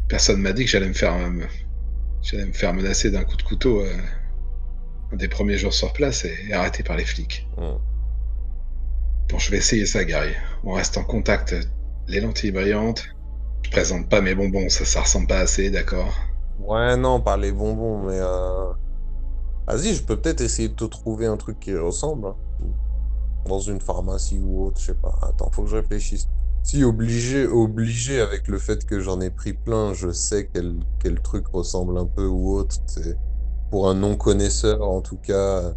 [0.09, 1.45] Personne m'a dit que j'allais me faire me-
[2.25, 3.97] j'allais me faire menacer d'un coup de couteau euh,
[5.13, 7.47] un des premiers jours sur place et, et arrêté par les flics.
[7.57, 10.33] Bon, je vais essayer ça, Gary.
[10.65, 11.55] On reste en contact.
[12.09, 13.05] Les lentilles brillantes.
[13.63, 16.13] Je présente pas mes bonbons, ça, ça ressemble pas assez, d'accord?
[16.59, 18.73] Ouais, non, pas les bonbons, mais euh...
[19.67, 22.27] Vas-y, je peux peut-être essayer de te trouver un truc qui ressemble.
[22.27, 22.37] hein.
[23.47, 25.19] Dans une pharmacie ou autre, je sais pas.
[25.23, 26.29] Attends, faut que je réfléchisse.
[26.65, 31.21] Si, obligé, obligé avec le fait que j'en ai pris plein, je sais quel, quel
[31.21, 32.77] truc ressemble un peu ou autre.
[32.87, 33.19] c'est-
[33.71, 35.75] Pour un non-connaisseur, en tout cas,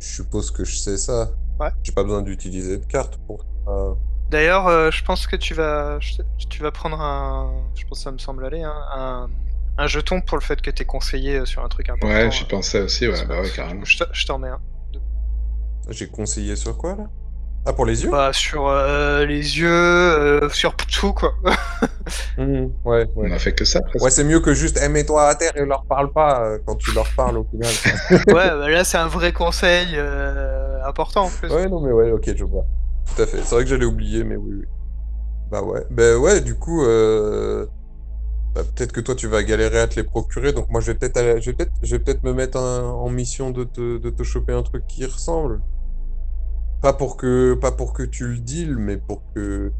[0.00, 1.30] je suppose que je sais ça.
[1.60, 1.68] Ouais.
[1.82, 3.94] J'ai pas besoin d'utiliser de carte pour ça.
[4.30, 8.04] D'ailleurs, euh, je pense que tu vas, je- tu vas prendre un, je pense que
[8.04, 9.28] ça me semble aller, hein, un,
[9.78, 12.08] un jeton pour le fait que t'es conseillé euh, sur un truc important.
[12.08, 13.84] Ouais, j'y euh, pensais aussi, ouais, bah ouais, carrément.
[13.84, 14.60] Je t'en mets un.
[15.90, 17.08] J'ai conseillé sur quoi, là?
[17.66, 18.10] Ah, pour les yeux?
[18.10, 21.34] Bah, sur euh, les yeux, euh, sur tout, quoi.
[22.38, 23.32] Mhm, ouais, On ouais.
[23.32, 24.04] a fait que ça, presque.
[24.04, 26.76] Ouais, c'est mieux que juste eh, mets-toi à terre et leur parle pas euh, quand
[26.76, 27.72] tu leur parles au final.
[28.28, 31.50] ouais, bah là, c'est un vrai conseil euh, important, en plus.
[31.52, 32.64] ouais, non, mais ouais, ok, je vois.
[33.16, 33.38] Tout à fait.
[33.42, 34.64] C'est vrai que j'allais oublier, mais oui, oui.
[35.50, 35.82] Bah ouais.
[35.90, 37.66] Bah ouais, du coup, euh...
[38.54, 40.98] bah, peut-être que toi tu vas galérer à te les procurer, donc moi je vais
[40.98, 43.98] peut-être aller- je vais peut-être je vais peut-être me mettre un- en mission de te...
[43.98, 45.60] de te choper un truc qui y ressemble.
[46.82, 49.72] Pas pour que pas pour que tu le deals, mais pour que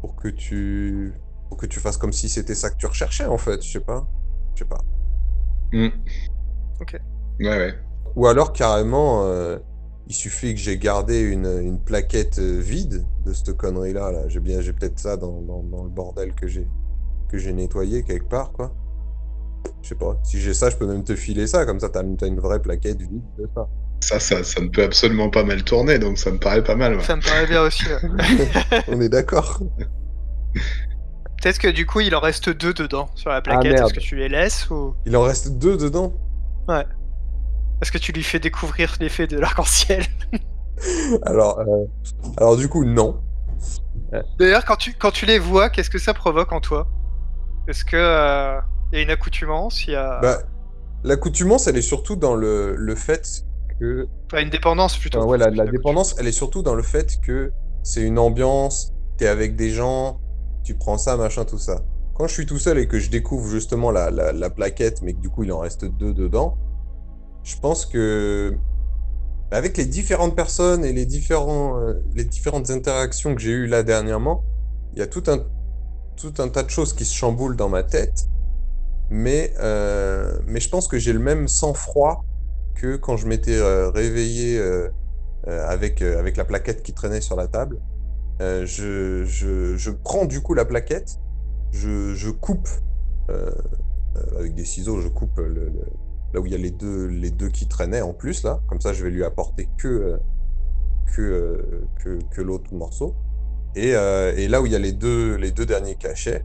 [0.00, 1.12] pour que tu
[1.48, 3.80] pour que tu fasses comme si c'était ça que tu recherchais en fait, je sais
[3.80, 4.06] pas.
[4.54, 4.80] Je sais pas.
[5.72, 5.88] Hmm.
[6.80, 7.00] Ok.
[7.40, 7.74] Ouais, ouais.
[8.16, 9.58] Ou alors carrément, euh,
[10.06, 14.12] il suffit que j'ai gardé une, une plaquette euh, vide de cette connerie-là.
[14.12, 14.28] Là.
[14.28, 16.68] J'ai bien, j'ai peut-être ça dans, dans, dans le bordel que j'ai
[17.28, 18.72] que j'ai nettoyé quelque part, quoi.
[19.82, 20.18] Je sais pas.
[20.22, 21.66] Si j'ai ça, je peux même te filer ça.
[21.66, 23.68] Comme ça, t'as une, t'as une vraie plaquette vide de ça.
[24.04, 26.94] Ça, ça, ça ne peut absolument pas mal tourner, donc ça me paraît pas mal.
[26.96, 27.02] ouais.
[27.02, 27.84] Ça me paraît bien aussi.
[27.86, 28.82] ouais.
[28.88, 29.60] On est d'accord.
[31.40, 33.72] Peut-être que du coup, il en reste deux dedans sur la plaquette.
[33.72, 33.86] merde.
[33.86, 34.94] Est-ce que tu les laisses ou?
[35.06, 36.12] Il en reste deux dedans?
[37.80, 40.04] est-ce que tu lui fais découvrir l'effet de l'arc-en-ciel?
[41.22, 41.84] Alors, euh,
[42.36, 43.20] alors du coup, non.
[44.38, 46.88] D'ailleurs, quand tu, quand tu les vois, qu'est-ce que ça provoque en toi?
[47.68, 48.58] Est-ce que euh,
[48.92, 50.38] il y a une accoutumance, il y a Bah,
[51.04, 53.44] l'accoutumance, elle est surtout dans le, le fait
[53.78, 54.06] que.
[54.26, 55.18] Enfin, une dépendance plutôt.
[55.18, 57.52] Enfin, ouais, la, dépendance, elle est surtout dans le fait que
[57.82, 60.20] c'est une ambiance, t'es avec des gens,
[60.62, 61.80] tu prends ça, machin, tout ça.
[62.14, 65.14] Quand je suis tout seul et que je découvre justement la, la, la plaquette, mais
[65.14, 66.56] que du coup il en reste deux dedans,
[67.42, 68.56] je pense que
[69.50, 73.82] avec les différentes personnes et les, différents, euh, les différentes interactions que j'ai eues là
[73.82, 74.42] dernièrement,
[74.94, 75.44] il y a tout un,
[76.16, 78.26] tout un tas de choses qui se chamboulent dans ma tête,
[79.10, 82.24] mais, euh, mais je pense que j'ai le même sang-froid
[82.74, 84.88] que quand je m'étais euh, réveillé euh,
[85.48, 87.80] euh, avec, avec la plaquette qui traînait sur la table.
[88.40, 91.20] Je, je, je prends du coup la plaquette,
[91.70, 92.68] je, je coupe
[94.36, 95.40] avec des ciseaux, je coupe
[96.32, 98.80] là où il y a les deux, les deux qui traînaient en plus là, comme
[98.80, 100.18] ça je vais lui apporter que,
[101.14, 103.14] que, que, que l'autre morceau.
[103.76, 106.44] Et, et là où il y a les deux, les deux derniers cachets,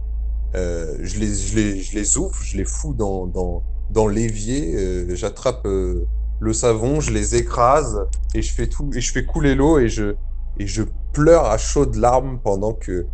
[0.54, 5.68] je, les, je, les, je les ouvre, je les fous dans, dans, dans l'évier, j'attrape
[6.40, 8.00] le savon, je les écrase
[8.36, 10.16] et je fais tout et je fais couler l'eau et je,
[10.58, 10.84] et je
[11.14, 13.06] pleure à chaudes larmes pendant que,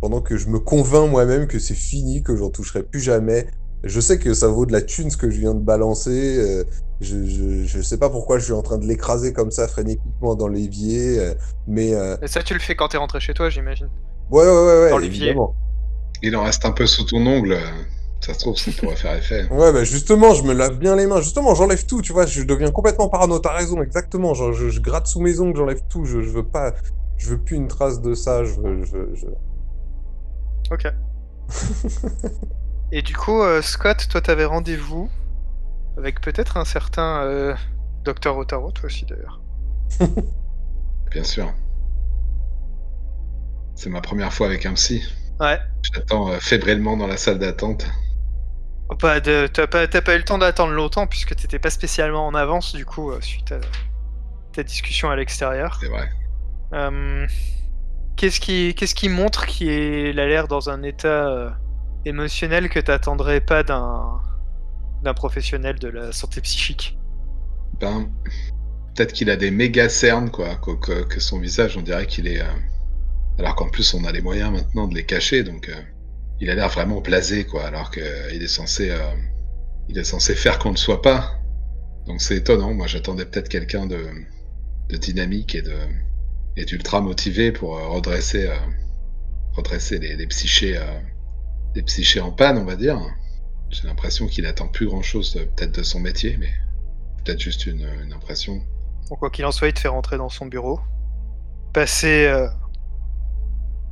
[0.00, 3.46] pendant que je me convainc moi-même que c'est fini, que j'en toucherai plus jamais.
[3.84, 6.38] Je sais que ça vaut de la thune ce que je viens de balancer.
[6.38, 6.64] euh,
[7.00, 10.34] je, je, je sais pas pourquoi je suis en train de l'écraser comme ça frénétiquement
[10.36, 11.34] dans l'évier, euh,
[11.66, 13.90] mais euh, Et ça, tu le fais quand t'es rentré chez toi, j'imagine.
[14.30, 15.28] ouais, ouais, ouais, ouais, Dans l'évier.
[15.28, 15.54] évidemment.
[16.22, 17.58] Il en reste un peu sous ton ongle.
[18.24, 19.44] Ça se trouve, ça pourrait faire effet.
[19.50, 21.20] Ouais, bah justement, je me lave bien les mains.
[21.20, 22.24] Justement, j'enlève tout, tu vois.
[22.24, 23.38] Je deviens complètement parano.
[23.38, 24.32] T'as raison, exactement.
[24.32, 26.06] Genre, je, je gratte sous mes ongles, j'enlève tout.
[26.06, 26.72] Je, je veux pas,
[27.18, 28.42] je veux plus une trace de ça.
[28.44, 29.26] Je veux, je, je-
[30.70, 30.86] Ok.
[32.92, 35.10] Et du coup, euh, Scott, toi, t'avais rendez-vous
[35.98, 37.54] avec peut-être un certain euh,
[38.04, 39.40] Docteur Otaro, toi aussi d'ailleurs.
[41.10, 41.52] Bien sûr.
[43.74, 45.02] C'est ma première fois avec un psy.
[45.40, 45.58] Ouais.
[45.94, 47.86] J'attends euh, fébrilement dans la salle d'attente.
[49.00, 52.26] Bah, de- t'as pas, t'as pas eu le temps d'attendre longtemps puisque t'étais pas spécialement
[52.26, 53.60] en avance du coup euh, suite à
[54.52, 55.80] ta discussion à l'extérieur.
[55.80, 56.08] C'est vrai.
[56.74, 57.26] Euh,
[58.16, 61.50] qu'est-ce qui, qu'est-ce qui montre qu'il a l'air dans un état euh,
[62.04, 64.20] émotionnel que t'attendrais pas d'un
[65.02, 66.98] d'un professionnel de la santé psychique?
[67.80, 68.10] Ben,
[68.94, 70.56] peut-être qu'il a des méga cernes, quoi.
[70.56, 72.40] Que, que- que son visage, on dirait qu'il est.
[72.40, 72.52] euh,
[73.38, 75.68] Alors qu'en plus, on a les moyens maintenant de les cacher, donc
[76.40, 77.66] il a l'air vraiment blasé, quoi.
[77.66, 78.90] Alors qu'il est censé.
[78.90, 78.98] euh,
[79.88, 81.40] Il est censé faire qu'on ne soit pas.
[82.06, 82.74] Donc c'est étonnant.
[82.74, 84.06] Moi, j'attendais peut-être quelqu'un de,
[84.90, 85.76] dynamique et de
[86.56, 88.56] et d'ultra motivé pour euh, redresser euh,
[89.56, 90.84] redresser les, psychés euh,
[91.74, 93.00] les psychés en panne, on va dire.
[93.70, 96.52] J'ai l'impression qu'il attend plus grand chose peut-être de son métier, mais
[97.24, 98.62] peut-être juste une, impression.
[99.08, 100.80] Bon, quoi qu'il en soit, il te fait rentrer dans son bureau,
[101.72, 102.48] passer euh,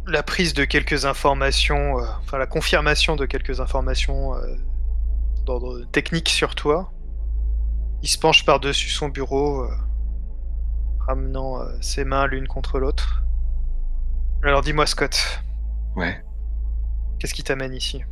[0.07, 4.57] la prise de quelques informations, euh, enfin la confirmation de quelques informations euh,
[5.45, 6.93] d'ordre technique sur toi.
[8.03, 9.71] Il se penche par-dessus son bureau, euh,
[11.01, 13.23] ramenant ses mains l'une contre l'autre.
[14.43, 15.43] Alors dis-moi Scott,
[15.97, 16.23] Ouais.
[17.19, 18.03] qu'est-ce qui t'amène ici?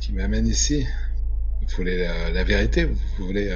[0.00, 0.86] Qui m'amène ici.
[1.60, 2.84] Vous voulez la, la vérité?
[2.86, 3.50] Ou Vous voulez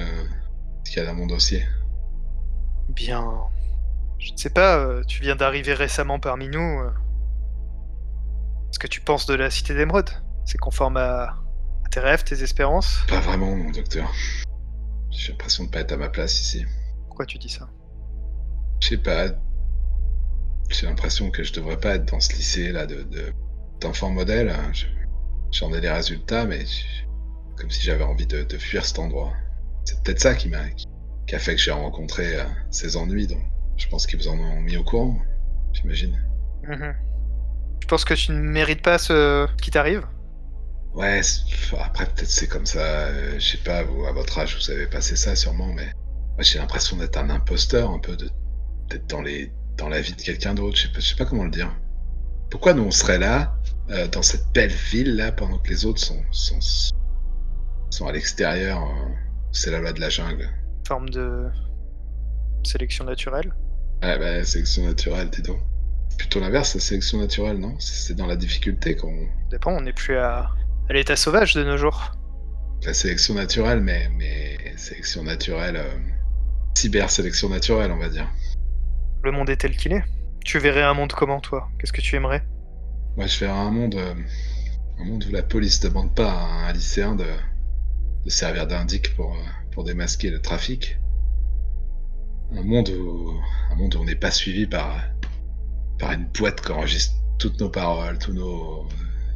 [0.85, 1.65] ce qu'il y a dans mon dossier?
[2.89, 3.23] Bien,
[4.19, 6.81] je ne sais pas, euh, tu viens d'arriver récemment parmi nous.
[6.81, 6.91] euh.
[8.67, 10.11] Qu'est-ce que tu penses de la cité d'émeraude
[10.45, 13.01] C'est conforme à, à tes rêves, tes espérances?
[13.09, 14.13] Pas vraiment, mon docteur.
[15.11, 16.65] J'ai l'impression de pas être à ma place ici.
[17.07, 17.69] Pourquoi tu dis ça?
[18.81, 19.29] Je sais pas.
[20.71, 23.33] J'ai l'impression que je devrais pas être dans ce lycée là de de-
[23.81, 24.55] d'enfants modèles.
[24.73, 24.87] Je-
[25.51, 26.63] J'en ai les résultats, mais
[27.57, 29.33] comme si j'avais envie de, de fuir cet endroit.
[29.87, 30.59] C'est peut-être ça qui m'a
[31.27, 33.27] qui a fait que j'ai rencontré euh, ces ennuis.
[33.27, 33.43] Donc,
[33.79, 35.19] je pense qu'ils vous en ont mis au courant.
[35.73, 36.21] J'imagine.
[36.65, 36.95] Mhm.
[37.81, 40.05] Tu penses que tu ne mérites pas ce qui t'arrive
[40.95, 41.21] Ouais.
[41.81, 42.81] Après, peut-être c'est comme ça.
[42.81, 43.85] euh, je sais pas.
[43.85, 45.87] Vous, à votre âge, vous avez passé ça sûrement, mais
[46.35, 48.29] moi, j'ai l'impression d'être un imposteur, un peu de
[48.89, 50.77] d'être dans les dans la vie de quelqu'un d'autre.
[50.77, 51.71] Je sais pas, je sais pas comment le dire.
[52.51, 53.55] Pourquoi nous on serait là
[53.91, 56.59] euh, dans cette belle ville là pendant que les autres sont sont
[57.91, 59.13] sont à l'extérieur euh,
[59.53, 60.49] C'est la loi de la jungle.
[60.87, 61.49] Forme de
[62.65, 63.53] sélection naturelle
[64.03, 65.59] Ouais, bah, sélection naturelle, dis donc.
[66.19, 67.77] Plutôt l'inverse, la sélection naturelle, non?
[67.79, 69.29] C'est dans la difficulté qu'on.
[69.51, 70.51] Dépend, on n'est plus à,
[70.89, 72.13] à l'état sauvage de nos jours.
[72.85, 75.77] La sélection naturelle, mais, mais sélection naturelle.
[75.77, 75.99] euh,
[76.77, 78.29] Cyber-sélection naturelle, on va dire.
[79.25, 80.05] Le monde est tel qu'il est.
[80.45, 81.69] Tu verrais un monde comment, toi?
[81.79, 82.45] Qu'est-ce que tu aimerais?
[83.17, 84.15] Moi, je verrais un monde, euh,
[85.01, 87.25] un monde où la police ne demande pas à un lycéen de,
[88.25, 89.39] de servir d'indic pour, euh,
[89.73, 90.99] pour démasquer le trafic.
[92.57, 93.33] Un monde où,
[93.71, 95.01] un monde où on n'est pas suivi par,
[95.99, 98.87] par une boîte qui enregistre toutes nos paroles, tout, nos,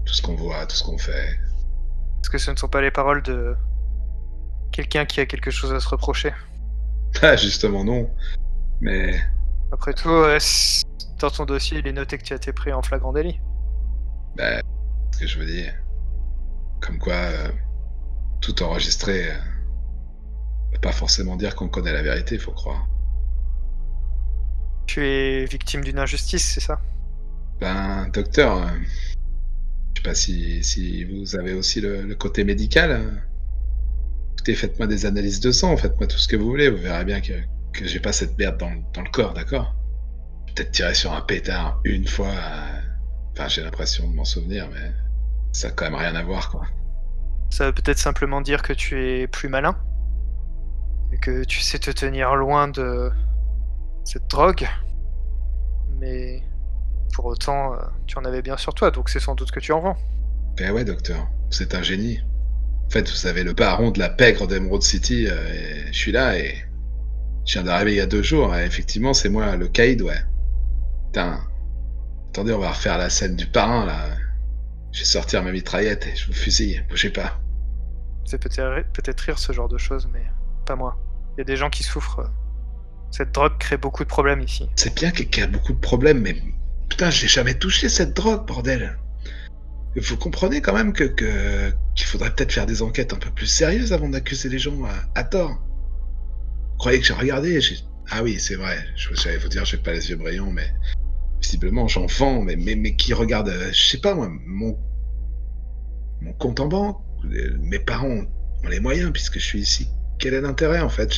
[0.05, 1.28] tout ce qu'on voit, tout ce qu'on fait.
[2.20, 3.55] Est-ce que ce ne sont pas les paroles de
[4.72, 6.32] quelqu'un qui a quelque chose à se reprocher?
[7.20, 8.10] Ah, justement, non.
[8.80, 9.20] Mais
[9.70, 10.39] Après tout, euh,
[11.18, 13.39] dans ton dossier, il est noté que tu as été pris en flagrant délit.
[14.36, 14.62] Ben,
[15.12, 15.74] ce que je veux dire.
[16.80, 17.51] Comme quoi, euh,
[18.40, 19.34] tout enregistré euh,
[20.80, 22.86] pas forcément dire qu'on connaît la vérité, faut croire.
[24.86, 26.80] Tu es victime d'une injustice, c'est ça?
[27.60, 28.66] Ben, docteur, euh,
[29.94, 32.90] je sais pas si, si vous avez aussi le, le côté médical.
[32.90, 33.10] euh.
[34.34, 37.20] Écoutez, faites-moi des analyses de sang, faites-moi tout ce que vous voulez, vous verrez bien
[37.20, 37.32] que,
[37.72, 39.74] que j'ai pas cette merde dans, dans le corps, d'accord?
[40.54, 42.30] Peut-être tirer sur un pétard une fois.
[42.30, 42.80] euh,
[43.32, 44.92] Enfin, j'ai l'impression de m'en souvenir, mais
[45.52, 46.66] ça a quand même rien à voir, quoi.
[47.50, 49.76] Ça veut peut-être simplement dire que tu es plus malin?
[51.12, 53.10] Et que tu sais te tenir loin de
[54.05, 54.69] cette drogue.
[55.99, 56.43] Mais
[57.12, 59.73] pour autant, euh, tu en avais bien sur toi, donc c'est sans doute que tu
[59.73, 59.97] en vends.
[60.57, 62.20] Ben ouais, docteur, vous êtes un génie.
[62.87, 66.37] En fait, vous savez, le baron de la pègre d'Emerald City, euh, je suis là
[66.37, 66.57] et
[67.47, 68.55] je viens d'arriver il y a deux jours.
[68.55, 70.20] et effectivement, c'est moi, le caïd, ouais.
[71.07, 71.41] Putain.
[72.31, 74.09] Attendez, on va refaire la scène du parrain, là.
[74.93, 76.85] Je vais sortir ma mitraillette et je vous fusille.
[76.89, 77.41] Bougez pas.
[78.24, 80.23] C'est peut-être peut-être rire ce genre de choses, mais
[80.66, 80.97] pas moi.
[81.35, 82.31] Il y a des gens qui souffrent.
[83.12, 84.66] Cette drogue crée beaucoup de problèmes ici.
[84.74, 86.34] C'est bien qu'il y beaucoup de problèmes, mais
[86.89, 88.98] putain, j'ai jamais touché cette drogue, bordel.
[89.94, 93.93] Vous comprenez quand même que qu'il faudrait peut-être faire des enquêtes un peu plus sérieuses
[93.93, 94.78] avant d'accuser les gens
[95.14, 95.51] à, tort.
[95.51, 97.60] Vous croyez que j'ai regardé
[98.10, 98.78] Ah oui, c'est vrai.
[98.97, 100.72] Je j'allais vous dire, j'ai pas les yeux brillants, mais
[101.43, 104.78] visiblement j'en vends, mais, mais mais qui regarde, euh, je sais pas moi, mon
[106.22, 106.98] mon compte en banque.
[107.26, 108.24] Euh, Mes parents
[108.64, 109.89] ont les moyens puisque je suis ici.
[110.18, 111.12] Quel est l'intérêt en fait?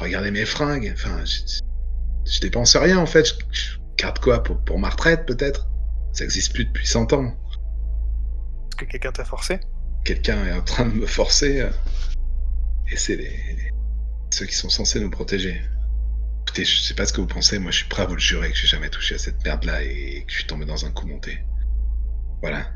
[0.00, 0.90] Regardé mes fringues.
[0.94, 3.26] Enfin, je dépense rien en fait.
[3.26, 5.66] Je, je garde quoi pour, pour ma retraite peut-être?
[6.12, 7.34] Ça existe plus depuis 100 ans.
[8.70, 9.60] Est-ce que quelqu'un t'a forcé?
[10.04, 11.60] Quelqu'un est en train de me forcer.
[11.62, 11.70] euh,
[12.90, 13.70] et c'est les, les-
[14.30, 15.60] ceux qui sont censés nous protéger.
[16.46, 17.58] Écoutez, je sais pas ce que vous pensez.
[17.58, 19.82] Moi, je suis prêt à vous le jurer que j'ai jamais touché à cette merde-là
[19.82, 21.38] et que je suis tombé dans un coup monté.
[22.40, 22.70] Voilà.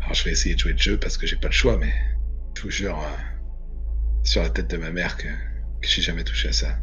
[0.00, 1.92] Alors, je vais essayer de jouer le jeu parce que j'ai pas le choix, mais
[2.56, 3.16] je vous jure euh,
[4.24, 5.28] sur la tête de ma mère que,
[5.80, 6.78] que j'ai jamais touché à ça.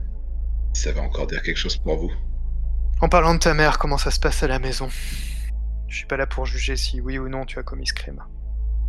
[0.73, 2.11] Ça va encore dire quelque chose pour vous.
[3.01, 4.89] En parlant de ta mère, comment ça se passe à la maison?
[5.87, 8.23] Je suis pas là pour juger si oui ou non tu as commis ce crime.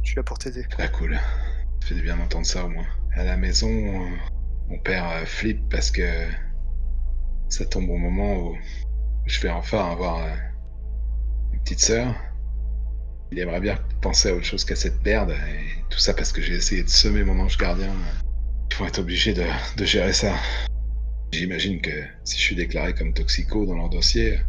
[0.03, 0.67] Je suis là pour t'aider.
[0.79, 1.19] Ah cool.
[1.81, 2.87] Ça fait du bien d'entendre ça au moins.
[3.15, 4.17] À la maison, euh,
[4.69, 6.07] mon père euh, flippe parce que
[7.49, 8.57] ça tombe au moment où
[9.27, 10.35] je vais enfin avoir euh,
[11.53, 12.15] une petite sœur.
[13.33, 15.33] Il aimerait bien penser à autre chose qu'à cette merde.
[15.33, 17.93] Et tout ça parce que j'ai essayé de semer mon ange gardien.
[18.75, 19.47] Ils vont être obligés de,
[19.77, 20.35] de gérer ça.
[21.31, 21.93] J'imagine que
[22.25, 24.41] si je suis déclaré comme toxico dans leur dossier,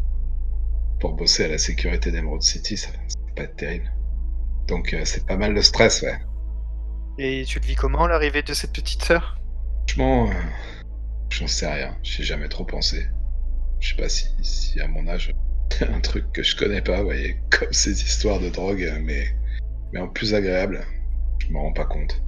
[0.99, 3.93] pour bosser à la sécurité d'Emerald City, ça, ça va pas être terrible.
[4.67, 6.17] Donc euh, c'est pas mal de stress, ouais.
[7.19, 9.37] Et tu le vis comment l'arrivée de cette petite sœur?
[9.87, 10.33] Franchement, euh,
[11.29, 11.95] j'en sais rien.
[12.01, 13.07] J'y ai jamais trop pensé.
[13.79, 15.31] Je sais pas si, si à mon âge,
[15.81, 19.27] un truc que je connais pas, vous voyez, comme ces histoires de drogue, euh, mais,
[19.93, 20.83] mais en plus agréable.
[21.37, 22.24] Je m'en rends pas compte.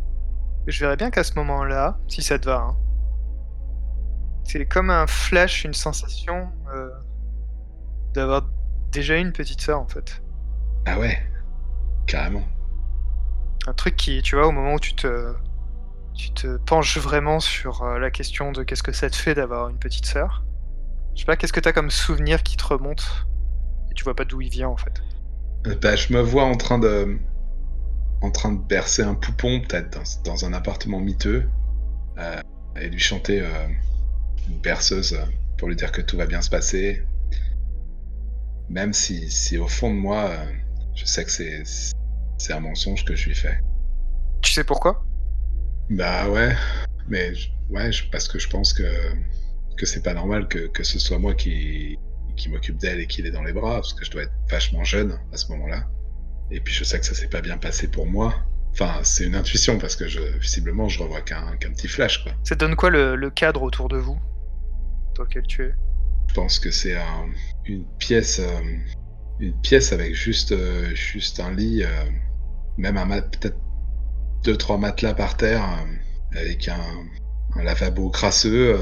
[0.68, 2.78] Je verrais bien qu'à ce moment-là, si ça te va, hein,
[4.44, 6.90] c'est comme un flash, une sensation euh,
[8.14, 8.48] d'avoir
[8.92, 10.22] déjà eu une petite sœur en fait.
[10.86, 11.18] Ah ouais,
[12.06, 12.44] carrément.
[13.66, 15.34] Un truc qui, tu vois, au moment où tu te,
[16.14, 19.70] tu te penches vraiment sur euh, la question de qu'est-ce que ça te fait d'avoir
[19.70, 20.44] une petite sœur.
[21.16, 23.28] Je sais pas, qu'est-ce que t'as comme souvenir qui te remonte?
[23.92, 25.02] Et tu vois pas d'où il vient en fait.
[25.68, 27.20] Euh, Bah, je me vois en train de,
[28.22, 31.50] en train de bercer un poupon, peut-être dans, dans un appartement miteux,
[32.18, 32.42] euh,
[32.80, 33.68] et lui chanter euh,
[34.48, 35.26] une berceuse euh,
[35.58, 37.04] pour lui dire que tout va bien se passer.
[38.70, 40.46] Même si, si au fond de moi, euh,
[40.96, 41.64] je sais que c'est,
[42.38, 43.60] c'est un mensonge que je lui fais.
[44.42, 45.06] Tu sais pourquoi?
[45.90, 46.56] Bah ouais,
[47.08, 47.32] mais
[47.70, 48.84] ouais, parce que je pense que,
[49.78, 51.98] que c'est pas normal que, que ce soit moi qui,
[52.36, 54.84] qui m'occupe d'elle et qui l'ait dans les bras, parce que je dois être vachement
[54.84, 55.88] jeune à ce moment-là.
[56.52, 58.34] Et puis je sais que ça s'est pas bien passé pour moi.
[58.74, 62.32] Enfin, c'est une intuition, parce que je, visiblement, je revois qu'un petit flash, quoi.
[62.44, 64.20] Ça donne quoi le, le cadre autour de vous
[65.16, 65.74] dans lequel tu es?
[66.28, 67.30] Je pense que c'est un-
[67.66, 68.60] une pièce, euh,
[69.40, 71.90] une pièce avec juste, euh, juste un lit, euh,
[72.78, 73.58] même un mat, peut-être
[74.44, 75.64] deux trois matelas par terre,
[76.36, 76.80] avec un,
[77.56, 78.80] un lavabo crasseux,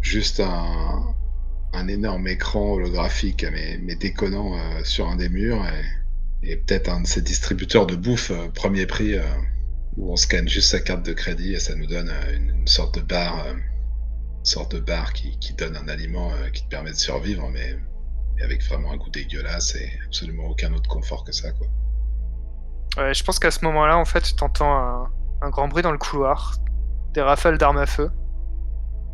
[0.00, 1.14] juste un,
[1.72, 5.84] un énorme écran holographique mais, mais déconnant sur un des murs et,
[6.42, 9.22] et peut-être un de ces distributeurs de bouffe euh, premier prix euh,
[9.96, 12.94] où on scanne juste sa carte de crédit et ça nous donne euh, une, sorte
[12.94, 16.96] de barre, une sorte de barre qui, qui donne un aliment qui te permet de
[16.96, 17.76] survivre, mais
[18.42, 21.66] avec vraiment un goût dégueulasse et absolument aucun autre confort que ça, quoi.
[23.12, 25.10] Je pense qu'à ce moment-là, en fait, t'entends un,
[25.42, 26.56] un grand bruit dans le couloir,
[27.12, 28.10] des rafales d'armes à feu.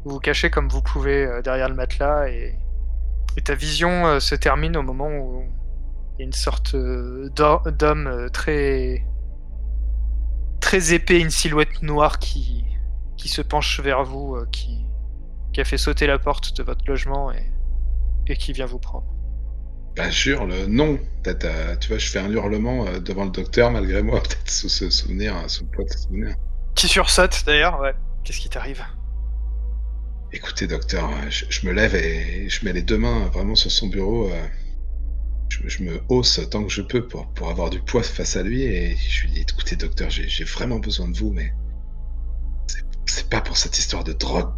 [0.05, 2.55] Vous vous cachez comme vous pouvez derrière le matelas et,
[3.45, 5.45] ta vision se termine au moment où
[6.19, 9.05] il y a une sorte euh, d'ho- d'homme euh, très
[10.61, 12.65] très épais, une silhouette noire qui
[13.17, 14.85] qui se penche vers vous, euh, qui
[15.53, 17.53] qui a fait sauter la porte de votre logement et
[18.29, 19.07] et qui vient vous prendre.
[19.97, 20.99] Bah, j'hurle non.
[21.25, 25.35] Tu vois, je fais un hurlement devant le docteur malgré moi, peut-être sous ce souvenir,
[25.37, 26.37] hein, sous le poids de ce souvenir.
[26.75, 27.95] Qui sursaute d'ailleurs, ouais.
[28.25, 28.85] Qu'est-ce qui t'arrive?
[30.33, 33.71] Écoutez, docteur, euh, je, je me lève et je mets les deux mains vraiment sur
[33.71, 34.29] son bureau.
[34.31, 34.47] euh,
[35.49, 38.63] je, me hausse tant que je peux pour, pour avoir du poids face à lui
[38.63, 41.53] et je lui dis écoutez, docteur, j'ai vraiment besoin de vous, mais
[42.67, 44.53] c'est- pas pour cette histoire de drogue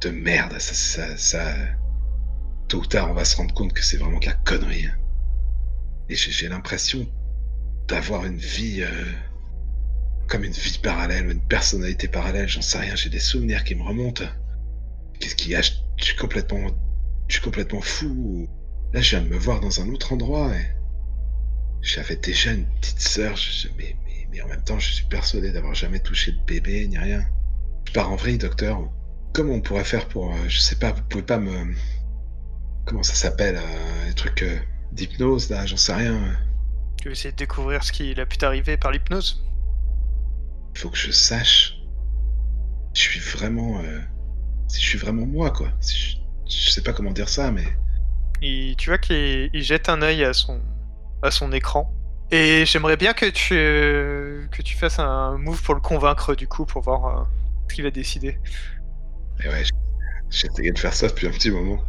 [0.00, 0.58] de merde.
[0.58, 1.54] Ça, ça, ça-
[2.68, 4.86] Tôt ou tard, on va se rendre compte que c'est vraiment de la connerie.
[4.86, 4.96] hein.
[6.08, 7.06] Et j'ai l'impression
[7.88, 8.82] d'avoir une vie.
[8.82, 9.04] euh,
[10.28, 13.82] comme une vie parallèle, une personnalité parallèle, j'en sais rien, j'ai des souvenirs qui me
[13.82, 14.24] remontent.
[15.20, 15.72] Qu'est-ce qu'il y a je
[16.04, 16.68] suis complètement.
[17.28, 18.48] Je suis complètement fou.
[18.92, 20.66] Là, je viens de me voir dans un autre endroit et.
[21.80, 25.50] J'avais déjà une petite sœur, je- mais, mais, mais en même temps, je suis persuadé
[25.50, 27.24] d'avoir jamais touché de bébé ni rien.
[27.88, 28.88] Je pars en vrille, docteur.
[29.34, 30.32] Comment on pourrait faire pour.
[30.32, 31.74] euh, je sais pas, vous pouvez pas me.
[32.86, 34.58] Comment ça s'appelle euh, Les trucs euh,
[34.92, 36.36] d'hypnose, là, j'en sais rien.
[37.00, 39.44] Tu veux essayer de découvrir ce qui a pu t'arriver par l'hypnose?
[40.74, 41.78] Il faut que je sache.
[42.94, 43.80] Je suis vraiment.
[43.80, 44.00] euh,
[44.68, 45.72] si je suis vraiment moi, quoi.
[45.80, 46.16] Si je,
[46.64, 47.64] je sais pas comment dire ça, mais.
[48.42, 50.60] Et tu vois qu'il il jette un œil à son,
[51.22, 51.92] à son écran.
[52.30, 53.54] Et j'aimerais bien que tu,
[54.50, 57.24] que tu fasses un move pour le convaincre du coup, pour voir euh,
[57.68, 58.38] ce qu'il va décider.
[59.44, 59.70] Et j-
[60.30, 61.84] j'ai essayé de faire ça depuis un petit moment.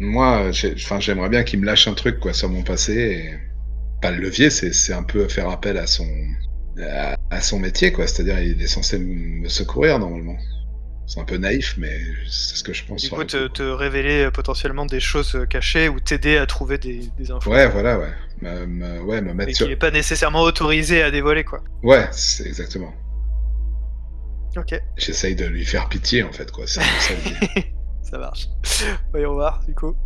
[0.00, 3.38] Moi, j'aimerais bien qu'il me lâche un truc, quoi, sur mon passé.
[4.02, 6.08] Pas le levier, c'est un peu faire appel à son.
[7.30, 8.06] à, son métier, quoi.
[8.06, 10.36] C'est-à-dire, il est censé me secourir, normalement.
[11.06, 13.00] C'est un peu naïf, mais c'est ce que je pense.
[13.02, 16.78] Du sur coup, te, révéler euh, potentiellement des choses euh, cachées ou t'aider à trouver
[16.78, 17.50] des, des infos.
[17.50, 18.12] Ouais, voilà, ouais.
[18.40, 19.68] Me, me- ouais, me mettre qui sur.
[19.68, 21.62] n'est pas nécessairement autorisé à dévoiler, quoi.
[21.82, 22.94] Ouais, c'est exactement.
[24.56, 26.66] Ok, J'essaye de lui faire pitié, en fait, quoi.
[26.66, 26.82] Ça
[28.02, 28.48] ça marche.
[29.10, 29.96] Voyons voir, du coup.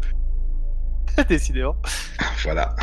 [1.29, 1.77] Décidément.
[2.43, 2.75] Voilà.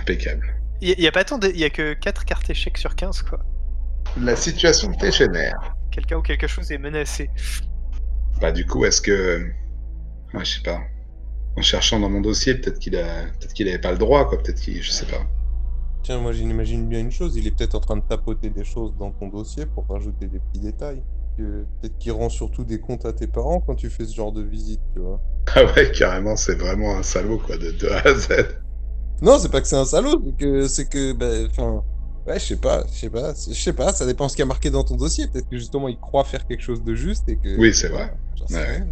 [0.00, 0.54] Impeccable.
[0.80, 1.48] Il y, a pas tant de...
[1.48, 3.38] Il y a que 4 cartes échecs sur 15, quoi.
[4.20, 5.71] La situation dégénère.
[5.92, 7.30] Quelqu'un ou quelque chose est menacé.
[8.40, 9.46] Bah du coup, est-ce que...
[10.34, 10.80] Ouais, je sais pas.
[11.56, 13.26] En cherchant dans mon dossier, peut-être qu'il a...
[13.38, 14.42] peut-être qu'il avait pas le droit, quoi.
[14.42, 14.82] Peut-être qu'il...
[14.82, 15.24] Je sais pas.
[16.02, 18.92] Tiens, moi j'imagine bien une chose, il est peut-être en train de tapoter des choses
[18.98, 21.00] dans ton dossier pour rajouter des petits détails.
[21.36, 24.42] Peut-être qu'il rend surtout des comptes à tes parents quand tu fais ce genre de
[24.42, 25.20] visite, tu vois.
[25.54, 28.28] Ah ouais, carrément, c'est vraiment un salaud, quoi, de, de A à Z.
[29.20, 31.84] Non, c'est pas que c'est un salaud, c'est que, c'est que, ben, enfin,
[32.26, 34.44] ouais, je sais pas, je sais pas, je sais pas, ça dépend ce qu'il y
[34.44, 35.26] a marqué dans ton dossier.
[35.28, 37.56] Peut-être que justement il croit faire quelque chose de juste et que.
[37.58, 38.14] Oui, c'est vrai.
[38.50, 38.64] Ouais.
[38.64, 38.86] rien.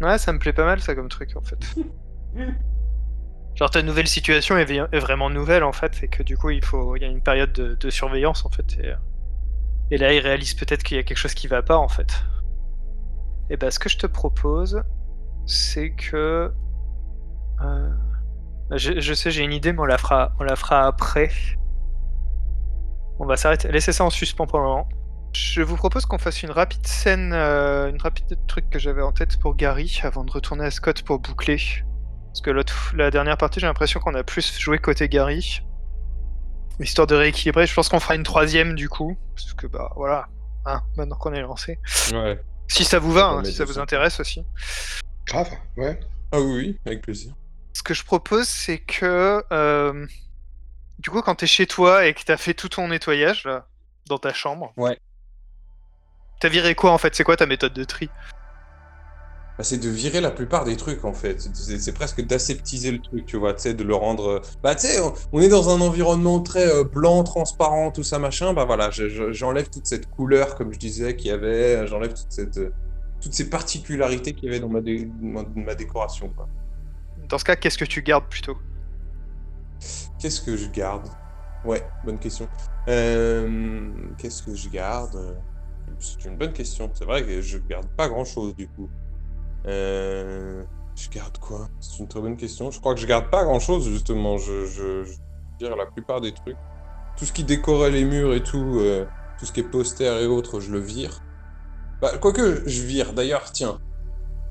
[0.00, 1.58] Ouais, ça me plaît pas mal, ça, comme truc, en fait.
[3.56, 6.94] Genre, ta nouvelle situation est, vraiment nouvelle, en fait, et que du coup, il faut...
[6.94, 8.76] Il y a une période de, de surveillance, en fait.
[8.78, 8.94] Et, euh,
[9.90, 12.12] et là, il réalise peut-être qu'il y a quelque chose qui va pas, en fait.
[13.50, 14.82] Et bah, ce que je te propose,
[15.46, 16.52] c'est que...
[17.62, 17.90] euh,
[18.76, 21.30] Je, je sais, j'ai une idée, mais on la fera, on la fera après.
[23.18, 24.88] On va s'arrêter, laisser ça en suspens pour le moment.
[25.32, 29.12] Je vous propose qu'on fasse une rapide scène, euh, une rapide truc que j'avais en
[29.12, 31.58] tête pour Gary avant de retourner à Scott pour boucler.
[32.28, 32.50] Parce que
[32.96, 35.62] la dernière partie, j'ai l'impression qu'on a plus joué côté Gary.
[36.80, 39.16] Histoire de rééquilibrer, je pense qu'on fera une troisième du coup.
[39.34, 40.28] Parce que bah voilà,
[40.64, 41.78] hein, maintenant qu'on est lancé.
[42.12, 42.40] Ouais.
[42.68, 44.44] Si ça vous va, Ça hein, si ça vous intéresse aussi.
[45.26, 45.98] Grave, ouais.
[46.30, 47.32] Ah oui, oui, avec plaisir.
[47.72, 50.06] Ce que je propose, c'est que euh,
[50.98, 53.66] du coup, quand t'es chez toi et que t'as fait tout ton nettoyage là,
[54.06, 54.98] dans ta chambre, Ouais.
[56.40, 57.14] t'as viré quoi en fait?
[57.14, 58.10] C'est quoi ta méthode de tri?
[59.56, 61.40] Bah, c'est de virer la plupart des trucs en fait.
[61.40, 64.28] C'est- presque d'aseptiser le truc, tu vois, tu sais, de le rendre.
[64.28, 68.04] euh, Bah, tu sais, on, on est dans un environnement très euh, blanc, transparent, tout
[68.04, 68.52] ça, machin.
[68.52, 71.86] Bah voilà, je- je- j'enlève toute cette couleur, comme je disais, qu'il y avait.
[71.88, 72.70] J'enlève toute cette, euh,
[73.20, 76.48] toutes ces particularités qu'il y avait dans ma, dé- ma, ma décoration, quoi.
[77.28, 78.56] Dans ce cas, qu'est-ce que tu gardes plutôt?
[80.18, 81.08] Qu'est-ce que je garde?
[81.64, 82.48] Ouais, bonne question.
[82.88, 85.36] Euh, Qu'est-ce que je garde?
[85.98, 86.90] C'est une bonne question.
[86.94, 88.88] C'est vrai que je garde pas grand-chose du coup.
[89.66, 90.62] Euh,
[90.96, 91.68] Je garde quoi?
[91.80, 92.70] C'est une très bonne question.
[92.70, 94.38] Je crois que je garde pas grand-chose justement.
[94.38, 95.04] Je, je,
[95.60, 96.56] la plupart des trucs.
[97.16, 99.04] Tout ce qui décorait les murs et tout, euh,
[99.38, 101.20] tout ce qui est poster et autres, je le vire.
[102.00, 103.12] Bah, quoique, je vire.
[103.12, 103.78] D'ailleurs, tiens.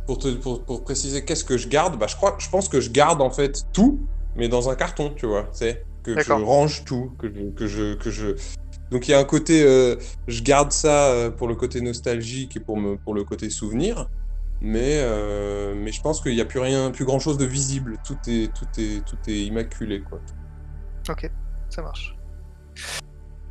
[0.05, 2.81] pour, te, pour, pour préciser qu'est-ce que je garde, bah, je, crois, je pense que
[2.81, 3.99] je garde en fait tout,
[4.37, 5.49] mais dans un carton, tu vois.
[5.51, 8.27] C'est que je range tout, que je, que je, que je...
[8.91, 9.97] Donc il y a un côté, euh,
[10.27, 14.09] je garde ça euh, pour le côté nostalgique et pour, me, pour le côté souvenir,
[14.61, 17.97] mais, euh, mais je pense qu'il n'y a plus rien, plus grand chose de visible.
[18.05, 20.21] Tout est, tout est, tout est immaculé, quoi.
[21.09, 21.29] Ok,
[21.69, 22.15] ça marche.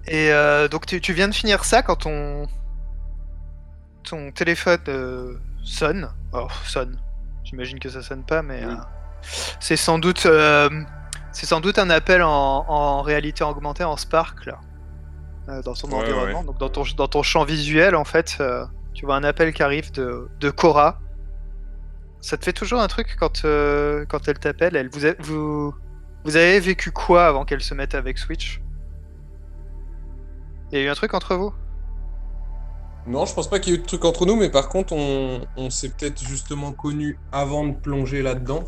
[0.06, 2.46] Et euh, donc tu, tu viens de finir ça quand ton
[4.04, 6.08] ton téléphone sonne.
[6.32, 6.98] Alors sonne.
[7.44, 8.74] J'imagine que ça sonne pas, mais Oui.
[9.60, 10.68] C'est sans doute euh,
[11.32, 14.60] c'est sans doute un appel en, en réalité augmentée en Spark là,
[15.48, 16.40] euh, dans son Ouais, environnement.
[16.40, 16.46] ouais.
[16.46, 19.62] Donc dans ton dans ton champ visuel en fait, euh, tu vois un appel qui
[19.62, 21.00] arrive de de Cora.
[22.20, 23.42] Ça te fait toujours un truc quand
[24.08, 24.76] quand elle t'appelle?
[24.76, 25.74] Elle vous a- vous
[26.24, 28.60] vous avez vécu quoi avant qu'elle se mette avec Switch?
[30.72, 31.52] Il y a eu un truc entre vous?
[33.06, 34.92] Non, je pense pas qu'il y ait eu de truc entre nous, mais par contre,
[34.92, 38.64] on, on s'est peut-être justement connus avant de plonger là-dedans.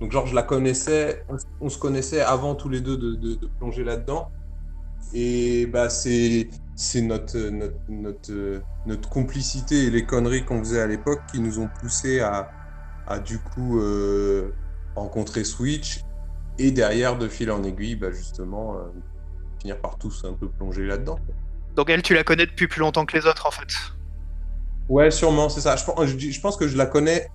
[0.00, 1.24] Donc, genre, je la connaissais,
[1.60, 4.28] on, se connaissait avant tous les deux de, de- de plonger là-dedans.
[5.12, 10.86] Et bah, c'est c'est notre, notre, notre, notre complicité et les conneries qu'on faisait à
[10.86, 12.48] l'époque qui nous ont poussé à,
[13.06, 14.52] à du coup euh,
[14.94, 16.00] rencontrer Switch
[16.58, 18.80] et derrière, de fil en aiguille, bah, justement, euh,
[19.60, 21.18] finir par tous un peu plonger là-dedans.
[21.74, 23.68] Donc elle, tu la connais depuis plus longtemps que les autres en fait?
[24.88, 25.76] Ouais, sûrement, c'est ça.
[25.76, 27.28] Je je pense que je la connais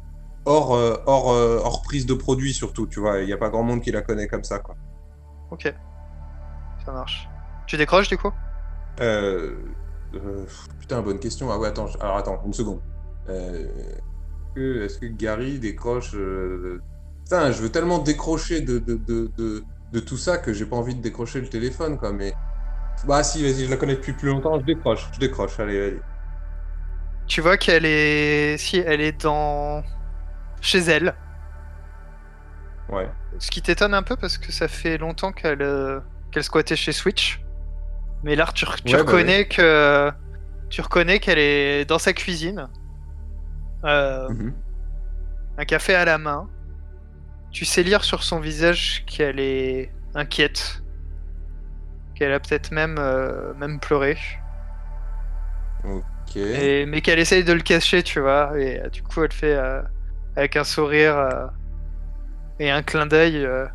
[0.45, 3.19] hors, euh, hors, euh, hors prise de produit, surtout, tu vois.
[3.19, 4.75] Il n'y a pas grand monde qui la connaît comme ça, quoi.
[5.51, 5.73] Ok,
[6.85, 7.27] ça marche.
[7.67, 8.31] Tu décroches du coup?
[8.99, 9.55] Euh,
[10.15, 10.45] euh,
[10.79, 11.51] putain, bonne question.
[11.51, 12.81] Ah ouais, attends, je- alors attends, une seconde.
[14.55, 16.15] Est-ce que- Gary décroche
[17.23, 19.63] Putain, je veux tellement décrocher de, de, de, de,
[19.93, 22.11] de tout ça que j'ai pas envie de décrocher le téléphone, quoi.
[22.11, 22.33] Mais.
[23.07, 25.99] Bah, si, vas-y, je la connais depuis plus longtemps, je décroche, je décroche, allez, allez.
[27.27, 29.81] Tu vois qu'elle est, si elle est dans
[30.63, 31.13] chez elle.
[32.89, 33.09] Ouais.
[33.39, 35.99] Ce qui t'étonne un peu parce que ça fait longtemps qu'elle euh,
[36.31, 37.41] qu'elle squattait chez Switch.
[38.23, 40.11] Mais là, tu, tu Ouais, bah reconnais que
[40.69, 42.67] tu reconnais qu'elle est dans sa cuisine,
[43.85, 44.53] euh, Mhm.
[45.57, 46.49] un café à la main.
[47.51, 50.81] Tu sais lire sur son visage qu'elle est inquiète,
[52.15, 54.17] qu'elle a peut-être même euh, même pleuré,
[55.83, 56.37] Ok.
[56.37, 58.57] et, mais qu'elle essaye de le cacher, tu vois.
[58.59, 59.55] Et du coup, elle fait
[60.35, 61.47] avec un sourire euh,
[62.59, 63.37] et un clin d'œil.
[63.45, 63.65] euh,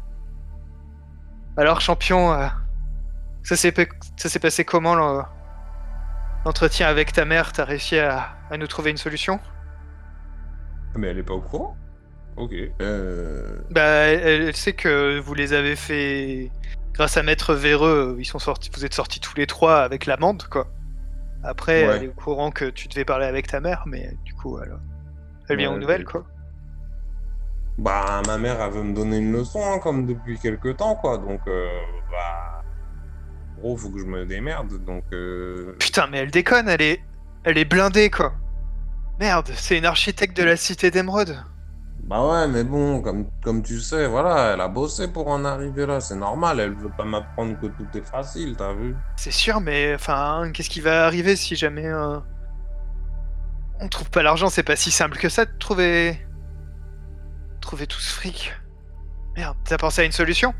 [1.57, 2.47] Alors, champion, euh,
[3.43, 5.25] ça s'est pa- ça s'est passé comment l'en-
[6.45, 7.53] l'entretien avec ta mère?
[7.53, 9.41] T'as réussi à, à nous trouver une solution?
[10.97, 11.77] Mais elle est pas au courant
[12.37, 12.53] Ok.
[12.81, 13.59] Euh...
[13.71, 16.51] Bah, elle, elle sait que vous les avez fait
[16.93, 18.17] grâce à Maître Véreux.
[18.19, 20.69] Ils sont sortis, vous êtes sortis tous les trois avec l'amende, quoi.
[21.43, 21.97] Après, Ouais.
[21.97, 24.77] elle est au courant que tu devais parler avec ta mère, mais du coup, elle,
[25.49, 26.25] elle vient Ouais, aux nouvelles, quoi.
[27.79, 31.19] Bah, ma mère, elle veut me donner une leçon, hein, comme depuis quelques temps, quoi.
[31.19, 31.69] Donc, euh,
[32.11, 32.63] bah.
[33.59, 34.85] Gros, faut que je me démerde.
[34.85, 35.77] Donc, euh...
[35.79, 37.01] Putain, mais elle déconne, elle est,
[37.45, 38.33] elle est blindée, quoi.
[39.21, 41.37] Merde, c'est une architecte de la cité d'émeraude.
[42.05, 45.85] Bah ouais, mais bon, comme, comme tu sais, voilà, elle a bossé pour en arriver
[45.85, 46.01] là.
[46.01, 49.95] C'est normal, elle veut pas m'apprendre que tout est facile, t'as vu C'est sûr, mais
[49.95, 52.19] enfin, qu'est-ce qui va arriver si jamais euh,
[53.81, 54.49] on trouve pas l'argent?
[54.49, 56.19] C'est pas si simple que ça de trouver,
[57.69, 58.55] trouver tout ce fric.
[59.36, 60.55] Merde, t'as pensé à une solution?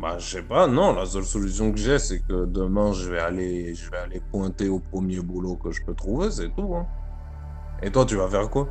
[0.00, 3.18] Bah, je sais pas, non, la seule solution que j'ai, c'est que demain, je vais
[3.18, 6.86] aller, je vais aller pointer au premier boulot que je peux trouver, c'est tout, hein.
[7.82, 8.68] Et toi, tu vas faire quoi?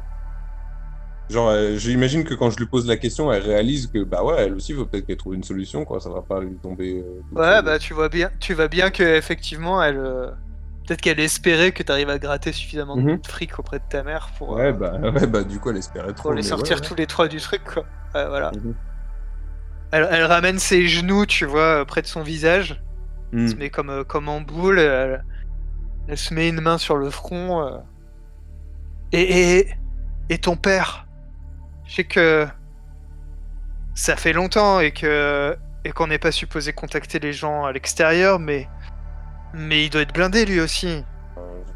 [1.30, 4.45] Genre, euh, j'imagine que quand je lui pose la question, elle réalise que, bah ouais,
[4.45, 7.03] elle aussi veut peut-être qu'elle trouve une solution, quoi, ça va pas lui tomber...
[7.03, 10.31] euh, Ouais, bah tu vois bien, tu vois bien que effectivement, elle, euh,
[10.85, 13.18] peut-être qu'elle espérait que t'arrives à gratter suffisamment Mhm.
[13.22, 15.77] de fric auprès de ta mère pour, Ouais, euh, bah, ouais, bah, du coup, elle
[15.77, 16.88] espérait trop, pour les sortir ouais, ouais.
[16.88, 17.84] tous les trois du truc, quoi.
[18.15, 18.51] Ouais, voilà.
[18.51, 18.76] Mhm.
[19.91, 22.81] Elle, elle ramène ses genoux, tu vois, euh, près de son visage.
[23.31, 23.47] Hmm.
[23.47, 24.77] se met comme, euh, comme en boule.
[24.80, 25.23] Elle,
[26.07, 27.61] elle se met une main sur le front.
[27.68, 27.77] euh.
[29.11, 29.73] Et, et,
[30.30, 31.07] et ton père
[31.88, 32.47] Je sais que
[33.95, 35.55] ça fait longtemps et que
[35.85, 38.69] et qu'on n'est pas supposé contacter les gens à l'extérieur, mais
[39.54, 41.04] mais il doit être blindé lui aussi.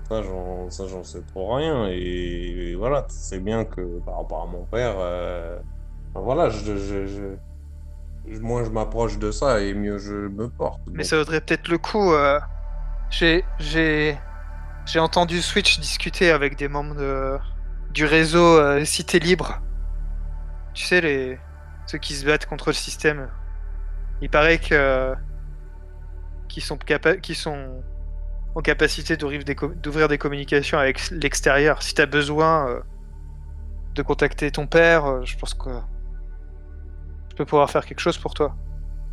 [0.10, 1.88] Ça, j'en, sais trop rien.
[1.90, 5.60] Et, et voilà, c'est bien que par rapport à mon père, euh,
[6.16, 7.36] voilà, je, je, je-
[8.28, 10.80] je- moins je m'approche de ça et mieux je me porte.
[10.88, 12.14] Mais Donc, ça vaudrait peut-être le coup.
[12.14, 12.40] euh,
[13.10, 14.18] J'ai j'ai
[14.86, 17.38] j'ai entendu Switch discuter avec des membres de,
[17.94, 19.62] du réseau euh, Cité Libre.
[20.74, 21.40] Tu sais les
[21.86, 23.30] ceux qui se battent contre le système.
[24.22, 25.14] Il paraît que
[26.48, 27.84] qui sont capa- qui sont
[28.56, 31.84] en capacité d'ouvrir des, communications avec l'extérieur.
[31.84, 32.80] Si t'as besoin, euh,
[33.96, 35.70] de contacter ton père, euh, je pense que
[37.30, 38.56] je peux pouvoir faire quelque chose pour toi.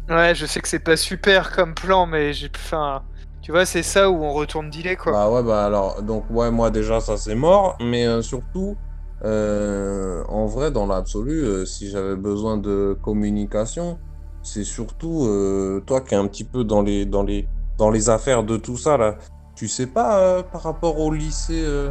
[0.09, 2.51] Ouais, je sais que c'est pas super comme plan, mais j'ai.
[2.55, 3.03] Enfin,
[3.41, 5.13] tu vois, c'est ça où on retourne dealer, quoi.
[5.13, 8.77] Bah ouais, bah alors, donc ouais, moi déjà, ça c'est mort, mais euh, surtout,
[9.25, 13.99] euh, en vrai, dans l'absolu, euh, si j'avais besoin de communication,
[14.45, 17.49] c'est surtout euh, toi qui es un petit peu dans les, dans les,
[17.79, 19.17] dans les affaires de tout ça, là.
[19.57, 21.91] Tu sais pas, euh, par rapport au lycée, euh,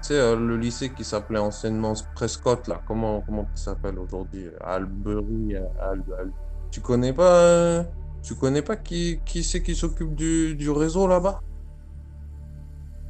[0.00, 4.46] tu sais, le lycée qui s'appelait anciennement Prescott, là, comment, comment il s'appelle aujourd'hui?
[4.62, 6.32] Albury, Al- Al-
[6.70, 7.84] Tu connais pas,
[8.22, 11.40] tu connais pas qui, qui c'est qui s'occupe du, réseau là-bas?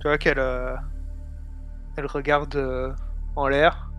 [0.01, 0.43] Tu vois qu'elle.
[1.97, 2.97] Elle regarde
[3.37, 3.91] en l'air?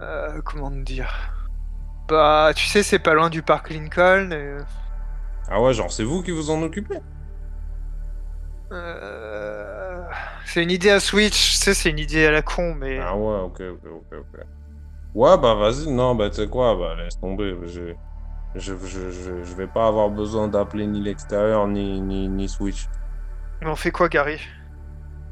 [0.00, 1.37] Euh, comment dire?
[2.08, 4.30] Bah, tu sais, c'est pas loin du parc Lincoln.
[4.32, 4.56] et,
[5.48, 7.00] Ah ouais, genre c'est vous qui vous en occupez?
[8.72, 10.04] euh,
[10.46, 12.98] C'est une idée à Switch, tu sais, c'est une idée à la con, mais.
[12.98, 14.40] Ah ouais, ok, ok, ok, ok.
[15.14, 17.56] Ouais, bah vas-y, non, bah tu sais quoi, bah laisse tomber.
[17.66, 17.94] Je,
[18.54, 22.90] je, je, je, je vais pas avoir besoin d'appeler ni l'extérieur ni, ni, ni Switch.
[23.60, 24.40] Mais on fait quoi, Gary?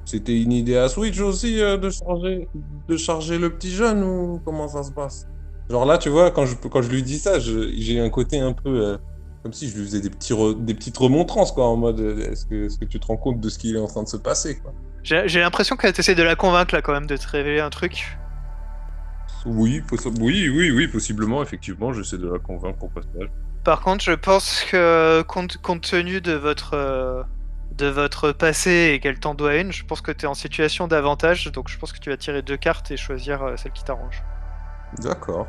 [0.04, 4.40] C'était une idée à Switch aussi euh, de charger, de charger le petit jeune ou
[4.44, 5.28] comment ça se passe?
[5.70, 8.52] Genre là, tu vois, quand je, quand je lui dis ça, j'ai un côté un
[8.52, 8.98] peu euh,
[9.42, 12.30] comme si je lui faisais des, petits re- des petites remontrances, quoi, en mode euh,
[12.30, 14.16] est-ce que, que tu te rends compte de ce qui est en train de se
[14.16, 14.72] passer, quoi?
[15.02, 18.18] J'ai l'impression qu'elle essaie de la convaincre, là, quand même, de te révéler un truc.
[19.44, 19.82] Oui,
[20.20, 23.30] oui, oui, oui, possiblement, effectivement, j'essaie de la convaincre au passage.
[23.64, 26.74] Par contre, je pense que, compte, compte tenu de votre.
[26.74, 27.22] euh,
[27.76, 30.88] de votre passé et qu'elle t'en doit une, je pense que tu es en situation
[30.88, 34.22] d'avantage, donc je pense que tu vas tirer deux cartes et choisir celle qui t'arrange.
[34.92, 35.48] D'accord.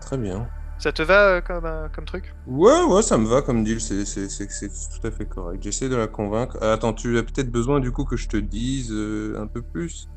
[0.00, 0.52] Très bien.
[0.78, 2.36] Ça te va euh, comme, euh, comme truc?
[2.46, 5.62] Ouais, ouais, ça me va comme deal, c'est c'est- c'est- c'est tout à fait correct.
[5.62, 6.58] J'essaie de la convaincre.
[6.62, 9.62] Euh, attends, tu as peut-être besoin du coup que je te dise euh, un peu
[9.62, 10.10] plus?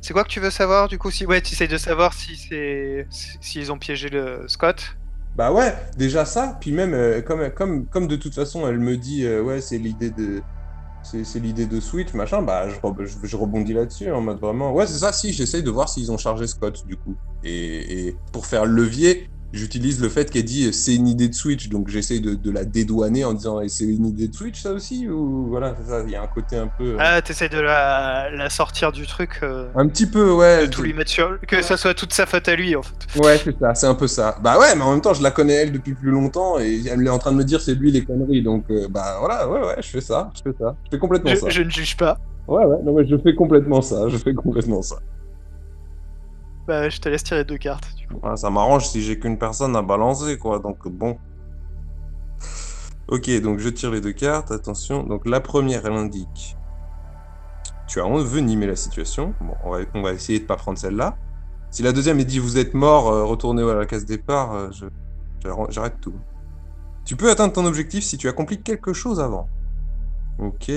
[0.00, 2.36] C'est quoi que tu veux savoir du coup si ouais tu essayes de savoir si
[2.36, 4.96] c'est si- s'ils ont piégé le Scott?
[5.34, 8.96] Bah ouais, déjà ça, puis même euh, comme, comme, comme de toute façon elle me
[8.96, 10.42] dit euh, ouais c'est l'idée de
[11.24, 14.72] c'est l'idée de Switch machin, bah je, re- je, je rebondis là-dessus en mode vraiment.
[14.72, 17.16] Ouais c'est ça si j'essaye de voir s'ils ont chargé Scott du coup.
[17.44, 21.68] Et pour faire levier j'utilise le fait qu'elle dit euh, c'est une idée de Switch
[21.68, 24.72] donc j'essaye de, de la dédouaner en disant et c'est une idée de Switch ça
[24.72, 27.48] aussi ou voilà c'est ça il y a un côté un peu euh, Ah t'essayes
[27.48, 31.10] de la, la sortir du truc, euh, un petit peu ouais de tout lui mettre
[31.10, 32.94] sur que ça soit toute sa faute à lui en fait.
[33.18, 34.36] Ouais, c'est ça, c'est un peu ça.
[34.42, 37.06] Bah ouais, mais en même temps, je la connais elle depuis plus longtemps et elle
[37.06, 38.42] est en train de me dire c'est lui les conneries.
[38.42, 40.76] Donc euh, bah voilà, ouais, ouais, je fais ça, je fais ça.
[40.84, 41.48] Je fais complètement ça.
[41.48, 42.18] Je ne juge pas.
[42.46, 44.96] Ouais, ouais, non mais je fais complètement ça, je fais complètement ça.
[46.68, 47.88] Bah je te laisse tirer deux cartes.
[48.36, 50.58] Ça m'arrange si j'ai qu'une personne à balancer, quoi.
[50.58, 51.16] Donc bon.
[53.08, 55.02] Ok, donc je tire les deux cartes, attention.
[55.02, 56.58] Donc la première, elle indique.
[57.86, 59.32] Tu as envenimé la situation.
[59.40, 59.54] Bon,
[59.94, 61.16] on va, essayer de pas prendre celle-là.
[61.70, 64.68] Si la deuxième, elle dit vous êtes mort, euh, retournez à la case départ, euh,
[65.70, 66.14] j'arrête tout.
[67.06, 69.48] Tu peux atteindre ton objectif si tu accomplis quelque chose avant.
[70.38, 70.70] Ok.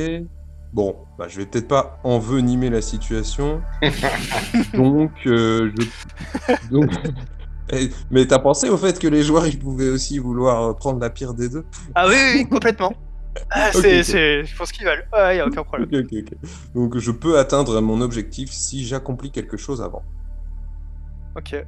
[0.73, 3.61] Bon, bah, je vais peut-être pas envenimer la situation.
[4.73, 6.69] donc, euh, je...
[6.69, 6.89] donc,
[7.71, 10.99] Eh, Mais t'as pensé au fait que les joueurs ils pouvaient aussi vouloir euh, prendre
[10.99, 11.65] la pire des deux?
[11.95, 12.93] Ah oui oui, oui, complètement.
[13.49, 14.05] Ah, Ok, c'est ok.
[14.05, 15.03] c'est je pense qu'ils valent.
[15.13, 15.87] Ouais y a aucun problème.
[15.93, 16.37] Ok, ok, ok.
[16.75, 20.03] Donc je peux atteindre mon objectif si j'accomplis quelque chose avant.
[21.37, 21.65] Ok.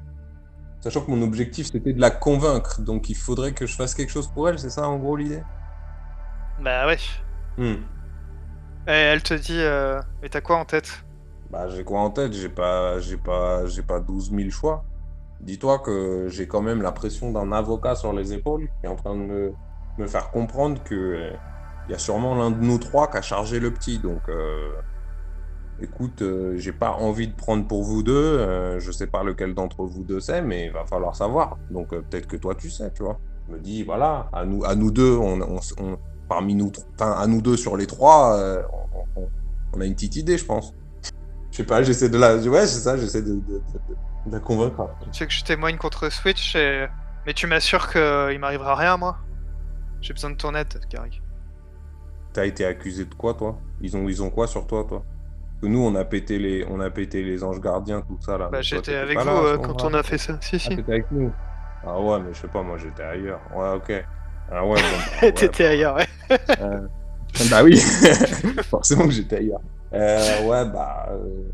[0.82, 4.12] Sachant que mon objectif c'était de la convaincre, donc il faudrait que je fasse quelque
[4.12, 5.42] chose pour elle, c'est ça en gros l'idée?
[6.62, 6.98] Bah ouais.
[7.58, 7.76] Hmm.
[8.88, 11.04] Et elle te dit euh, mais t'as quoi en tête?
[11.50, 12.34] Bah j'ai quoi en tête?
[12.34, 14.88] J'ai pas, j'ai pas, j'ai pas 12 000 choix.
[15.40, 18.96] Dis-toi que j'ai quand même la pression d'un avocat sur les épaules qui est en
[18.96, 19.56] train de
[19.98, 21.38] me, faire comprendre que euh,
[21.88, 24.00] il y a sûrement l'un de nous trois qui a chargé le petit.
[24.00, 24.74] Donc, euh,
[25.80, 28.14] écoute, euh, j'ai pas envie de prendre pour vous deux.
[28.14, 31.60] euh, je sais pas lequel d'entre vous deux c'est, mais il va falloir savoir.
[31.70, 33.22] Donc, euh, peut-être que toi tu sais, tu vois.
[33.48, 35.42] Je me dis, voilà, à nous, à nous deux, on-
[35.80, 35.98] on-
[36.28, 38.62] parmi nous, enfin, à nous deux sur les trois, euh,
[39.16, 39.30] on, on-
[39.76, 40.74] on a une petite idée, je pense.
[41.52, 42.36] Je sais pas, j'essaie de la.
[42.38, 43.62] Ouais, c'est ça, j'essaie de, de, de-
[44.28, 44.90] de la convaincre.
[45.12, 46.88] Tu veux que je témoigne contre Switch et...
[47.26, 49.18] Mais tu m'assures qu'il m'arrivera rien moi
[50.02, 51.22] J'ai besoin de ton aide, Gary.
[52.34, 53.58] T'as été accusé de quoi, toi?
[53.82, 55.04] Ils ont, ils ont quoi sur toi, toi?
[55.62, 58.50] Que nous, on a pété les, on a pété les anges gardiens, tout ça là.
[58.52, 60.38] Bah j'étais avec vous là, euh, quand on a fait ça.
[60.42, 60.74] Si Ah, si.
[60.74, 61.32] avec nous.
[61.86, 63.40] Ah ouais, mais je sais pas, moi j'étais ailleurs.
[63.56, 64.06] Ouais, ok.
[64.52, 64.98] Ah ouais, bon.
[65.22, 66.08] bah, ouais, T'étais ailleurs, ouais.
[66.62, 66.88] Euh,
[67.50, 67.78] Bah oui,
[68.70, 69.62] forcément que j'étais ailleurs.
[69.94, 71.50] Euh, ouais, bah, euh,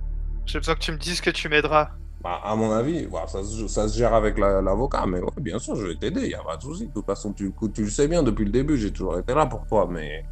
[0.46, 1.92] J'ai besoin que tu me dises que tu m'aideras.
[2.22, 5.30] bah, à mon avis, voilà, ça, se- ça se gère avec la- l'avocat, mais ouais,
[5.40, 6.88] bien sûr, je vais t'aider, y a pas de souci.
[6.88, 9.46] De toute façon, tu, tu le sais bien depuis le début, j'ai toujours été là
[9.46, 10.26] pour toi, mais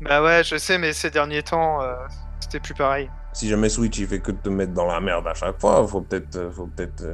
[0.00, 1.94] Bah ouais, je sais, mais ces derniers temps, euh,
[2.40, 3.10] c'était plus pareil.
[3.32, 5.86] si jamais Switch il fait que de te mettre dans la merde à chaque fois,
[5.88, 7.04] faut peut-être, faut peut-être,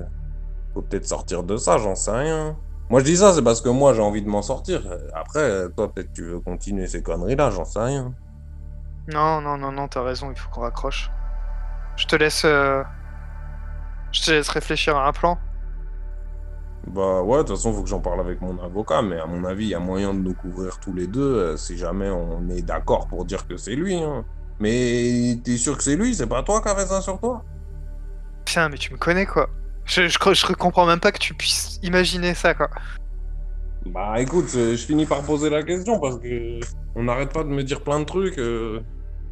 [0.74, 2.56] faut peut-être sortir de ça, j'en sais rien.
[2.90, 4.82] Moi je dis ça, c'est parce que moi j'ai envie de m'en sortir.
[5.15, 8.15] Après, toi peut-être tu veux continuer ces conneries-là, j'en sais rien.
[9.09, 11.10] Non, non, non, non, t'as raison, il faut qu'on raccroche.
[11.97, 12.44] Je te laisse.
[12.44, 12.82] euh,
[14.12, 15.39] Je te laisse réfléchir à un plan.
[16.86, 19.44] Bah ouais, de toute façon, faut que j'en parle avec mon avocat, mais à mon
[19.44, 22.48] avis, il y a moyen de nous couvrir tous les deux euh, si jamais on
[22.48, 23.94] est d'accord pour dire que c'est lui.
[23.97, 24.24] Hein.
[24.60, 27.44] Mais t'es sûr que c'est lui C'est pas toi qui as fait ça sur toi?
[28.44, 29.48] Putain, mais tu me connais quoi.
[29.89, 32.69] Je, je, je comprends même pas que tu puisses imaginer ça quoi.
[33.86, 36.60] Bah écoute, euh, je finis par poser la question parce que
[36.94, 38.39] on n'arrête pas de me dire plein de trucs.
[38.39, 38.81] euh,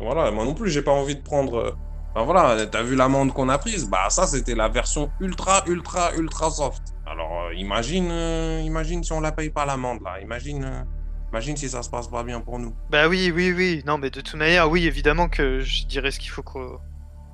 [0.01, 1.57] Voilà, moi non plus, j'ai pas envie de prendre.
[1.59, 1.71] euh,
[2.15, 3.91] Enfin voilà, t'as vu l'amende qu'on a prise?
[3.91, 6.83] Bah ça, c'était la version ultra, ultra, ultra soft.
[7.07, 10.19] Alors euh, imagine, euh, imagine si on la paye pas l'amende là.
[10.23, 10.87] Imagine,
[11.31, 12.75] imagine si ça se passe pas bien pour nous.
[12.89, 13.83] Bah oui, oui, oui.
[13.87, 16.59] Non, mais de toute manière, oui, évidemment que je dirais ce qu'il faut que.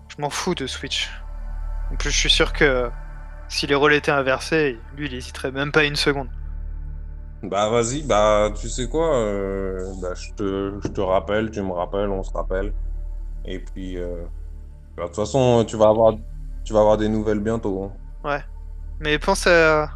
[0.08, 1.08] Je m'en fous de Switch.
[1.92, 2.90] En plus, je suis sûr que
[3.52, 6.28] si les rôles étaient inversés, lui, il hésiterait même pas une seconde.
[7.42, 11.72] Bah vas-y, bah tu sais quoi, euh, bah, je te, je te rappelle, tu me
[11.72, 12.72] rappelles, on se rappelle.
[13.44, 14.24] Et puis, euh,
[14.96, 16.14] bah, de toute façon, tu vas avoir,
[16.64, 17.84] tu vas avoir des nouvelles bientôt.
[17.84, 17.92] hein.
[19.00, 19.90] Mais pense à.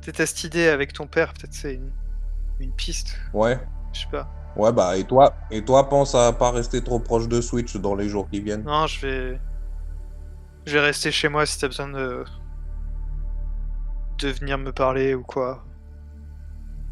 [0.00, 1.90] Peut-être à cette idée avec ton père, peut-être c'est une...
[2.60, 3.18] une piste.
[3.34, 3.58] Ouais,
[3.92, 4.28] Je sais pas.
[4.56, 7.94] ouais, bah et toi, et toi, pense à pas rester trop proche de Switch dans
[7.96, 8.64] les jours qui viennent.
[8.64, 9.40] Non, je vais.
[10.66, 12.24] Je vais rester chez moi si t'as besoin de.
[14.20, 15.64] De venir me parler ou quoi.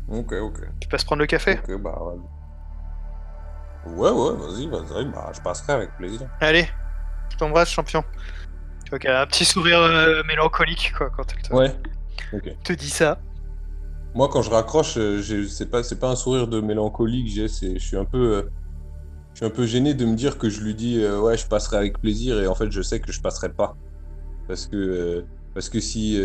[0.08, 1.58] Ok, ok, Tu passes prendre le café?
[1.58, 1.98] Ok, bah.
[3.84, 6.26] Ouais, ouais, vas-y, vas-y, bah je passerai avec plaisir.
[6.40, 6.68] Allez,
[7.30, 8.02] je t'embrasse, champion.
[8.84, 11.74] Tu vois qu'elle a un petit sourire euh, mélancolique, quoi, quand elle te, Ouais.
[12.32, 12.54] Ok.
[12.64, 13.20] te dit ça.
[14.14, 17.48] Moi, quand je raccroche, euh, c'est pas, c'est pas un sourire de mélancolie que j'ai,
[17.48, 18.50] c'est, je suis un peu, euh,
[19.34, 21.46] je suis un peu gêné de me dire que je lui dis, euh, ouais, je
[21.46, 23.76] passerai avec plaisir, et en fait, je sais que je passerai pas,
[24.48, 25.24] parce que,
[25.54, 26.18] parce que si,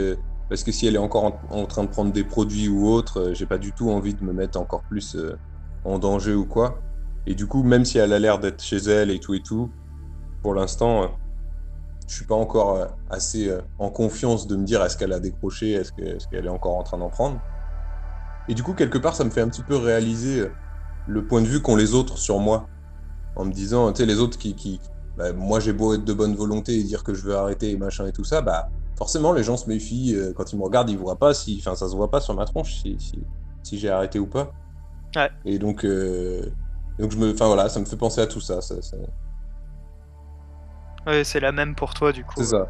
[0.49, 3.33] parce que si elle est encore en, train de prendre des produits ou autre, euh,
[3.33, 5.35] j'ai pas du tout envie de me mettre encore plus euh,
[5.83, 6.81] en danger ou quoi.
[7.25, 9.71] Et du coup, même si elle a l'air d'être chez elle et tout et tout,
[10.41, 11.07] pour l'instant, euh,
[12.07, 13.49] je suis pas encore assez
[13.79, 16.75] en confiance de me dire est-ce qu'elle a décroché, est-ce que- est-ce qu'elle est encore
[16.75, 17.39] en train d'en prendre.
[18.49, 20.47] Et du coup, quelque part, ça me fait un petit peu réaliser
[21.07, 22.67] le point de vue qu'ont les autres sur moi.
[23.35, 24.55] En me disant, tu sais, les autres qui.
[24.55, 24.79] qui
[25.17, 27.77] bah, moi, j'ai beau être de bonne volonté et dire que je veux arrêter et
[27.77, 28.69] machin et tout ça, bah,
[29.03, 30.15] forcément, les gens se méfient.
[30.15, 31.57] euh, quand ils me regardent, ils voient pas si.
[31.59, 33.19] Enfin, ça se voit pas sur ma tronche si, si,
[33.61, 34.51] si j'ai arrêté ou pas.
[35.17, 35.29] Ouais.
[35.43, 35.83] Et donc.
[35.83, 36.41] euh,
[36.99, 37.33] donc, je me.
[37.33, 38.61] Enfin, voilà, ça me fait penser à tout ça.
[38.61, 38.95] ça, ça-
[41.05, 42.35] Ouais, c'est la même pour toi, du coup.
[42.37, 42.69] C'est ça.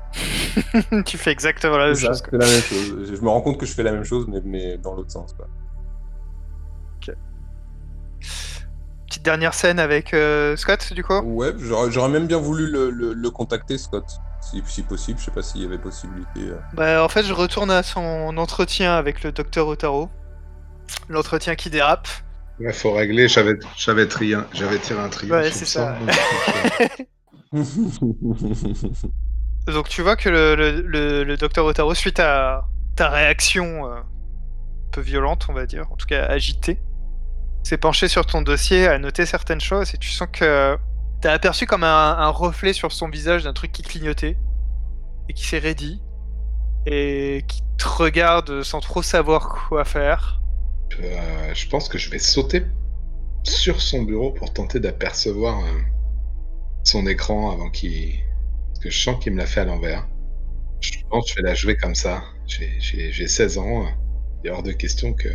[1.05, 2.21] tu fais exactement la même C'est ça, chose.
[2.23, 2.29] quoi.
[2.31, 3.07] c'est la même chose.
[3.09, 5.11] Je je me rends compte que je fais la même chose, mais, mais dans l'autre
[5.11, 5.33] sens.
[5.33, 5.45] Quoi.
[9.07, 11.19] Petite dernière scène avec euh, Scott, du coup?
[11.19, 14.05] Ouais, j'aurais j'aurais même bien voulu le, le- le contacter, Scott,
[14.49, 15.19] si, si possible.
[15.19, 16.39] Je sais pas s'il y avait possibilité.
[16.41, 16.57] euh.
[16.73, 20.09] Bah, en fait, je retourne à son entretien avec le docteur Otaro.
[21.09, 22.07] L'entretien qui dérape.
[22.59, 23.27] Ouais, faut régler.
[23.27, 25.33] J'avais, j'avais tiré un, j'avais tiré un trio.
[25.33, 25.97] Ouais, c'est ça.
[27.51, 27.63] donc,
[29.67, 32.65] Donc, tu vois que le, le, le- le docteur Otaro, suite à
[32.95, 36.79] ta réaction euh, un peu violente, on va dire, en tout cas agitée,
[37.63, 40.77] s'est penché sur ton dossier, a noté certaines choses, et tu sens que
[41.23, 44.37] t'as aperçu comme un, reflet sur son visage d'un truc qui clignotait,
[45.29, 46.01] et qui s'est raidi,
[46.85, 50.41] et qui te regarde sans trop savoir quoi faire.
[50.99, 52.65] euh, je pense que je vais sauter
[53.43, 55.79] sur son bureau pour tenter d'apercevoir euh,
[56.83, 58.19] son écran avant qu'il.
[58.67, 60.07] Parce que je sens qu'il me l'a fait à l'envers.
[60.81, 62.23] Je pense que je vais la jouer comme ça.
[62.47, 63.83] J'ai, j'ai- j'ai 16 ans.
[63.85, 63.89] euh,
[64.43, 65.29] Il est hors de question que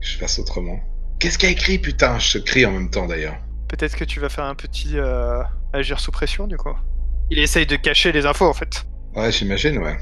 [0.00, 0.78] je fasse autrement.
[1.18, 2.18] Qu'est-ce qu'il a écrit, putain?
[2.20, 3.36] Je crie en même temps d'ailleurs.
[3.72, 5.42] Peut-être que tu vas faire un petit euh,
[5.72, 6.72] agir sous pression, du coup.
[7.30, 8.84] Il essaye de cacher les infos, en fait.
[9.16, 9.96] Ouais, j'imagine, ouais.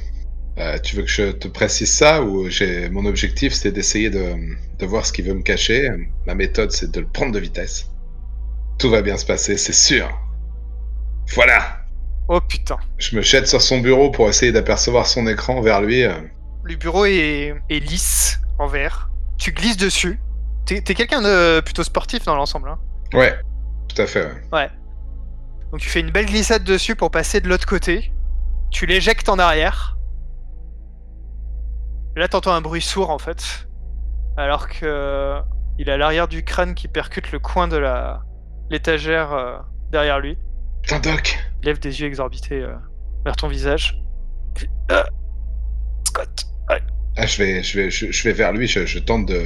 [0.59, 4.35] Euh, tu veux que je te précise ça ou j'ai mon objectif c'est d'essayer de,
[4.79, 5.89] de voir ce qu'il veut me cacher.
[6.27, 7.89] Ma méthode c'est de le prendre de vitesse.
[8.79, 10.11] Tout va bien se passer, c'est sûr.
[11.35, 11.85] Voilà.
[12.29, 12.77] Oh putain.
[12.99, 16.03] Je me jette sur son bureau pour essayer d'apercevoir son écran vers lui.
[16.05, 16.13] euh.
[16.65, 19.09] Le bureau est, est lisse, en verre.
[19.39, 20.19] Tu glisses dessus.
[20.67, 22.79] T'es t'es quelqu'un de plutôt sportif dans l'ensemble, hein
[23.15, 23.35] Ouais,
[23.95, 24.25] tout à fait.
[24.25, 24.43] ouais.
[24.53, 24.71] Ouais.
[25.73, 28.13] Donc tu fais une belle glissade dessus pour passer de l'autre côté.
[28.71, 29.97] Tu l'éjectes en arrière.
[32.17, 33.69] Là, t'entends un bruit sourd en fait.
[34.37, 35.41] Alors que euh,
[35.79, 38.23] il a l'arrière du crâne qui percute le coin de la
[38.71, 39.57] l'étagère euh,
[39.91, 40.37] derrière lui.
[40.83, 41.39] Putain, Doc.
[41.63, 42.75] Il lève des yeux exorbités euh,
[43.25, 44.01] vers ton visage.
[44.89, 45.05] Ah
[46.05, 46.47] Scott.
[46.69, 46.81] Ouais.
[47.17, 48.67] Ah, je vais, je vais, je, je vais vers lui.
[48.67, 49.45] Je, je tente de,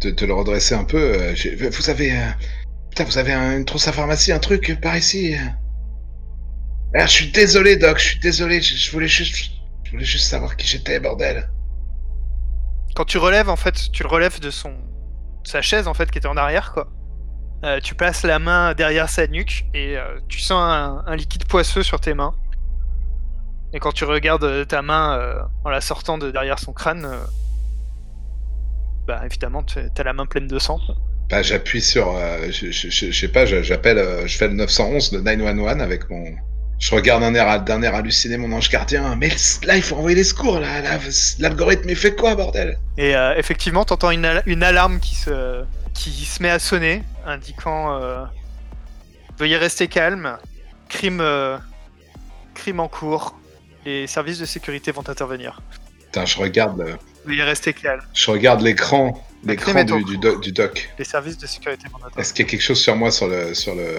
[0.00, 0.98] de, de le redresser un peu.
[0.98, 1.34] euh,
[1.72, 2.26] Vous avez, euh,
[3.04, 5.36] vous avez un- une trousse à pharmacie, un truc par ici.
[6.94, 8.62] Ah, je suis désolé, Doc, je suis désolé.
[8.62, 11.50] Je, voulais juste, savoir qui j'étais, bordel.
[12.94, 14.74] Quand tu relèves, en fait, tu le relèves de son
[15.44, 16.88] sa chaise, en fait, qui était en arrière, quoi.
[17.64, 21.82] Euh, tu passes la main derrière sa nuque et euh, tu sens un, liquide poisseux
[21.82, 22.34] sur tes mains.
[23.72, 27.08] Et quand tu regardes euh, ta main en la sortant de derrière son crâne,
[29.06, 30.80] bah évidemment, t'as la main pleine de sang.
[31.30, 34.54] Bah, j'appuie sur, euh, je, je, je- je sais pas, j'appelle, euh, je fais le
[34.54, 36.24] 911 de 911 avec mon,
[36.78, 39.14] je regarde d'un air, d'un air halluciné mon ange gardien.
[39.16, 39.28] Mais
[39.64, 40.58] là, il faut envoyer les secours.
[40.58, 40.98] Là, là,
[41.38, 42.78] l'algorithme, il fait quoi, bordel?
[42.96, 47.02] Et euh, effectivement, t'entends une, al- une alarme qui se, qui se met à sonner,
[47.26, 48.00] indiquant
[49.38, 50.36] Veuillez rester calme,
[50.88, 51.22] crime,
[52.54, 53.38] crime en cours,
[53.84, 55.60] les services de sécurité vont intervenir.
[56.06, 60.18] Putain, je regarde, Veuillez rester calme, je regarde l'écran, l'écran du, du, cours.
[60.20, 60.90] doc- du doc.
[60.98, 61.86] les services de sécurité.
[62.16, 63.98] Est-ce qu'il y a quelque chose sur moi sur le, sur le,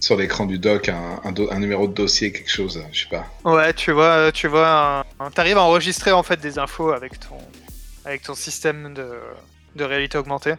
[0.00, 3.08] sur l'écran du doc, un, un, do- un numéro de dossier, quelque chose, je sais
[3.08, 3.26] pas.
[3.44, 5.04] Ouais, tu vois, tu vois,
[5.34, 7.38] t'arrives à enregistrer en fait des infos avec ton,
[8.04, 9.08] avec ton système de,
[9.76, 10.54] de réalité augmentée.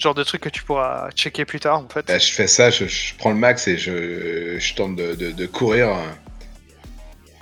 [0.00, 2.04] Genre de truc que tu pourras checker plus tard en fait.
[2.08, 5.30] Bah, je fais ça, je, je prends le max et je, je tente de, de,
[5.30, 5.96] de courir.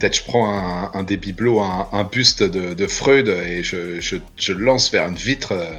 [0.03, 4.01] Peut-être je prends un, un des bibelots, un, un buste de, de Freud et je,
[4.01, 5.70] je, je le lance vers une vitre euh,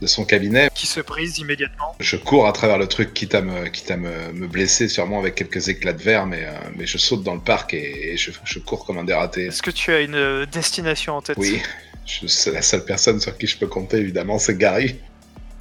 [0.00, 0.70] de son cabinet.
[0.74, 1.94] Qui se brise immédiatement.
[2.00, 5.18] Je cours à travers le truc, quitte à me, quitte à me, me blesser sûrement
[5.18, 8.16] avec quelques éclats de verre, mais, euh, mais je saute dans le parc et, et
[8.16, 9.48] je, je cours comme un dératé.
[9.48, 11.36] Est-ce que tu as une euh, destination en tête?
[11.38, 11.60] Oui,
[12.06, 14.96] c'est la seule personne sur qui je peux compter évidemment, c'est Gary.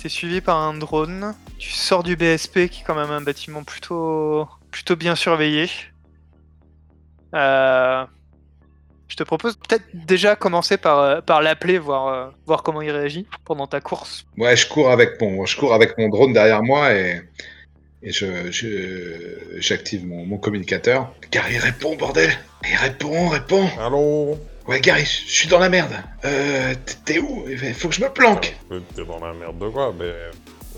[0.02, 1.36] T'es suivi par un drone.
[1.60, 5.70] Tu sors du BSP qui est quand même un bâtiment plutôt, plutôt bien surveillé.
[7.36, 8.04] Euh,
[9.10, 12.92] Je te propose peut-être déjà commencer par, euh, par l'appeler, voir, euh, voir comment il
[12.92, 14.26] réagit pendant ta course.
[14.38, 17.22] Ouais, je cours avec mon, je cours avec mon drone derrière moi et,
[18.04, 21.14] et je, je, j'active mon, mon communicateur.
[21.32, 22.32] Gary répond, bordel.
[22.70, 23.68] Il répond, répond.
[23.80, 24.38] Allô?
[24.68, 25.94] Ouais, Gary, je suis dans la merde.
[26.26, 26.74] Euh,
[27.06, 27.46] t'es- où?
[27.50, 28.58] Il faut que je me planque.
[28.72, 30.12] Euh, T'es dans la merde de quoi mais...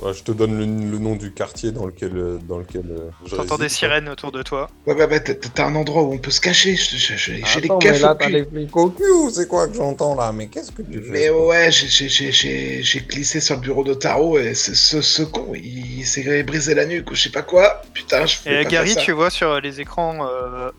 [0.02, 3.10] Ouais, je te donne le, le nom du quartier dans lequel, euh, dans lequel euh,
[3.26, 4.70] je T'entends des sirènes autour de toi.
[4.88, 6.76] Ouais, bah, bah, t'as- un endroit où on peut se cacher.
[6.76, 10.32] J'ai keufs mais là, t'as les flics au cul ou c'est quoi que j'entends là?
[10.32, 14.54] Mais qu'est-ce que tu fais Mais ouais, j'ai- glissé sur le bureau de Taro et
[14.54, 17.82] ce, ce, ce con, il, il s'est brisé la nuque ou je sais pas quoi.
[17.94, 19.02] Putain, je Et pas Gary, ça.
[19.02, 20.70] tu vois sur les écrans, euh,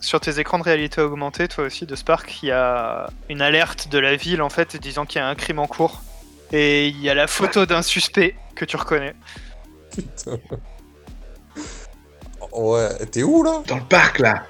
[0.00, 3.88] sur tes écrans de réalité augmentée, toi aussi de Spark, il y a une alerte
[3.90, 6.02] de la ville en fait disant qu'il y a un crime en cours.
[6.52, 9.14] Et il y a la photo d'un suspect que tu reconnais.
[9.94, 10.38] Putain.
[12.52, 13.62] Ouais, t'es où là?
[13.66, 14.46] Dans le parc, là.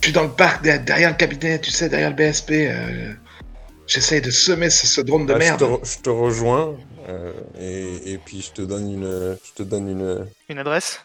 [0.00, 2.50] Je suis dans le parc, derrière, le cabinet, tu sais, derrière le BSP.
[2.52, 3.12] euh,
[3.86, 5.60] J'essaye de semer ce, ce drone de Ah, merde.
[5.60, 6.76] Je te, re- je te rejoins
[7.08, 10.26] euh, et, et puis je te donne une, je te donne une.
[10.48, 11.00] Une adresse?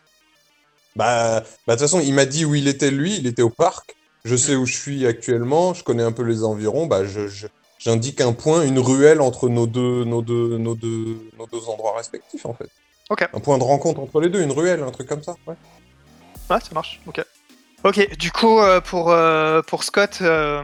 [0.95, 3.15] Bah, bah de toute façon, il m'a dit où il était lui.
[3.17, 3.95] Il était au parc.
[4.25, 5.73] Je sais où je suis actuellement.
[5.75, 6.85] Je connais un peu les environs.
[6.87, 7.47] Bah, je, je-
[7.81, 11.97] j'indique un point, une ruelle entre nos deux, nos deux, nos deux, nos deux endroits
[11.97, 12.69] respectifs en fait.
[13.09, 13.27] Ok.
[13.33, 15.35] Un point de rencontre entre les deux, une ruelle, un truc comme ça.
[15.45, 15.55] Ouais.
[16.49, 17.01] Ouais, ça marche.
[17.07, 17.21] Ok.
[17.83, 20.63] Ok, du coup, euh, pour, euh, pour Scott, euh,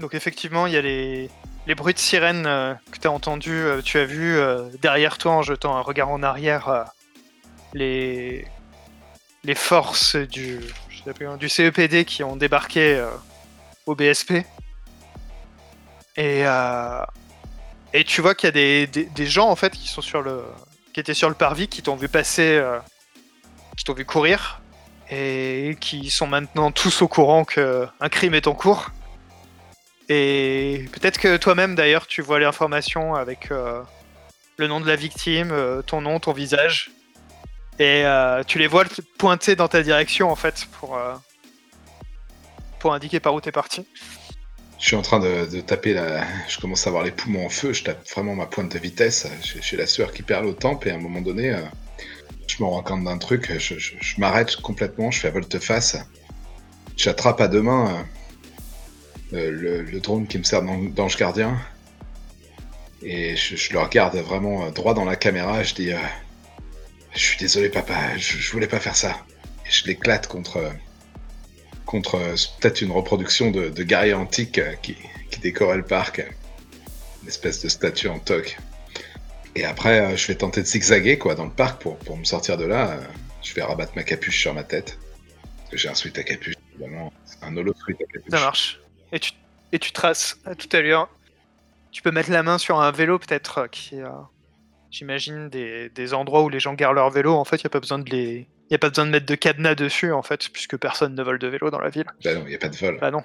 [0.00, 1.30] donc effectivement, il y a les,
[1.66, 2.44] les bruits de sirène
[2.90, 3.64] que tu as entendus.
[3.84, 4.38] tu as vu
[4.82, 6.84] derrière toi, en jetant un regard en arrière,
[7.72, 8.46] les,
[9.44, 10.60] les forces du,
[10.90, 13.02] je sais plus, du CEPD qui ont débarqué
[13.86, 14.44] au BSP.
[16.16, 17.04] Et, euh,
[17.92, 20.42] et tu vois qu'il y a des, des, gens en fait qui sont sur le,
[20.92, 22.78] qui étaient sur le parvis, qui t'ont vu passer, euh,
[23.76, 24.60] qui t'ont vu courir
[25.10, 28.90] et qui sont maintenant tous au courant qu'un crime est en cours.
[30.08, 33.82] Et peut-être que toi-même d'ailleurs tu vois l'information avec euh,
[34.56, 35.52] le nom de la victime,
[35.86, 36.90] ton nom, ton visage.
[37.80, 38.04] Et
[38.46, 38.84] tu les vois
[39.18, 40.96] pointer dans ta direction en fait pour,
[42.78, 43.84] pour indiquer par où t'es parti.
[44.84, 46.26] Je suis en train de, taper la.
[46.46, 49.26] Je commence à avoir les poumons en feu, je tape vraiment ma pointe de vitesse.
[49.62, 51.62] J'ai la sueur qui perle aux tempes et à un moment donné, euh,
[52.46, 53.50] je me rends compte d'un truc.
[53.56, 55.96] Je, m'arrête complètement, je fais volte-face.
[56.98, 58.04] J'attrape à deux mains
[59.32, 61.58] euh, euh, le, drone qui me sert d'an- d'ange gardien.
[63.00, 65.62] Et je, le regarde vraiment droit dans la caméra.
[65.62, 65.92] Je dis
[67.14, 69.24] Je suis désolé, papa, je voulais pas faire ça.
[69.66, 70.60] Et je l'éclate contre.
[71.94, 74.96] Euh, peut-être une reproduction de, de guerrier antique euh, qui,
[75.30, 76.26] qui décorait le parc.
[77.22, 78.56] Une espèce de statue en toc.
[79.54, 82.24] Et après, euh, je vais tenter de zigzaguer quoi, dans le parc pour, pour me
[82.24, 82.98] sortir de là.
[83.42, 84.98] Je vais rabattre ma capuche sur ma tête.
[85.70, 87.12] Que j'ai un sweat à capuche, évidemment.
[87.42, 88.30] Un holo sweat à capuche.
[88.30, 88.80] Ça marche.
[89.12, 89.32] Et tu,
[89.72, 91.08] et tu traces à toute allure.
[91.92, 94.00] Tu peux mettre la main sur un vélo peut-être qui
[94.90, 97.34] j'imagine, des, des endroits où les gens garent leur vélo.
[97.34, 99.10] En fait, il n'y a pas besoin de les, Il n'y a pas besoin de
[99.10, 102.06] mettre de cadenas dessus, en fait, puisque personne ne vole de vélo dans la ville.
[102.24, 102.98] Bah non, il n'y a pas de vol.
[103.00, 103.22] Bah non.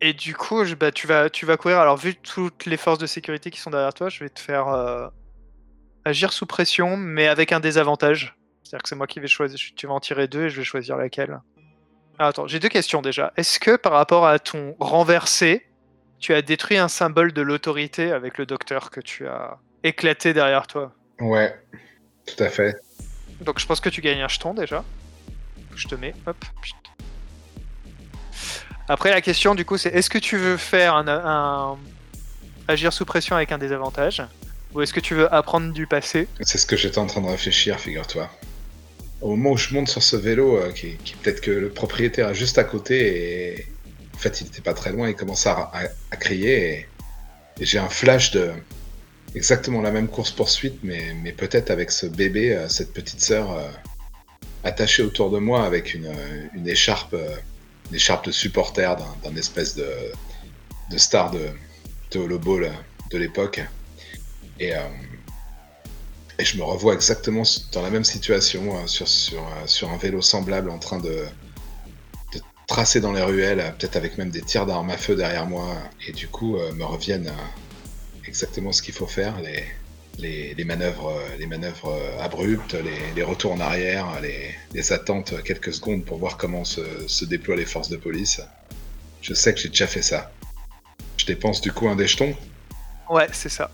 [0.00, 1.78] Et du coup, je- bah, tu, vas, tu vas courir.
[1.78, 4.68] Alors, vu toutes les forces de sécurité qui sont derrière toi, je vais te faire
[4.68, 5.06] euh,
[6.04, 8.36] agir sous pression, mais avec un désavantage.
[8.62, 9.58] C'est-à-dire que c'est moi qui vais choisir.
[9.76, 11.40] Tu vas en tirer deux et je vais choisir laquelle.
[12.18, 13.32] Ah, attends, j'ai deux questions déjà.
[13.36, 15.66] Est-ce que par rapport à ton renversé,
[16.20, 20.66] tu as détruit un symbole de l'autorité avec le docteur que tu as éclaté derrière
[20.66, 20.92] toi?
[21.20, 21.54] Ouais,
[22.26, 22.74] tout à fait.
[23.44, 24.84] Donc je pense que tu gagnes un jeton déjà.
[25.76, 26.36] Je te mets, hop.
[28.88, 31.76] Après la question du coup c'est est-ce que tu veux faire un,
[32.68, 34.22] agir sous pression avec un désavantage
[34.74, 37.28] ou est-ce que tu veux apprendre du passé C'est ce que j'étais en train de
[37.28, 38.28] réfléchir, figure-toi.
[39.20, 42.34] Au moment où je monte sur ce vélo, euh, qui, peut-être que le propriétaire est
[42.34, 43.66] juste à côté, et
[44.14, 45.70] en fait il n'était pas très loin, il commence à,
[46.18, 46.88] crier,
[47.60, 48.50] et j'ai un flash de
[49.34, 53.68] exactement la même course-poursuite, mais, mais peut-être avec ce bébé, euh, cette petite sœur, euh,
[54.62, 57.36] attachée autour de moi avec une, euh, écharpe, euh,
[57.92, 59.86] une de supporter d'un espèce de,
[60.96, 61.48] star de,
[62.12, 62.72] de Hollow Ball
[63.10, 63.60] de l'époque.
[64.58, 64.72] Et,
[66.40, 67.42] je me revois exactement
[67.72, 71.24] dans la même situation, sur, un vélo semblable, en train de,
[72.66, 75.76] tracer dans les ruelles, peut-être avec même des tirs d'armes à feu derrière moi.
[76.08, 77.30] Et du coup, me reviennent
[78.34, 79.34] exactement ce qu'il faut faire,
[80.18, 82.76] les, les, manœuvres, les manœuvres euh, abruptes,
[83.14, 87.64] les, retours en arrière, les, attentes quelques secondes pour voir comment se, se déploient les
[87.64, 88.42] forces de police.
[89.22, 90.32] Je sais que j'ai déjà fait ça.
[91.16, 92.34] Je dépense du coup un des jetons.
[93.08, 93.70] Ouais, c'est ça.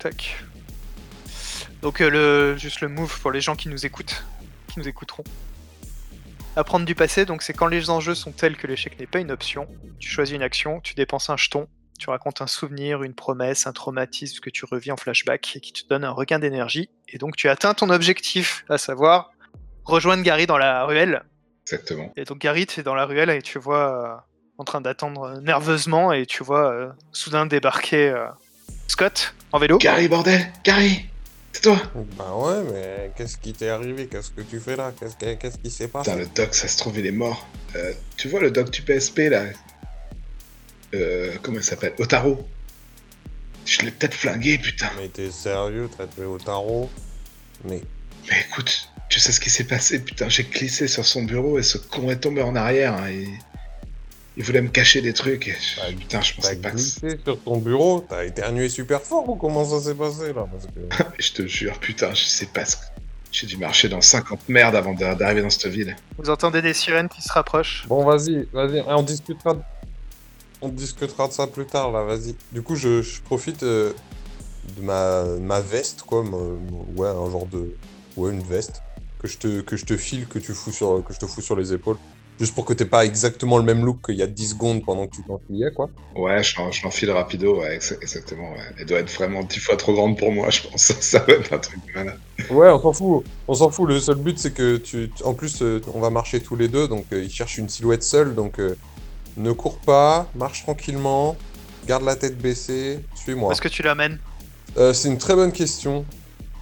[0.00, 0.44] Tac.
[1.82, 4.24] Donc euh, le juste le move pour les gens qui nous écoutent,
[4.66, 5.24] qui nous écouteront.
[6.56, 9.30] Apprendre du passé, donc c'est quand les enjeux sont tels que l'échec n'est pas une
[9.30, 9.68] option.
[10.00, 11.68] Tu choisis une action, tu dépenses un jeton,
[11.98, 15.72] tu racontes un souvenir, une promesse, un traumatisme que tu revis en flashback et qui
[15.72, 16.90] te donne un regain d'énergie.
[17.08, 19.30] Et donc tu atteins ton objectif, à savoir
[19.84, 21.22] rejoindre Gary dans la ruelle.
[21.64, 22.12] Exactement.
[22.16, 24.20] Et donc Gary, tu es dans la ruelle et tu vois euh,
[24.58, 28.26] en train d'attendre euh, nerveusement et tu vois euh, soudain débarquer euh,
[28.88, 29.78] Scott en vélo.
[29.78, 31.06] Gary, bordel Gary
[31.52, 31.76] C'est toi
[32.16, 34.06] Bah ouais, mais qu'est-ce qui t'est arrivé?
[34.06, 34.92] Qu'est-ce que tu fais là?
[34.98, 36.10] Qu'est-ce que- qu'est-ce qui s'est passé?
[36.12, 37.46] Putain, le doc, ça se trouve, il est mort.
[37.74, 39.44] Euh, tu vois le doc du PSP, là?
[40.94, 41.94] Euh, Comment il s'appelle?
[41.98, 42.46] Otaro
[43.64, 44.90] Je l'ai peut-être flingué, putain.
[44.98, 46.88] Mais t'es sérieux, t'as tué au tarot
[47.64, 47.82] Mais
[48.28, 50.28] Mais écoute, tu sais ce qui s'est passé, putain.
[50.28, 52.94] J'ai glissé sur son bureau et ce con est tombé en arrière.
[52.94, 53.28] hein, et...
[54.38, 55.48] Il voulait me cacher des trucs.
[55.48, 55.52] Et...
[55.58, 56.76] je- Bah, Putain, je pensais pas que...
[56.76, 60.46] glissé sur ton bureau, t'as éternué super fort ou comment ça s'est passé là?
[60.50, 61.04] Parce que...
[61.22, 62.82] Je te jure, putain, je sais pas ce que...
[63.32, 65.94] J'ai dû marcher dans 50 merdes avant d'a- d'arriver dans cette ville.
[66.18, 67.84] Vous entendez des sirènes qui se rapprochent.
[67.86, 69.60] Bon, vas-y, vas-y, on discutera, de...
[70.62, 72.34] on discutera de ça plus tard, là, vas-y.
[72.52, 73.92] Du coup, je, je profite euh,
[74.76, 76.36] de ma, ma veste, quoi, ma-
[76.96, 77.74] ouais, un genre de...
[78.16, 78.82] Ouais, une veste,
[79.20, 81.42] que je te, que je te file, que, tu fous sur, que je te fous
[81.42, 81.98] sur les épaules.
[82.38, 85.06] Juste pour que t'aies pas exactement le même look qu'il y a 10 secondes pendant
[85.06, 85.88] que tu t'enfilais, quoi.
[86.14, 88.52] Ouais, je l'en- je l'enfile rapido, ouais, ex- exactement.
[88.52, 88.58] Ouais.
[88.78, 90.82] Elle doit être vraiment 10 fois trop grande pour moi, je pense.
[91.00, 92.18] Ça va être un truc de malade.
[92.50, 93.24] Ouais, on s'en fout.
[93.48, 93.88] On s'en fout.
[93.88, 95.10] Le seul but, c'est que tu.
[95.14, 97.70] tu- En plus, euh, on va marcher tous les deux, donc euh, il cherche une
[97.70, 98.34] silhouette seule.
[98.34, 98.76] Donc, euh,
[99.36, 101.36] ne cours pas, marche tranquillement,
[101.86, 103.52] garde la tête baissée, suis-moi.
[103.52, 104.18] est-ce que tu l'amènes
[104.76, 106.04] Euh, c'est une très bonne question.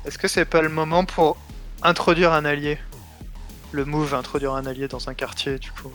[0.04, 1.36] Est-ce que c'est pas le moment pour
[1.82, 2.78] introduire un allié?
[3.72, 5.90] Le move, introduire un allié dans un quartier, du coup.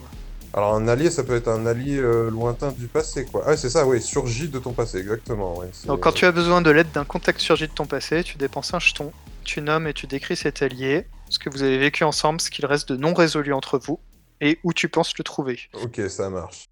[0.52, 3.44] Alors, un allié, ça peut être un allié euh, lointain du passé, quoi.
[3.46, 5.58] Ah, c'est ça, oui, surgit de ton passé, exactement.
[5.58, 8.36] ouais, Donc quand tu as besoin de l'aide d'un contact surgi de ton passé, tu
[8.36, 9.12] dépenses un jeton,
[9.44, 12.66] tu nommes et tu décris cet allié, ce que vous avez vécu ensemble, ce qu'il
[12.66, 14.00] reste de non résolu entre vous,
[14.40, 15.60] et où tu penses le trouver.
[15.84, 16.68] Ok, ça marche.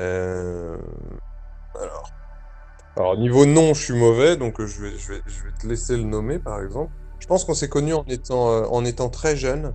[0.00, 0.76] Euh...
[2.96, 3.18] Alors.
[3.18, 5.20] Niveau nom, je suis mauvais, donc euh, je vais,
[5.60, 6.92] te laisser le nommer, par exemple.
[7.18, 9.74] Je pense qu'on s'est connus en étant, euh, très jeune,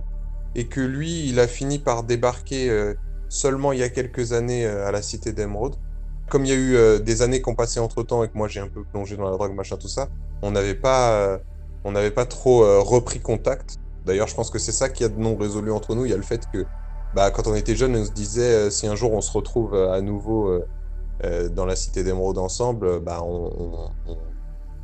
[0.54, 2.94] et que lui, il a fini par débarquer
[3.28, 5.76] seulement il y a quelques années à la Cité d'Emeraude.
[6.28, 8.60] Comme il y a eu des années qui ont passé entre-temps et que moi j'ai
[8.60, 10.08] un peu plongé dans la drogue, machin, tout ça,
[10.42, 11.38] on n'avait pas,
[11.84, 13.76] on n'avait pas trop repris contact.
[14.06, 16.04] D'ailleurs, je pense que c'est ça qui a de non résolu entre nous.
[16.04, 16.64] Il y a le fait que
[17.14, 19.74] bah, quand on était jeune, on se disait euh, si un jour on se retrouve
[19.74, 20.60] euh, à nouveau
[21.24, 23.90] euh, dans la cité d'émeraude ensemble, bah, on,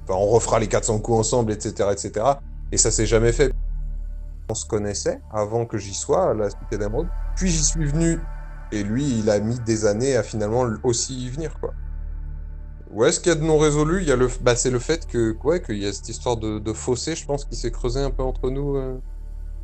[0.09, 1.91] on, refera les 400 coups ensemble, etc.
[1.93, 2.27] etc.
[2.73, 3.53] Et ça s'est jamais fait.
[4.49, 7.09] On se connaissait avant que j'y sois la cité d'émeraude.
[7.37, 8.21] Puis j'y suis venu.
[8.73, 11.59] Et lui, il a mis des années à finalement aussi y venir.
[11.61, 11.73] quoi.
[12.91, 15.63] Ouais, ce qu'il y a de non résolu, le, bah, c'est le fait que, ouais,
[15.63, 18.23] qu'il y a cette histoire de, de fossé, je pense, qui s'est creusé un peu
[18.23, 18.77] entre nous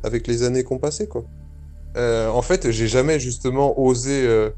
[0.03, 1.23] avec les années qu'on passait, quoi.
[1.97, 4.51] Euh, en fait, j'ai jamais justement osé euh,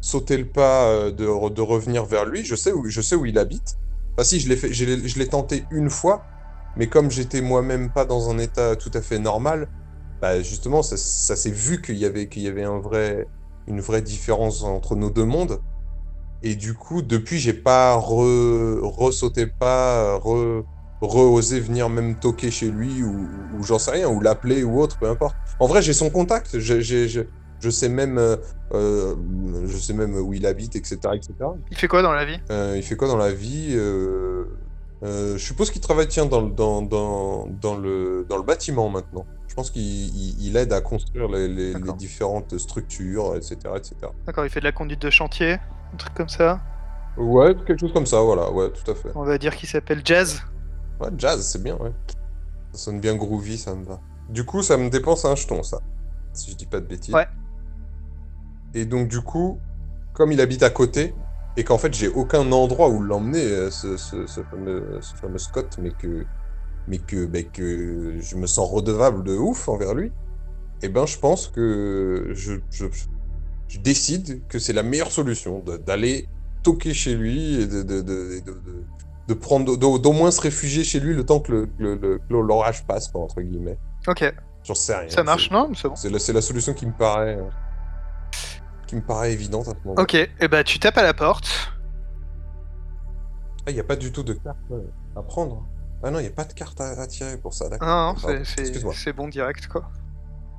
[0.00, 2.44] sauter le pas euh, de, re- de revenir vers lui.
[2.44, 3.76] Je sais où, je sais où il habite.
[4.18, 6.28] Enfin, si, je l'ai tenté une fois,
[6.76, 9.68] mais comme j'étais moi-même pas dans un état tout à fait normal,
[10.22, 13.28] bah, justement, ça, ça s'est vu qu'il y avait, y avait un vrai,
[13.66, 15.62] une vraie différence entre nos deux mondes.
[16.42, 20.64] Et du coup, depuis, j'ai pas re, re-sauté pas, re,
[21.00, 24.98] re-osé venir même toquer chez lui ou, ou j'en sais rien, ou l'appeler ou autre,
[24.98, 25.36] peu importe.
[25.58, 28.36] En vrai, j'ai son contact, je, je sais même, euh,
[28.74, 29.14] euh,
[29.66, 31.50] je sais même où il habite, etc., etc.
[31.70, 32.38] Il fait quoi dans la vie?
[32.50, 33.74] Euh, il fait quoi dans la vie?
[33.74, 34.44] Euh,
[35.02, 39.26] Je suppose qu'il travaille tiens, dans, le- dans, dans, dans, le, dans le bâtiment maintenant.
[39.48, 43.76] Je pense qu'il il- il aide à construire les, les- différentes structures, etc.
[43.76, 44.12] etc.
[44.26, 46.60] D'accord, il fait de la conduite de chantier, un truc comme ça?
[47.16, 49.10] Ouais, quelque chose comme ça, voilà, ouais, tout à fait.
[49.14, 50.42] On va dire qu'il s'appelle Jazz.
[51.00, 51.92] Ouais, jazz, c'est bien, ouais.
[52.72, 54.00] Ça sonne bien groovy, ça me va.
[54.28, 55.80] Du coup, ça me dépense un jeton, ça.
[56.32, 57.14] Si je dis pas de bêtises.
[57.14, 57.26] Ouais.
[58.74, 59.58] Et donc, du coup,
[60.12, 61.14] comme il habite à côté,
[61.56, 65.38] et qu'en fait, j'ai aucun endroit où l'emmener, euh, ce, ce, ce fameux, ce fameux
[65.38, 66.26] Scott, mais que,
[66.88, 70.12] mais que, que je me sens redevable de ouf envers lui,
[70.82, 72.86] eh ben, je pense que je, je,
[73.68, 76.28] je décide que c'est la meilleure solution d'aller
[76.62, 78.84] toquer chez lui et de, de, de, de, de-
[79.28, 83.08] de prendre, d'au moins se réfugier chez lui le temps que le- le- l'orage passe,
[83.08, 83.76] quoi, entre guillemets.
[84.06, 84.34] Ok,
[84.64, 85.08] J'en sais rien.
[85.08, 85.96] ça marche, non C'est bon.
[85.96, 87.48] C'est la, la solution qui me paraît, euh,
[88.86, 90.00] qui me paraît évidente à ce moment.
[90.02, 91.48] Ok, et bah tu tapes à la porte.
[93.66, 94.80] Ah, il n'y a pas du tout de carte euh,
[95.16, 95.66] à prendre.
[96.04, 97.88] Ah non, il n'y a pas de carte à, à tirer pour ça, d'accord.
[97.88, 99.90] Non, non, c'est- bon direct quoi.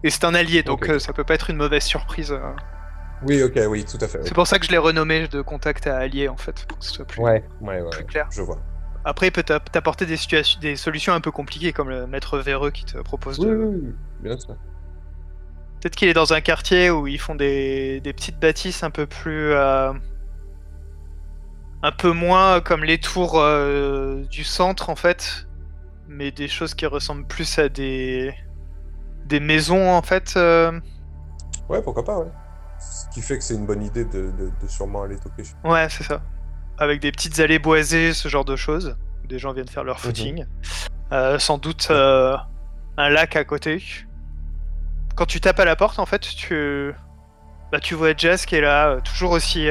[0.04, 0.90] Et c'est un allié, donc Ok.
[0.90, 2.32] euh, ça peut pas être une mauvaise surprise.
[2.32, 2.40] euh.
[3.24, 4.20] Oui, ok, oui, tout à fait.
[4.20, 4.26] oui.
[4.28, 6.86] C'est pour ça que je l'ai renommé de contact à allié en fait, pour que
[6.86, 8.28] ce soit plus, Ouais, ouais, ouais, plus clair.
[8.30, 8.60] je vois.
[9.08, 10.18] Après, il peut t'a- t'apporter des,
[10.62, 13.48] des solutions un peu compliquées, comme le maître véreux qui te propose de.
[13.48, 14.56] oui, oui, bien sûr.
[15.80, 19.06] Peut-être qu'il est dans un quartier où ils font des, des petites bâtisses un peu
[19.06, 19.52] plus.
[19.54, 19.94] euh,
[21.84, 25.48] un peu moins comme les tours euh, du centre en fait,
[26.08, 28.34] mais des choses qui ressemblent plus à des.
[29.26, 30.34] des maisons en fait.
[30.38, 30.80] euh.
[31.70, 32.32] Ouais, pourquoi pas, ouais.
[32.80, 35.88] Ce qui fait que c'est une bonne idée de, de, de sûrement aller toquer Ouais,
[35.90, 36.22] c'est ça.
[36.78, 38.96] Avec des petites allées boisées, ce genre de choses.
[39.24, 40.46] Où des gens viennent faire leur footing.
[41.12, 42.36] Euh, sans doute euh,
[42.98, 43.82] un lac à côté.
[45.16, 46.94] Quand tu tapes à la porte, en fait, tu,
[47.72, 49.68] bah, tu vois Jazz qui est là, euh, toujours aussi.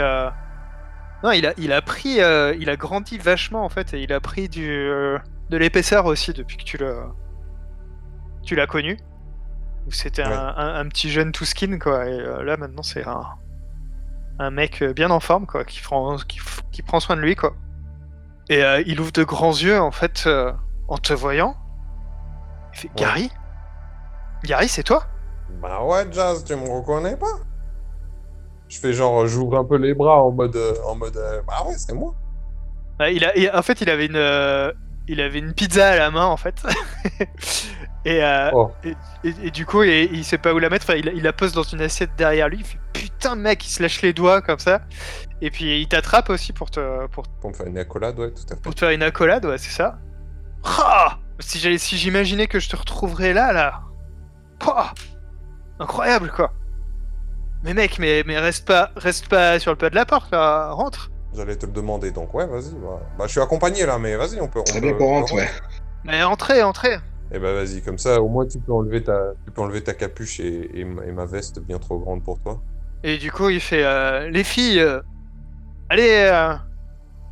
[1.23, 4.13] Non, il a, il a pris, euh, il a grandi vachement en fait, et il
[4.13, 5.19] a pris du, euh,
[5.51, 7.07] de l'épaisseur aussi depuis que tu l'as,
[8.45, 8.99] tu l'as connu.
[9.89, 10.37] C'était un, Ouais.
[10.57, 13.23] un- un petit jeune tout skin quoi, et euh, là maintenant c'est un,
[14.39, 17.21] un mec euh, bien en forme quoi, qui prend, qui, f- qui prend soin de
[17.21, 17.55] lui quoi.
[18.49, 20.53] Et euh, il ouvre de grands yeux en fait euh,
[20.89, 21.57] en te voyant.
[22.75, 22.95] Il fait Ouais.
[22.97, 23.31] Gary,
[24.45, 25.05] Gary c'est toi?
[25.63, 27.27] Bah ouais, Jazz, tu me reconnais pas
[28.69, 31.95] Je fais genre, j'ouvre un peu les bras en mode, en mode, bah ouais, c'est
[31.95, 32.15] moi.
[33.01, 34.17] Ouais, il a, en fait, il avait une,
[35.09, 36.63] il avait une pizza à la main en fait.
[38.05, 38.73] et, euh, Oh.
[38.85, 40.85] et, et- et du coup, il, il sait pas où la mettre.
[40.89, 42.59] Enfin, il, il la pose dans une assiette derrière lui.
[42.61, 44.81] Il fait putain mec, il se lâche les doigts comme ça.
[45.41, 48.43] Et puis il t'attrape aussi pour te, pour, Pour me faire une accolade, ouais, tout
[48.51, 48.63] à fait.
[48.63, 49.45] pour te faire une accolade.
[49.45, 49.99] Ouais, c'est ça.
[50.65, 53.83] Ah si j'allais, si j'imaginais que je te retrouverais là, là.
[54.59, 54.95] Pouah
[55.79, 56.53] Incroyable quoi.
[57.63, 60.71] Mais mec, mais, mais reste pas, reste pas sur le pas de la porte là.
[60.71, 61.11] Rentre.
[61.37, 62.73] J'allais te le demander, donc ouais, vas-y.
[62.75, 64.63] Bah, bah, je suis accompagné là, mais vas-y, on peut.
[64.65, 65.49] Très bien qu'on on rentre, ouais.
[66.05, 66.97] Mais entrez, entrez.
[67.33, 69.93] Eh ben vas-y, comme ça, au moins tu peux enlever ta, tu peux enlever ta
[69.95, 72.61] capuche et, et ma- et ma veste bien trop grande pour toi.
[73.03, 75.01] Et du coup, il fait euh, Les filles, euh,
[75.91, 76.55] allez, euh,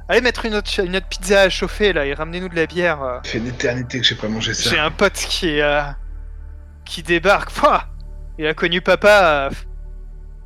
[0.09, 3.03] allez mettre une autre, une autre pizza à chauffer là et ramenez-nous de la bière.
[3.03, 3.19] euh.
[3.23, 4.69] Ça fait une éternité que j'ai pas mangé ça.
[4.71, 5.83] J'ai un pote qui, euh,
[6.85, 7.51] qui débarque.
[7.55, 7.85] Pouah
[8.37, 9.51] il a connu papa euh,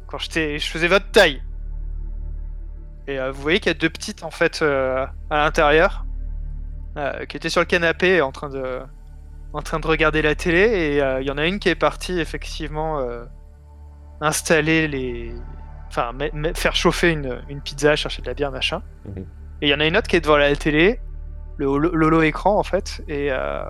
[0.08, 1.42] quand j'étais, je faisais votre taille.
[3.08, 6.04] Et euh, vous voyez qu'il y a deux petites en fait euh, à l'intérieur
[6.96, 8.80] euh, qui étaient sur le canapé en train de,
[9.52, 10.60] en train de regarder la télé.
[10.60, 13.04] Et il y en a une qui est partie effectivement
[14.20, 15.34] installer les,
[15.88, 16.12] enfin
[16.54, 18.82] faire chauffer une, une pizza, chercher de la bière machin.
[19.06, 19.26] Mhm.
[19.60, 21.00] Et il y en a une autre qui est devant la télé,
[21.56, 23.64] le holo, l'holo écran en fait, et euh,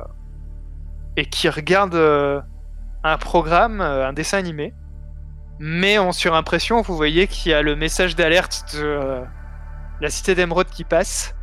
[1.16, 2.40] et qui regarde euh,
[3.02, 4.74] un programme, euh, un dessin animé.
[5.60, 9.24] Mais en surimpression, vous voyez qu'il y a le message d'alerte de euh,
[10.00, 11.34] la cité d'émeraude qui passe,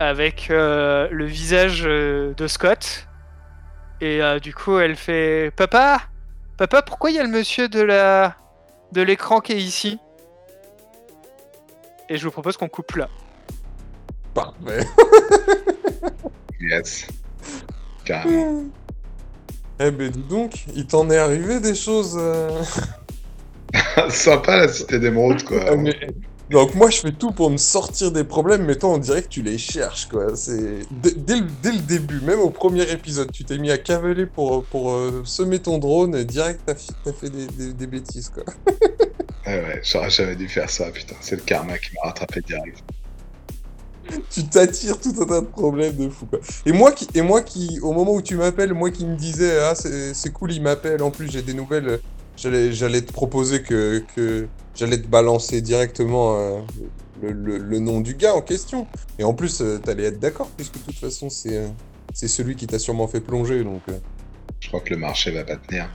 [0.00, 3.06] avec euh, le visage euh, de Scott.
[4.00, 6.00] Et euh, du coup, elle fait Papa
[6.56, 8.36] Papa, pourquoi il y a le monsieur de la
[8.92, 9.98] de l'écran qui est ici?
[12.08, 13.08] Et je vous propose qu'on coupe là.
[14.34, 14.86] Parfait.
[16.60, 17.06] Yes.
[18.06, 18.62] Carrément.
[19.78, 22.16] eh ben dis donc, il t'en est arrivé des choses.
[22.18, 22.62] euh,
[24.10, 25.64] Sympa la cité d'émeraude, quoi.
[25.66, 25.94] Ah, mais,
[26.50, 29.28] Donc moi je fais tout pour me sortir des problèmes, mais toi on dirait que
[29.28, 30.36] tu les cherches quoi.
[30.36, 33.78] C'est dès, dès le, dès le début, même au premier épisode, tu t'es mis à
[33.78, 38.28] cavaler pour, pour euh, semer ton drone et direct t'as fait des, des- des bêtises
[38.28, 38.44] quoi.
[39.46, 41.16] Ouais, ouais, j'aurais jamais dû faire ça, putain.
[41.20, 42.82] C'est le karma qui m'a rattrapé direct.
[44.30, 46.40] tu t'attires tout un tas de problèmes de fou quoi.
[46.66, 49.58] Et moi qui, et moi qui au moment où tu m'appelles, moi qui me disais
[49.60, 52.00] ah c'est c'est cool il m'appelle, en plus j'ai des nouvelles,
[52.36, 56.60] j'allais j'allais te proposer que, que j'allais te balancer directement euh,
[57.22, 58.86] le, le- le nom du gars en question.
[59.18, 61.68] Et en plus euh, t'allais être d'accord puisque de toute façon c'est euh,
[62.12, 63.82] c'est celui qui t'a sûrement fait plonger donc.
[63.88, 63.98] euh.
[64.60, 65.88] Je crois que le marché va pas tenir.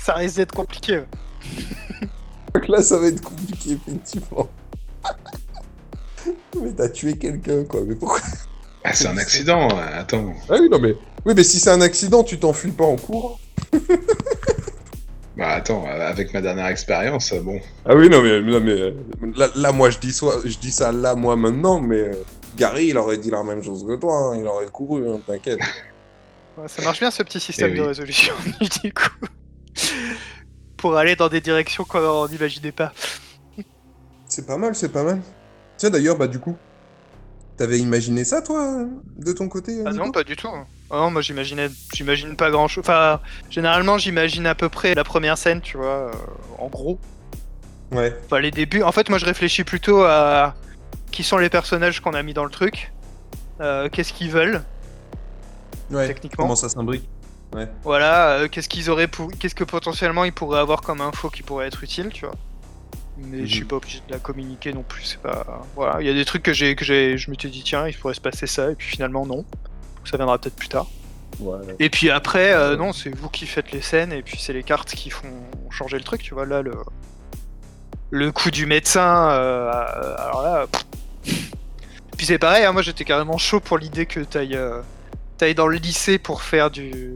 [0.00, 1.02] Ça risque d'être compliqué.
[2.54, 4.48] Donc là ça va être compliqué effectivement.
[6.62, 8.20] mais t'as tué quelqu'un quoi, mais pourquoi?
[8.84, 10.32] Ah, c'est un accident, attends.
[10.48, 10.94] Ah oui non mais
[11.26, 13.38] oui mais si c'est un accident tu t'enfuis pas en cours.
[15.38, 17.60] Bah attends, avec ma dernière expérience, bon.
[17.84, 18.92] Ah oui, non, mais, non, mais
[19.36, 22.24] là, là, moi, je dis, je dis ça là, moi, maintenant, mais euh,
[22.56, 25.60] Gary, il aurait dit la même chose que toi, hein, il aurait couru, hein, t'inquiète.
[26.56, 27.86] Ouais, ça marche bien ce petit système Eh de oui.
[27.86, 28.34] résolution
[28.82, 29.26] du coup.
[30.76, 32.92] Pour aller dans des directions qu'on n'imaginait pas.
[34.26, 35.20] C'est pas mal, c'est pas mal.
[35.76, 36.56] Tiens, d'ailleurs, bah, du coup,
[37.56, 38.86] t'avais imaginé ça, toi,
[39.16, 40.48] de ton côté Ah non, pas du tout.
[40.90, 42.82] Non, moi j'imaginais, j'imagine pas grand chose.
[42.84, 43.20] Enfin,
[43.50, 46.12] généralement j'imagine à peu près la première scène, tu vois, euh,
[46.58, 46.98] en gros.
[47.92, 48.14] Ouais.
[48.24, 48.82] Enfin, les débuts.
[48.82, 50.54] En fait, moi je réfléchis plutôt à
[51.10, 52.92] qui sont les personnages qu'on a mis dans le truc,
[53.60, 54.62] euh, qu'est-ce qu'ils veulent,
[55.90, 56.06] Ouais.
[56.06, 56.44] Techniquement.
[56.44, 57.08] Comment ça s'imbrique
[57.82, 59.30] voilà, euh, qu'est-ce qu'ils auraient pour...
[59.38, 62.34] qu'est-ce que potentiellement ils pourraient avoir comme info qui pourrait être utile, tu vois.
[63.16, 63.68] Mais je suis Mhm.
[63.68, 65.64] pas obligé de la communiquer non plus, c'est pas.
[65.74, 67.96] Voilà, il y a des trucs que j'ai, que j'ai, je m'étais dit tiens, il
[67.96, 69.46] pourrait se passer ça, et puis finalement non.
[70.08, 70.86] Ça viendra peut-être plus tard.
[71.38, 71.58] Ouais.
[71.78, 74.62] Et puis après, euh, non, c'est vous qui faites les scènes et puis c'est les
[74.62, 75.28] cartes qui font
[75.70, 76.46] changer le truc, tu vois.
[76.46, 76.72] Là, le,
[78.10, 79.70] le coup du médecin, euh,
[80.16, 80.66] alors là.
[80.66, 81.52] pff.
[82.16, 84.80] Puis c'est pareil, hein, moi j'étais carrément chaud pour l'idée que t'ailles, euh,
[85.36, 87.12] t'ailles dans le lycée pour faire du.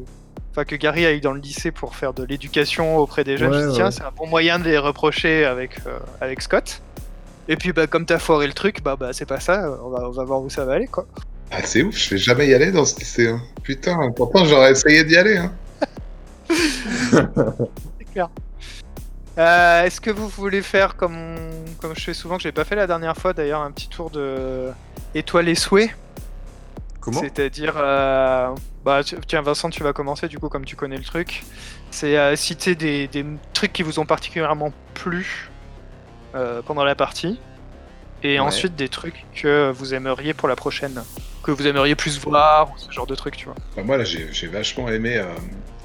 [0.51, 3.55] Enfin, que Gary aille dans le lycée pour faire de l'éducation auprès des jeunes.
[3.55, 5.79] Ouais, je dis, tiens, c'est un bon moyen de les reprocher avec,
[6.21, 6.83] avec Scott.
[7.49, 10.09] Et puis, bah, comme t'as foiré le truc, bah, bah c'est pas ça, on va,
[10.09, 11.07] on va voir où ça va aller, quoi.
[11.55, 13.29] Ah, c'est ouf, je vais jamais y aller dans ce lycée.
[13.29, 13.41] hein.
[13.63, 15.37] Putain, pourtant j'aurais essayé d'y aller.
[15.37, 15.53] Hein.
[17.99, 18.29] C'est clair.
[19.39, 21.37] Euh, Est-ce que vous voulez faire comme,
[21.81, 24.11] comme je fais souvent, que j'ai pas fait la dernière fois d'ailleurs, un petit tour
[24.11, 24.71] de
[25.15, 25.91] étoiles et souhaits
[27.01, 27.21] Comment?
[27.21, 28.49] C'est-à-dire, euh,
[28.85, 31.43] bah, tiens Vincent, tu vas commencer du coup, comme tu connais le truc.
[31.91, 35.51] C'est euh, citer des, des trucs qui vous ont particulièrement plu
[36.35, 37.39] euh, pendant la partie,
[38.23, 38.39] et Ouais.
[38.39, 41.03] ensuite des trucs que vous aimeriez pour la prochaine,
[41.43, 43.55] que vous aimeriez plus voir, ou ce genre de trucs, tu vois.
[43.77, 45.27] Bah, moi là j'ai vachement aimé euh,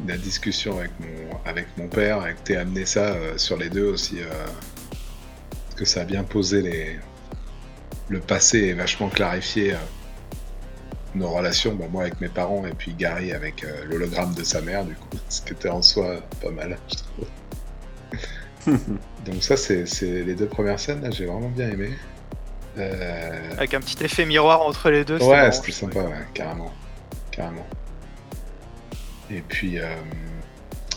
[0.07, 3.69] la discussion avec mon, avec mon père et que t'aies amené ça euh, sur les
[3.69, 4.19] deux aussi.
[4.21, 4.25] euh,
[5.65, 6.99] parce que ça a bien posé les...
[8.09, 9.77] le passé et vachement clarifié euh,
[11.15, 11.75] nos relations.
[11.75, 14.95] Bah, moi avec mes parents et puis Gary avec euh, l'hologramme de sa mère du
[14.95, 15.09] coup.
[15.29, 18.77] Ce qui était en soi pas mal je trouve.
[19.25, 21.91] Donc ça c'est c'est les deux premières scènes là j'ai vraiment bien aimé.
[22.77, 25.21] Euh, Avec un petit effet miroir entre les deux.
[25.21, 25.93] Ouais, c'était je trouvais.
[25.93, 26.73] sympa, ouais, carrément.
[27.31, 27.65] Carrément.
[29.29, 29.87] Et puis, euh,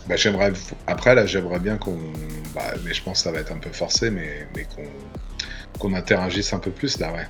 [0.07, 0.52] bah, j'aimerais.
[0.86, 1.98] Après, là, j'aimerais bien qu'on.
[2.55, 4.85] Bah, mais je pense que ça va être un peu forcé, mais, mais qu'on
[5.78, 7.27] qu'on interagisse un peu plus, là, ouais.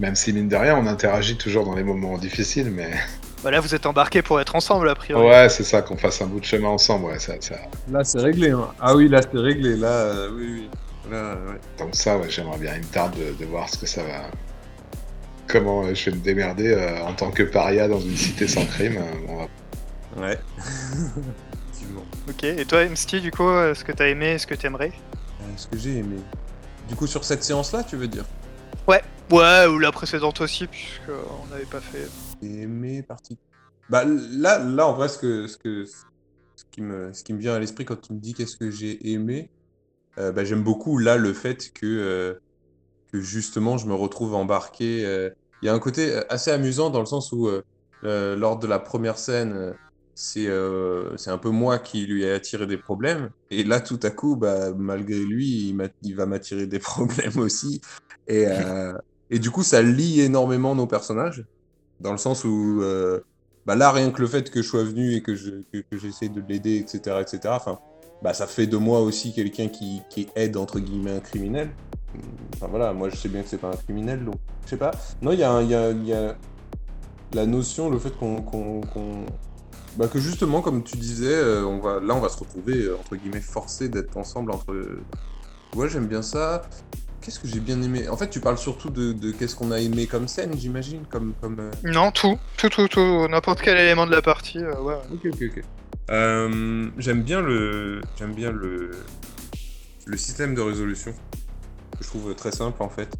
[0.00, 2.90] Même si, mine de rien, on interagit toujours dans les moments difficiles, mais.
[3.44, 5.24] Bah là, vous êtes embarqués pour être ensemble, a priori.
[5.24, 7.34] Ouais, c'est ça, qu'on fasse un bout de chemin ensemble, ouais, ça.
[7.38, 7.54] ça...
[7.88, 8.50] Là, c'est réglé.
[8.50, 8.66] Hein.
[8.80, 9.76] Ah oui, là, c'est réglé.
[9.76, 10.70] Là, euh, oui, oui.
[11.10, 11.58] Là, ouais.
[11.78, 12.74] Donc, ça, ouais, j'aimerais bien.
[12.74, 14.30] Il me tarde de, de voir ce que ça va.
[15.46, 18.64] Comment euh, je vais me démerder euh, en tant que paria dans une cité sans
[18.74, 18.96] crime.
[18.98, 20.38] euh, on va Ouais.
[22.28, 24.92] Ok, et toi, MST, du coup, est-ce que t'as aimé, est-ce que t'aimerais?
[25.40, 26.16] Euh, ce que j'ai aimé.
[26.88, 28.24] Du coup, sur cette séance-là, tu veux dire?
[28.86, 29.02] Ouais,
[29.66, 32.08] ou la précédente aussi, puisqu'on n'avait pas fait.
[32.42, 33.38] J'ai aimé partie.
[33.90, 37.38] Bah là, là en vrai, ce que ce que ce qui me ce qui me
[37.38, 39.50] vient à l'esprit quand tu me dis qu'est-ce que j'ai aimé,
[40.18, 42.34] euh, bah, j'aime beaucoup là le fait que euh,
[43.12, 45.04] justement je me retrouve embarqué.
[45.04, 45.30] euh,
[45.62, 47.48] Il y a un côté assez amusant dans le sens où
[48.02, 49.74] lors de la première scène,
[50.14, 50.48] c'est
[51.16, 54.36] c'est un peu moi qui lui ai attiré des problèmes et là tout à coup,
[54.36, 57.80] bah malgré lui, il, va m'attirer des problèmes aussi
[58.28, 61.44] et du coup ça lie énormément nos personnages
[62.00, 62.82] dans le sens où
[63.66, 65.98] bah là rien que le fait que je sois venu et que je que, que
[65.98, 67.58] j'essaie de l'aider etc etc
[68.22, 71.70] bah ça fait de moi aussi quelqu'un qui, qui aide entre guillemets un criminel
[72.54, 74.90] enfin voilà moi je sais bien que c'est pas un criminel donc je sais pas
[75.22, 76.36] non il y y y a
[77.34, 78.42] la notion le fait qu'on
[79.96, 82.96] bah que justement comme tu disais euh, on va là on va se retrouver euh,
[82.98, 84.74] entre guillemets forcé d'être ensemble entre
[85.76, 86.62] ouais, j'aime bien ça.
[87.20, 88.08] Qu'est-ce que j'ai bien aimé?
[88.08, 91.34] En fait, tu parles surtout de, de qu'est-ce qu'on a aimé comme scène, j'imagine, comme
[91.40, 91.58] comme.
[91.58, 94.94] euh, Non, tout, tout, tout, tout, n'importe quel élément de la partie, euh, ouais.
[95.12, 95.64] Ok, ok, ok.
[96.10, 98.90] Euh, j'aime bien le, j'aime bien le,
[100.06, 101.12] le système de résolution
[101.98, 103.14] que je trouve très simple en fait,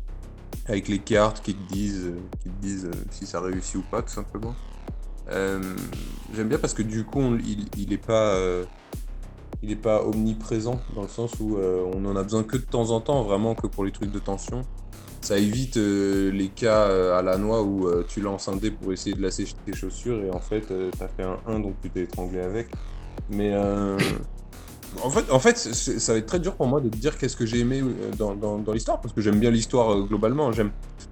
[0.66, 2.12] avec les cartes qui te disent,
[2.42, 4.54] qui te disent euh, si ça réussit ou pas tout simplement.
[5.30, 5.60] Euh,
[6.34, 8.34] j'aime bien parce que du coup, il, il est pas,
[9.62, 12.90] il est pas omniprésent dans le sens où on en a besoin que de temps
[12.90, 14.64] en temps, vraiment que pour les trucs de tension.
[15.20, 18.70] Ça évite euh, les cas euh, à la noix où euh, tu lances un dé
[18.70, 20.64] pour essayer de lasser tes chaussures et en fait
[20.98, 22.68] t'as fait un 1 donc tu t'es étranglé avec.
[23.30, 23.54] Mais
[25.02, 27.36] en fait, en fait ça va être très dur pour moi de te dire qu'est-ce
[27.36, 27.82] que j'ai aimé
[28.16, 30.50] dans, dans- l'histoire parce que j'aime bien l'histoire globalement.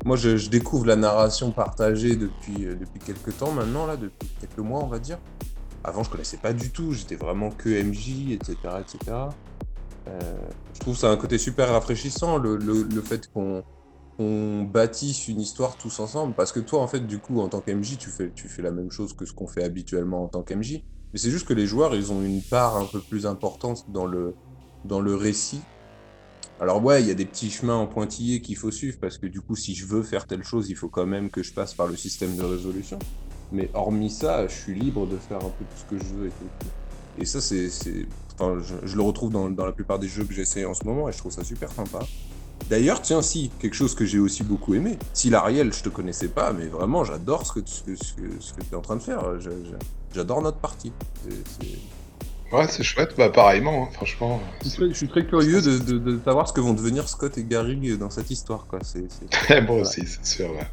[0.05, 4.83] Moi je, découvre la narration partagée depuis, depuis quelques temps maintenant, là, depuis quelques mois
[4.83, 5.19] on va dire.
[5.85, 8.57] Avant je connaissais pas du tout, j'étais vraiment que MJ, etc.
[8.81, 9.17] etc.
[10.07, 13.63] Je trouve ça un côté super rafraîchissant, le, le, le fait qu'on
[14.17, 16.35] qu'on bâtisse une histoire tous ensemble.
[16.35, 18.71] Parce que toi, en fait, du coup, en tant qu'MJ, tu fais, tu fais la
[18.71, 20.83] même chose que ce qu'on fait habituellement en tant qu'MJ.
[21.13, 24.07] Mais c'est juste que les joueurs, ils ont une part un peu plus importante dans
[24.07, 24.35] le,
[24.85, 25.61] dans le récit.
[26.61, 29.27] Alors ouais, il y a des petits chemins en pointillés qu'il faut suivre, parce que
[29.27, 31.75] du coup, si je veux faire telle chose, il faut quand même que je passe
[31.75, 32.99] par le système de résolution.
[33.53, 36.27] Mais hormis ça, je suis libre de faire un peu tout ce que je veux
[36.27, 36.33] et.
[37.19, 37.69] Et ça, c'est...
[37.71, 41.09] je, je le retrouve dans, dans la plupart des jeux que j'essaie en ce moment,
[41.09, 42.01] et je trouve ça super sympa.
[42.71, 44.99] D'ailleurs, tiens, si, quelque chose que j'ai aussi beaucoup aimé.
[45.13, 48.23] Si l'Ariel, je te connaissais pas, mais vraiment, j'adore ce que, ce que, ce que,
[48.41, 49.21] ce que tu es en train de faire.
[50.15, 50.93] J'adore notre partie.
[51.29, 51.69] C'est-
[52.53, 54.41] Ouais, c'est chouette, bah pareillement, hein, franchement.
[54.63, 57.09] Je suis très, je suis très curieux de, de- de savoir ce que vont devenir
[57.09, 58.67] Scott et Gary dans cette histoire.
[58.69, 58.79] Quoi.
[58.85, 60.51] C'est, Moi aussi, c'est sûr.
[60.53, 60.67] ouais.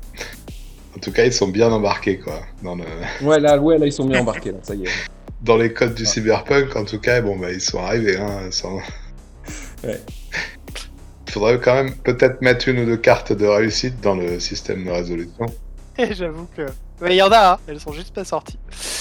[0.96, 2.42] En tout cas, ils sont bien embarqués, quoi.
[2.62, 2.84] Dans, le...
[3.26, 4.90] Ouais, là, ouais, là, ils sont bien embarqués, là, ça y est.
[5.42, 8.18] dans les codes du cyberpunk, en tout cas, bon, bah, ils sont arrivés.
[8.18, 8.76] Hein, sans...
[9.84, 10.00] Ouais.
[11.34, 14.92] Faudrait quand même peut-être mettre une ou deux cartes de réussite dans le système de
[14.92, 15.48] résolution.
[15.98, 16.62] Et j'avoue que.
[17.02, 18.60] Ouais, il y en a, hein, elles sont juste pas sorties.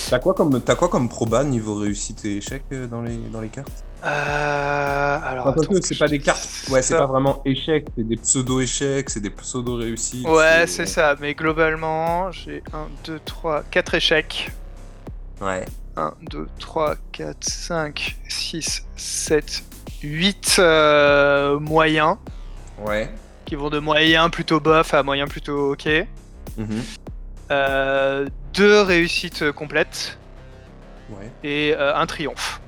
[0.08, 3.42] T'as quoi comme, t'as quoi comme proba niveau réussite et échec euh, dans les, dans
[3.42, 3.84] les cartes?
[4.02, 5.18] Euh.
[5.22, 5.46] Alors.
[5.46, 6.48] Enfin, parce attends que que c'est pas des cartes.
[6.70, 7.00] Ouais, c'est ça.
[7.00, 10.26] pas vraiment échec, c'est des pseudo-échecs, c'est des pseudo-réussites.
[10.26, 14.50] Ouais, c'est ça, mais globalement, j'ai 1, 2, 3, 4 échecs.
[15.42, 15.66] Ouais.
[15.96, 19.64] 1, 2, 3, 4, 5, 6, 7,
[20.02, 22.16] 8 euh, moyens,
[22.78, 23.10] Ouais.
[23.44, 25.88] qui vont de moyen plutôt bof à moyen plutôt ok.
[26.58, 26.82] Mhm.
[27.50, 30.18] Euh, deux réussites complètes
[31.10, 31.30] Ouais.
[31.44, 32.60] et euh, un triomphe.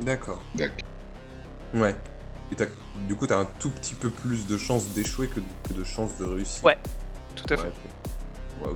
[0.00, 0.40] D'accord.
[0.54, 0.76] D'accord.
[1.74, 1.94] Ouais.
[2.52, 2.56] Et
[3.08, 5.84] du coup, t'as un tout petit peu plus de chances d'échouer que, de- que de
[5.84, 6.64] chances de réussir.
[6.64, 6.78] Ouais,
[7.36, 7.72] Tout à fait.
[8.62, 8.70] Ouais.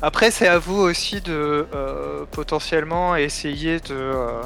[0.00, 4.42] Après, c'est à vous aussi de euh, potentiellement essayer de, euh,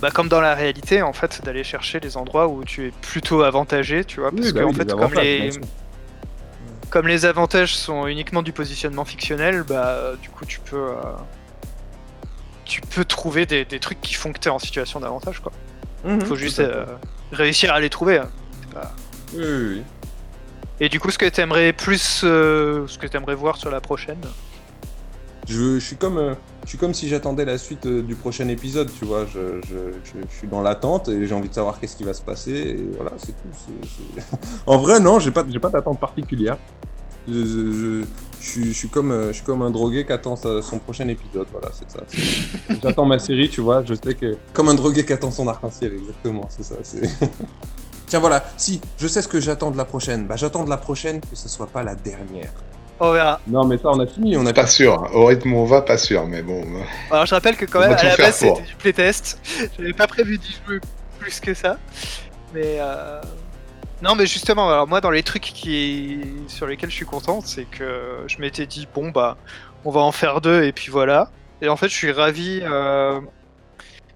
[0.00, 3.42] bah, comme dans la réalité, en fait, d'aller chercher les endroits où tu es plutôt
[3.42, 5.50] avantagé, tu vois, parce Oui, que bah en fait, les comme les,
[6.90, 10.94] comme les avantages sont uniquement du positionnement fictionnel, bah, euh, du coup, tu peux, euh,
[12.64, 15.52] tu peux trouver des, des trucs qui font que t'es en situation d'avantage, quoi.
[16.04, 16.84] Mhm, Faut juste euh,
[17.32, 18.18] réussir à les trouver.
[18.18, 18.28] hein.
[18.60, 18.92] C'est pas-
[19.34, 19.82] Oui, oui, oui.
[20.80, 24.20] Et du coup, ce que t'aimerais plus, euh, ce que t'aimerais voir sur la prochaine?
[25.48, 26.34] Je, je suis comme, euh,
[26.64, 29.24] je suis comme si j'attendais la suite euh, du prochain épisode, tu vois.
[29.24, 29.60] Je,
[30.30, 32.76] suis dans l'attente et j'ai envie de savoir qu'est-ce qui va se passer.
[32.96, 34.36] Voilà, c'est tout.
[34.66, 36.58] en vrai, non, j'ai pas, pas d'attente particulière.
[37.30, 38.04] Euh,
[38.40, 39.12] je suis comme
[39.62, 41.46] un drogué qui attend son prochain épisode.
[41.50, 42.04] Voilà, c'est ça.
[42.82, 43.82] J'attends ma série, tu vois.
[43.84, 46.46] Je sais que comme un drogué qui attend son arc-en-ciel, exactement.
[46.50, 46.76] C'est ça.
[48.06, 48.44] Tiens, voilà.
[48.56, 50.26] Si, je sais ce que j'attends de la prochaine.
[50.26, 52.52] Bah, j'attends de la prochaine que ce soit pas la dernière.
[53.00, 53.40] On verra.
[53.46, 54.36] Non, mais ça, on a fini.
[54.36, 55.10] On a Pas sûr, hein.
[55.12, 56.64] au rythme où on va, pas sûr, mais bon.
[57.10, 59.40] Alors je rappelle que quand On même à la base c'était du playtest.
[59.78, 60.80] J'avais pas prévu d'y jouer
[61.18, 61.78] plus que ça.
[62.54, 63.20] Mais euh...
[64.02, 67.64] non mais justement alors moi dans les trucs qui sur lesquels je suis content c'est
[67.64, 69.36] que je m'étais dit bon bah
[69.84, 71.30] on va en faire deux et puis voilà.
[71.60, 73.20] Et en fait je suis ravi euh,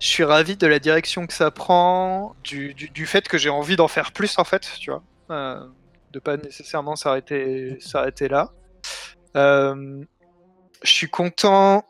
[0.03, 3.51] je suis ravi de la direction que ça prend, du, du, du fait que j'ai
[3.51, 5.03] envie d'en faire plus en fait, tu vois.
[5.31, 5.65] Euh,
[6.13, 8.51] de pas nécessairement s'arrêter s'arrêter là.
[9.37, 10.05] Euh,
[10.83, 11.85] je suis content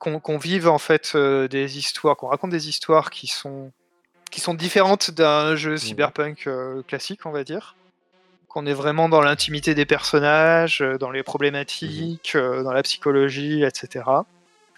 [0.00, 3.72] qu'on vive en fait euh, des histoires, qu'on raconte des histoires qui sont
[4.30, 7.76] qui sont différentes d'un jeu cyberpunk euh, classique, on va dire.
[8.48, 14.04] Qu'on est vraiment dans l'intimité des personnages, dans les problématiques, euh, dans la psychologie, etc.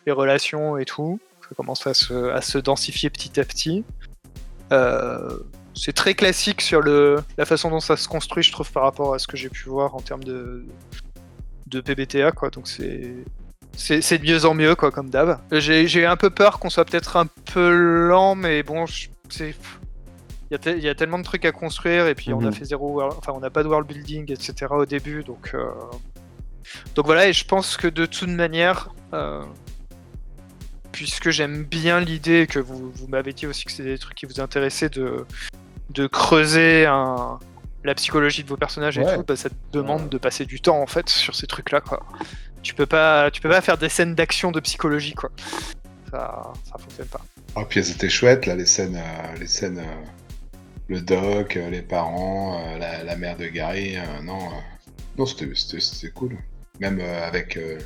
[0.07, 1.19] Les relations et tout.
[1.43, 3.85] Ça commence à se, à se densifier petit à petit.
[4.73, 5.39] Euh,
[5.81, 9.15] c'est très classique sur le, la façon dont ça se construit, je trouve, par rapport
[9.15, 10.65] à ce que j'ai pu voir en termes de,
[11.67, 12.51] de PBTA, quoi.
[12.51, 13.15] Donc c'est
[13.77, 15.39] c'est de mieux en mieux, quoi, comme d'hab.
[15.53, 18.87] J'ai j'ai un peu peur qu'on soit peut-être un peu lent, mais bon,
[19.29, 19.55] c'est
[20.51, 22.53] il y, y a tellement de trucs à construire et puis on a Mhm.
[22.53, 24.67] fait zéro, world- enfin on n'a pas de world building, etc.
[24.71, 25.71] au début, donc euh,
[26.97, 27.29] donc voilà.
[27.29, 29.45] Et je pense que de toute manière, euh,
[30.91, 34.27] puisque j'aime bien l'idée que vous, vous m'avez dit aussi que c'est des trucs qui
[34.27, 35.25] vous intéressaient de
[35.90, 37.39] de creuser un,
[37.85, 39.16] la psychologie de vos personnages et Ouais.
[39.16, 40.09] tout, bah, ça te demande Ouais.
[40.09, 42.05] de passer du temps en fait sur ces trucs-là quoi.
[42.62, 45.31] Tu peux pas, tu peux pas faire des scènes d'action de psychologie quoi.
[46.10, 47.20] Ça, ça fonctionne pas.
[47.56, 50.05] Oh, puis elles étaient chouettes, là, les scènes, euh, les scènes, euh,
[50.89, 53.97] le doc, euh, les parents, euh, la, la mère de Gary.
[53.97, 54.60] euh, non, euh,
[55.19, 56.36] non, c'était, c'était, c'était cool.
[56.81, 57.78] Même euh, avec euh,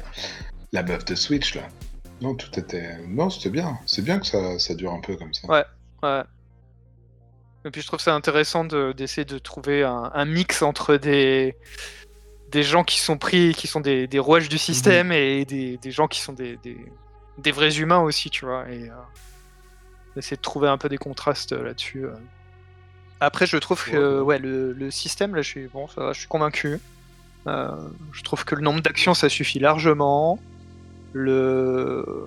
[0.72, 1.62] la meuf de Switch, là.
[2.20, 3.78] Non, tout était, non, c'était bien.
[3.86, 5.48] C'est bien que ça, ça dure un peu comme ça.
[5.48, 5.64] Ouais.
[6.02, 6.22] Ouais.
[7.64, 11.54] Et puis je trouve ça intéressant de- d'essayer de trouver un, un mix entre des,
[12.50, 15.90] des gens qui sont pris, qui sont des, des rouages du système et des, des
[15.92, 16.76] gens qui sont des, des,
[17.38, 18.68] des vrais humains aussi, tu vois.
[18.68, 18.94] Et euh,
[20.16, 22.04] essayer de trouver un peu des contrastes euh, là-dessus.
[22.06, 22.14] euh.
[23.20, 26.18] Après, je trouve que ouais, le, le système, là, je suis, bon, ça va, je
[26.18, 26.80] suis convaincu.
[27.46, 27.68] Euh,
[28.12, 30.40] je trouve que le nombre d'actions, ça suffit largement.
[31.12, 32.24] Le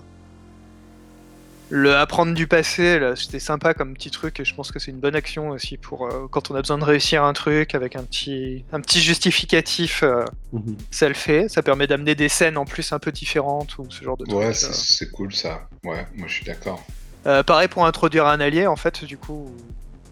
[1.69, 4.99] le apprendre du passé, c'était sympa comme petit truc et je pense que c'est une
[4.99, 8.03] bonne action aussi pour euh, quand on a besoin de réussir un truc avec un
[8.03, 10.23] petit, un petit justificatif, euh,
[10.53, 10.77] Mhm.
[10.91, 11.49] ça le fait.
[11.49, 14.37] Ça permet d'amener des scènes en plus un peu différentes ou ce genre de trucs.
[14.37, 14.53] Ouais, euh.
[14.53, 15.67] c'est, cool ça.
[15.83, 16.85] Ouais, moi je suis d'accord.
[17.25, 19.51] Euh, pareil pour introduire un allié, en fait, du coup,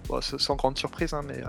[0.09, 1.47] bon, sans grande surprise, hein, mais, euh,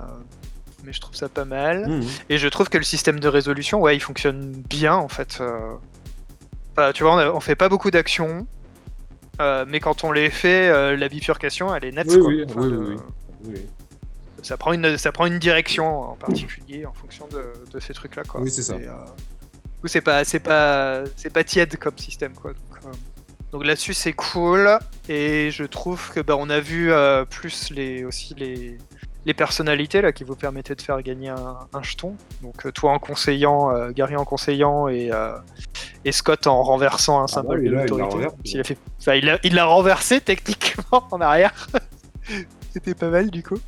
[0.85, 1.89] mais je trouve ça pas mal.
[1.89, 2.07] Mhm.
[2.29, 5.39] Et je trouve que le système de résolution, ouais, il fonctionne bien en fait.
[5.41, 5.59] euh.
[6.77, 8.47] Enfin, tu vois, on, a- on fait pas beaucoup d'actions,
[9.41, 12.09] euh, mais quand on les fait, euh, la bifurcation, elle est nette.
[12.11, 12.29] Oui, quoi.
[12.29, 13.05] oui, Enfin,
[13.45, 13.57] oui.
[14.43, 18.25] Ça, prend une, ça prend une direction en particulier en fonction de, de ces trucs-là.
[18.25, 18.43] Quoi.
[18.43, 18.77] Oui, c'est ça.
[18.77, 22.53] Et, euh, du coup, c'est pas, c'est pas, c'est pas tiède comme système, quoi.
[22.53, 22.89] Donc, euh,
[23.53, 24.79] donc là-dessus, c'est cool.
[25.09, 26.91] Et je trouve que bah, on a vu
[27.31, 28.79] plus les, aussi les,
[29.27, 32.17] les personnalités là qui vous permettaient de faire gagner un, un jeton.
[32.43, 35.37] Donc euh, toi en conseillant, euh, Gary en conseillant et, euh,
[36.05, 38.61] et Scott en renversant un symbole bah oui, de là, il l'autorité.
[38.61, 41.69] a fait, enfin, il l'a il l'a renversé techniquement en arrière.
[42.73, 43.59] C'était pas mal du coup.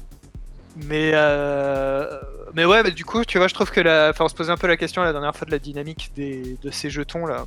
[0.77, 2.07] Mais euh,
[2.55, 4.53] mais ouais, bah, du coup, tu vois, je trouve que la, enfin, on se posait
[4.53, 7.47] un peu la question la dernière fois de la dynamique des, de ces jetons là,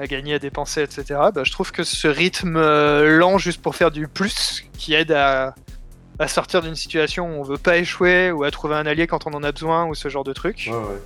[0.00, 1.04] à gagner, à dépenser, etc.
[1.32, 5.54] Bah, je trouve que ce rythme lent, juste pour faire du plus, qui aide à,
[6.20, 9.26] à sortir d'une situation où on veut pas échouer ou à trouver un allié quand
[9.26, 10.68] on en a besoin ou ce genre de truc.
[10.70, 11.00] Ouais, ouais.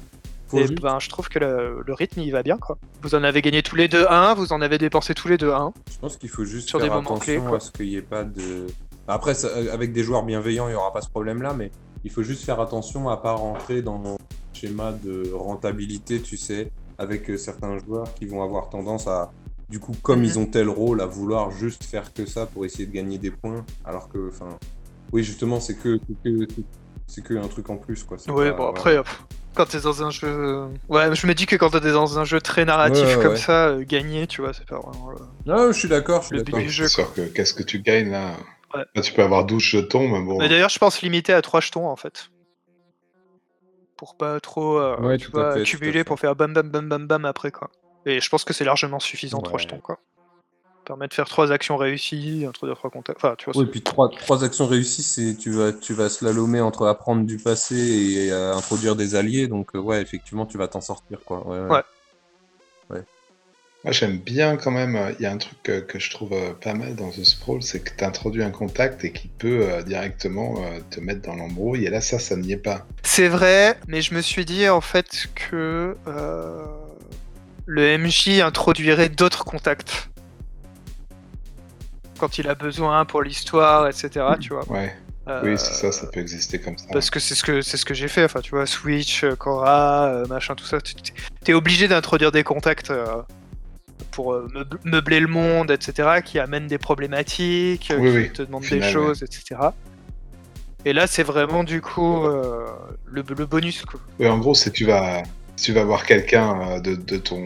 [0.65, 2.77] Et ben, je trouve que le, le rythme il va bien quoi.
[3.03, 5.51] Vous en avez gagné tous les deux un, vous en avez dépensé tous les deux
[5.53, 5.73] un.
[5.91, 7.57] Je pense qu'il faut juste Sur faire des attention clés, quoi.
[7.57, 8.67] à ce qu'il n'y ait pas de.
[9.09, 11.71] Après, ça- euh, avec des joueurs bienveillants, il n'y aura pas ce problème-là, mais
[12.05, 14.17] il faut juste faire attention à pas rentrer dans mon
[14.53, 19.33] schéma de rentabilité, tu sais, avec euh, certains joueurs qui vont avoir tendance à,
[19.69, 20.25] du coup, comme Mhm.
[20.25, 23.31] ils ont tel rôle, à vouloir juste faire que ça pour essayer de gagner des
[23.31, 24.57] points, alors que, enfin,
[25.15, 26.01] oui, justement, c'est que,
[27.07, 28.17] c'est que, un truc en plus, quoi.
[28.29, 28.99] Ouais, pas- bon après,
[29.55, 32.41] quand t'es dans un jeu, ouais, je me dis que quand t'es dans un jeu
[32.41, 33.39] très narratif Ouais, ouais, comme ouais.
[33.39, 35.11] ça, euh, gagner, tu vois, c'est pas vraiment.
[35.13, 36.59] le- Non, je suis d'accord, je suis d'accord.
[36.59, 38.33] du jeu, C'est sûr que qu'est-ce que tu gagnes là
[39.05, 40.37] tu peux avoir 12 jetons, mais bon.
[40.41, 42.31] Mais d'ailleurs, je pense limiter à 3 jetons en fait.
[43.97, 46.05] Pour pas trop euh, Ouais, tu tout à vois, fait, tout à accumuler fait.
[46.05, 47.71] pour faire bam bam bam bam bam après quoi.
[48.05, 49.63] Et je pense que c'est largement suffisant 3 Ouais.
[49.63, 50.01] jetons quoi.
[50.85, 53.19] Permet de faire 3 actions réussies, introduire 3 contacts.
[53.25, 56.61] Enfin, tu vois, Oui, puis trois, trois actions réussies, c'est tu vas, tu vas slalomer
[56.61, 59.47] entre apprendre du passé et euh, introduire des alliés.
[59.49, 61.47] Donc, euh, ouais, effectivement, tu vas t'en sortir, quoi.
[61.47, 61.83] Ouais, ouais.
[62.91, 63.03] Ouais.
[63.85, 64.95] Moi, j'aime bien quand même.
[64.97, 67.25] euh, Il y a un truc que, que je trouve euh, pas mal dans The
[67.25, 71.23] Sprawl, c'est que tu introduis un contact et qui peut euh, directement euh, te mettre
[71.23, 71.87] dans l'embrouille.
[71.87, 72.87] Et là, ça, ça n'y est pas.
[73.03, 76.65] C'est vrai, mais je me suis dit en fait que euh,
[77.67, 80.11] le MJ introduirait d'autres contacts.
[82.19, 84.09] Quand il a besoin pour l'histoire, etc.
[84.41, 84.67] Tu vois.
[84.69, 84.95] Ouais,
[85.29, 86.87] Euh, oui, c'est ça, ça peut exister comme ça.
[86.93, 88.25] Parce que c'est ce que c'est ce que j'ai fait.
[88.25, 90.79] Enfin, tu vois, Switch, euh, Cora, euh, machin, tout ça.
[91.43, 93.07] T'es obligé d'introduire des contacts euh,
[94.11, 96.21] pour meub- meubler le monde, etc.
[96.25, 99.61] Qui amènent des problématiques, Oui, qui oui, te demandent des choses, etc.
[100.85, 102.67] Et là, c'est vraiment du coup euh,
[103.07, 103.85] le, le bonus.
[103.87, 103.99] Quoi.
[104.21, 105.23] Oui, en gros, si tu vas,
[105.57, 107.39] si tu vas voir quelqu'un euh, de, de ton,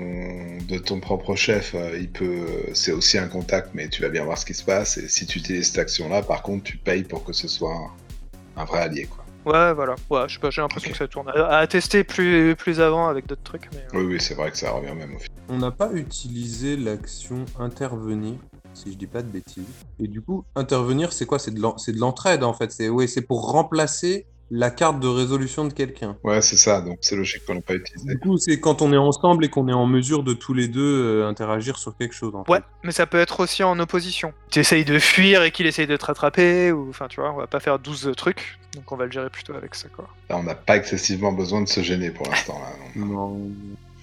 [0.68, 4.24] de ton propre chef, euh, il peut, c'est aussi un contact, mais tu vas bien
[4.24, 4.96] voir ce qui se passe.
[4.98, 8.62] Et si tu utilises cette action-là, par contre, tu payes pour que ce soit un,
[8.62, 9.24] un vrai allié, quoi.
[9.44, 9.94] Ouais, voilà.
[10.10, 11.28] Ouais, je sais pas, j'ai l'impression que ça tourne.
[11.30, 13.68] À, à tester plus, plus avant avec d'autres trucs.
[13.72, 15.28] Mais, euh, Oui, oui, c'est vrai que ça revient même au final.
[15.48, 18.34] On n'a pas utilisé l'action intervenir,
[18.74, 19.64] si je dis pas de bêtises.
[20.00, 21.38] Et du coup, intervenir, c'est quoi?
[21.38, 22.72] C'est de l'entraide, en fait.
[22.72, 26.16] C'est ouais, c'est pour remplacer la carte de résolution de quelqu'un.
[26.24, 28.06] Ouais, c'est ça, donc c'est logique qu'on l'ait pas utilisé.
[28.08, 30.68] Du coup, c'est quand on est ensemble et qu'on est en mesure de tous les
[30.68, 30.80] deux
[31.22, 32.34] euh, interagir sur quelque chose.
[32.34, 32.64] En Ouais, fait.
[32.82, 34.32] mais ça peut être aussi en opposition.
[34.50, 37.36] Tu essayes de fuir et qu'il essaye de te rattraper, ou enfin, tu vois, on
[37.36, 40.08] va pas faire 12 trucs, donc on va le gérer plutôt avec ça, quoi.
[40.30, 42.58] Là, on n'a pas excessivement besoin de se gêner pour l'instant.
[42.58, 42.70] Là.
[42.96, 43.50] On- Non,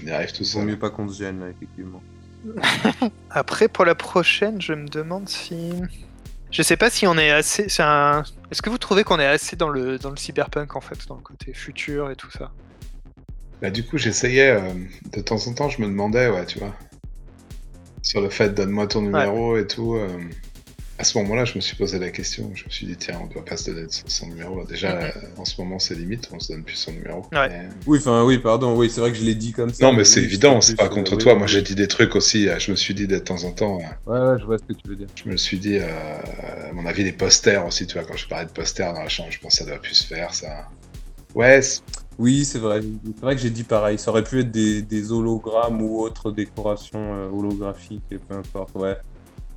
[0.04, 0.66] On y arrive tout vaut seul.
[0.66, 2.02] mieux pas qu'on se gêne là, effectivement.
[3.32, 5.74] Après, pour la prochaine, je me demande si.
[6.56, 7.68] Je sais pas si on est assez.
[7.68, 10.80] c'est un- Est-ce que vous trouvez qu'on est assez dans le, dans le cyberpunk, en
[10.80, 12.50] fait, dans le côté futur et tout ça?
[13.62, 14.74] Bah, du coup, j'essayais, euh,
[15.12, 16.74] de temps en temps, je me demandais, ouais, tu vois,
[18.02, 19.96] sur le fait donne-moi ton numéro et tout.
[19.96, 20.08] euh,
[20.98, 22.52] à ce moment-là, je me suis posé la question.
[22.56, 24.64] Je me suis dit, tiens, on doit pas se donner son, numéro.
[24.66, 25.04] Déjà, Mhm.
[25.04, 27.20] euh, en ce moment, c'est limite, on se donne plus son numéro.
[27.34, 27.50] Ouais.
[27.50, 29.86] Mais- Oui, enfin, oui, pardon, oui, c'est vrai que je l'ai dit comme ça.
[29.86, 31.34] Non, mais c'est oui, évident, c'est pas contre euh, toi.
[31.34, 31.52] oui, Moi, oui.
[31.54, 32.48] j'ai dit des trucs aussi.
[32.48, 34.64] euh, Je me suis dit, de temps en temps, euh, Ouais, ouais, je vois ce
[34.64, 35.08] que tu veux dire.
[35.16, 35.90] je me suis dit, euh,
[36.70, 39.10] à mon avis, les posters aussi, tu vois, quand je parlais de posters dans la
[39.10, 40.70] chambre, je pense que ça doit plus se faire, ça.
[41.34, 41.82] Ouais, c'est-
[42.18, 42.80] Oui, c'est vrai.
[43.04, 44.00] C'est vrai que j'ai dit pareil.
[44.00, 48.74] Ça aurait pu être des, des hologrammes ou autres décorations euh, holographiques, et peu importe,
[48.76, 48.96] ouais.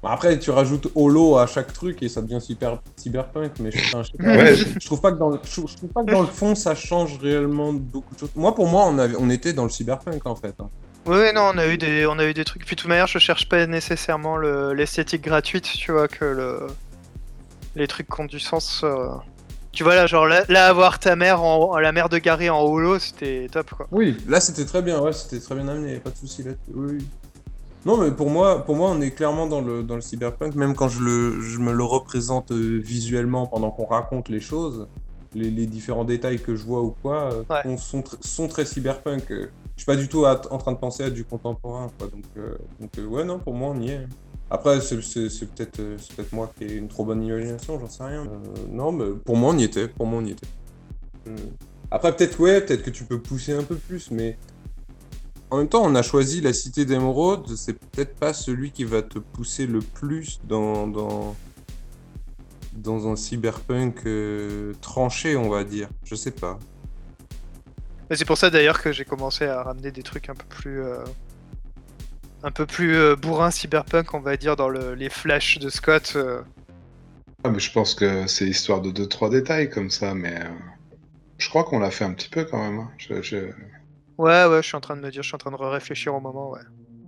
[0.02, 3.78] Bon, après, tu rajoutes holo à chaque truc et ça devient super cyberpunk, mais je,
[3.78, 4.36] enfin, je sais pas.
[4.36, 4.54] Ouais.
[4.54, 6.74] je trouve pas que dans le, je, je trouve pas que dans le fond ça
[6.76, 8.30] change réellement beaucoup de choses.
[8.36, 10.54] Moi, pour moi, on, avait, on était dans le cyberpunk en fait.
[10.60, 10.68] hein.
[11.06, 12.64] Oui, non, on a eu des, on a eu des trucs.
[12.66, 16.66] Puis de toute manière, je cherche pas nécessairement le- l'esthétique gratuite, tu vois, que le,
[17.76, 18.82] les trucs qui ont du sens.
[18.84, 19.08] euh.
[19.72, 22.60] Tu vois là, genre là, là, avoir ta mère en, la mère de Gary en
[22.62, 23.86] holo, c'était top quoi.
[23.92, 26.52] Oui, là c'était très bien, ouais, c'était très bien amené, pas de souci là.
[26.74, 27.06] Oui, oui.
[27.86, 30.74] Non, mais pour moi, pour moi, on est clairement dans le, dans le cyberpunk, même
[30.74, 34.88] quand je, le, je me le représente euh, visuellement pendant qu'on raconte les choses,
[35.34, 37.60] les, les différents détails que je vois ou quoi, euh, Ouais.
[37.64, 39.30] on- sont, sont très cyberpunk.
[39.30, 39.46] euh.
[39.76, 42.08] Je suis pas du tout à- en train de penser à du contemporain, quoi.
[42.08, 44.06] Donc, euh, donc euh, ouais, non, pour moi, on y est.
[44.50, 48.22] Après, c'est peut-être peut-être moi qui ai une trop bonne imagination, j'en sais rien.
[48.24, 49.88] Euh, non, mais pour moi, on y était.
[49.88, 50.46] Pour moi, on y était.
[51.90, 54.36] Après, peut-être, ouais, peut-être que tu peux pousser un peu plus, mais
[55.50, 57.56] en même temps, on a choisi la cité d'émeraude.
[57.56, 61.34] C'est peut-être pas celui qui va te pousser le plus dans, dans,
[62.72, 65.88] dans un cyberpunk euh, tranché, on va dire.
[66.04, 66.58] Je sais pas.
[68.10, 70.82] Mais c'est pour ça d'ailleurs que j'ai commencé à ramener des trucs un peu plus.
[70.82, 71.04] euh,
[72.42, 76.12] un peu plus euh, bourrin cyberpunk, on va dire, dans le- les flashs de Scott.
[76.16, 76.42] euh.
[77.44, 80.48] Ah, mais je pense que c'est histoire de 2-3 détails comme ça, mais euh,
[81.38, 82.80] je crois qu'on l'a fait un petit peu quand même.
[82.80, 82.90] hein.
[82.98, 83.50] Je- je-
[84.18, 86.14] Ouais, ouais, je suis en train de me dire, je suis en train de réfléchir
[86.14, 86.60] au moment, ouais.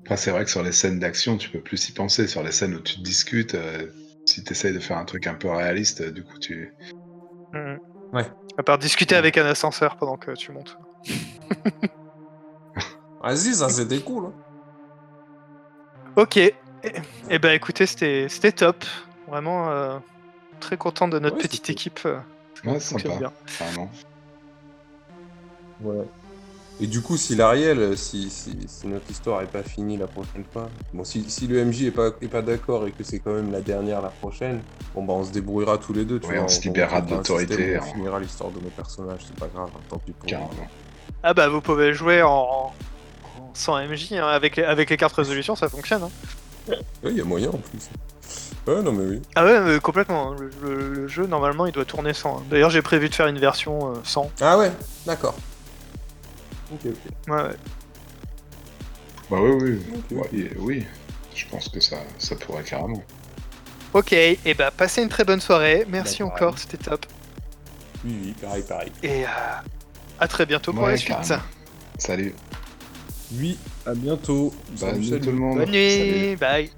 [0.06, 2.26] Enfin, c'est vrai que sur les scènes d'action, tu peux plus y penser.
[2.26, 3.86] Sur les scènes où tu te discutes, euh,
[4.24, 6.74] si tu essayes de faire un truc un peu réaliste, euh, du coup, tu.
[7.52, 7.78] Mhm.
[8.12, 8.26] Ouais.
[8.56, 9.18] À part discuter Ouais.
[9.18, 10.78] avec un ascenseur pendant que tu montes.
[13.20, 14.26] Vas-y, ça c'était cool.
[14.26, 14.34] hein.
[16.16, 16.36] Ok.
[16.38, 16.54] Et,
[17.28, 18.84] et ben écoutez, c'était c'était top.
[19.26, 19.98] Vraiment euh,
[20.60, 22.00] très content de notre Ouais, petite équipe.
[22.64, 23.32] Ouais, sympa, bien.
[23.58, 23.90] vraiment.
[25.80, 26.06] Ouais.
[26.78, 30.44] Et du coup, si l'Ariel, si, si, si notre histoire est pas finie la prochaine
[30.50, 33.34] fois, bon, si, si le MJ est pas, est pas d'accord et que c'est quand
[33.34, 34.62] même la dernière la prochaine,
[34.94, 36.18] bon bah on se débrouillera tous les deux.
[36.20, 37.80] Tu Ouais, vois, on se libérera on de l'autorité, où hein.
[37.82, 40.30] On finira l'histoire de nos personnages, c'est pas grave, hein, tant pis pour.
[40.30, 40.48] Carrément.
[41.22, 42.72] Ah bah vous pouvez jouer en, en-
[43.52, 46.04] sans MJ, hein, avec, les, avec les cartes résolution, ça fonctionne.
[46.04, 46.10] hein.
[47.02, 47.88] Ouais, il y a moyen en plus.
[48.66, 49.22] Ouais, non mais oui.
[49.34, 50.32] Ah ouais, mais complètement.
[50.32, 52.40] Le, le- le jeu, normalement, il doit tourner sans.
[52.50, 54.30] D'ailleurs, j'ai prévu de faire une version euh, sans.
[54.40, 54.70] Ah ouais,
[55.04, 55.34] d'accord.
[56.72, 57.28] Ok, ok.
[57.28, 57.56] Ouais, ouais.
[59.30, 59.50] Bah oui,
[60.10, 60.16] oui.
[60.16, 60.86] Ouais, et- oui.
[61.34, 63.02] Je pense que ça, ça pourrait carrément.
[63.92, 65.84] Ok, et bah passez une très bonne soirée.
[65.88, 67.06] Merci Bah, encore, c'était top.
[68.04, 68.92] Oui, oui, pareil, pareil.
[69.02, 69.28] Et euh,
[70.18, 71.08] à très bientôt pour Ouais, la suite.
[71.16, 71.42] carrément.
[71.98, 72.34] Salut.
[73.32, 74.52] Oui, à bientôt.
[74.76, 75.20] Salut, nuit salut.
[75.20, 75.58] tout le monde.
[75.58, 76.36] Bonne nuit, Salut.
[76.36, 76.70] bye.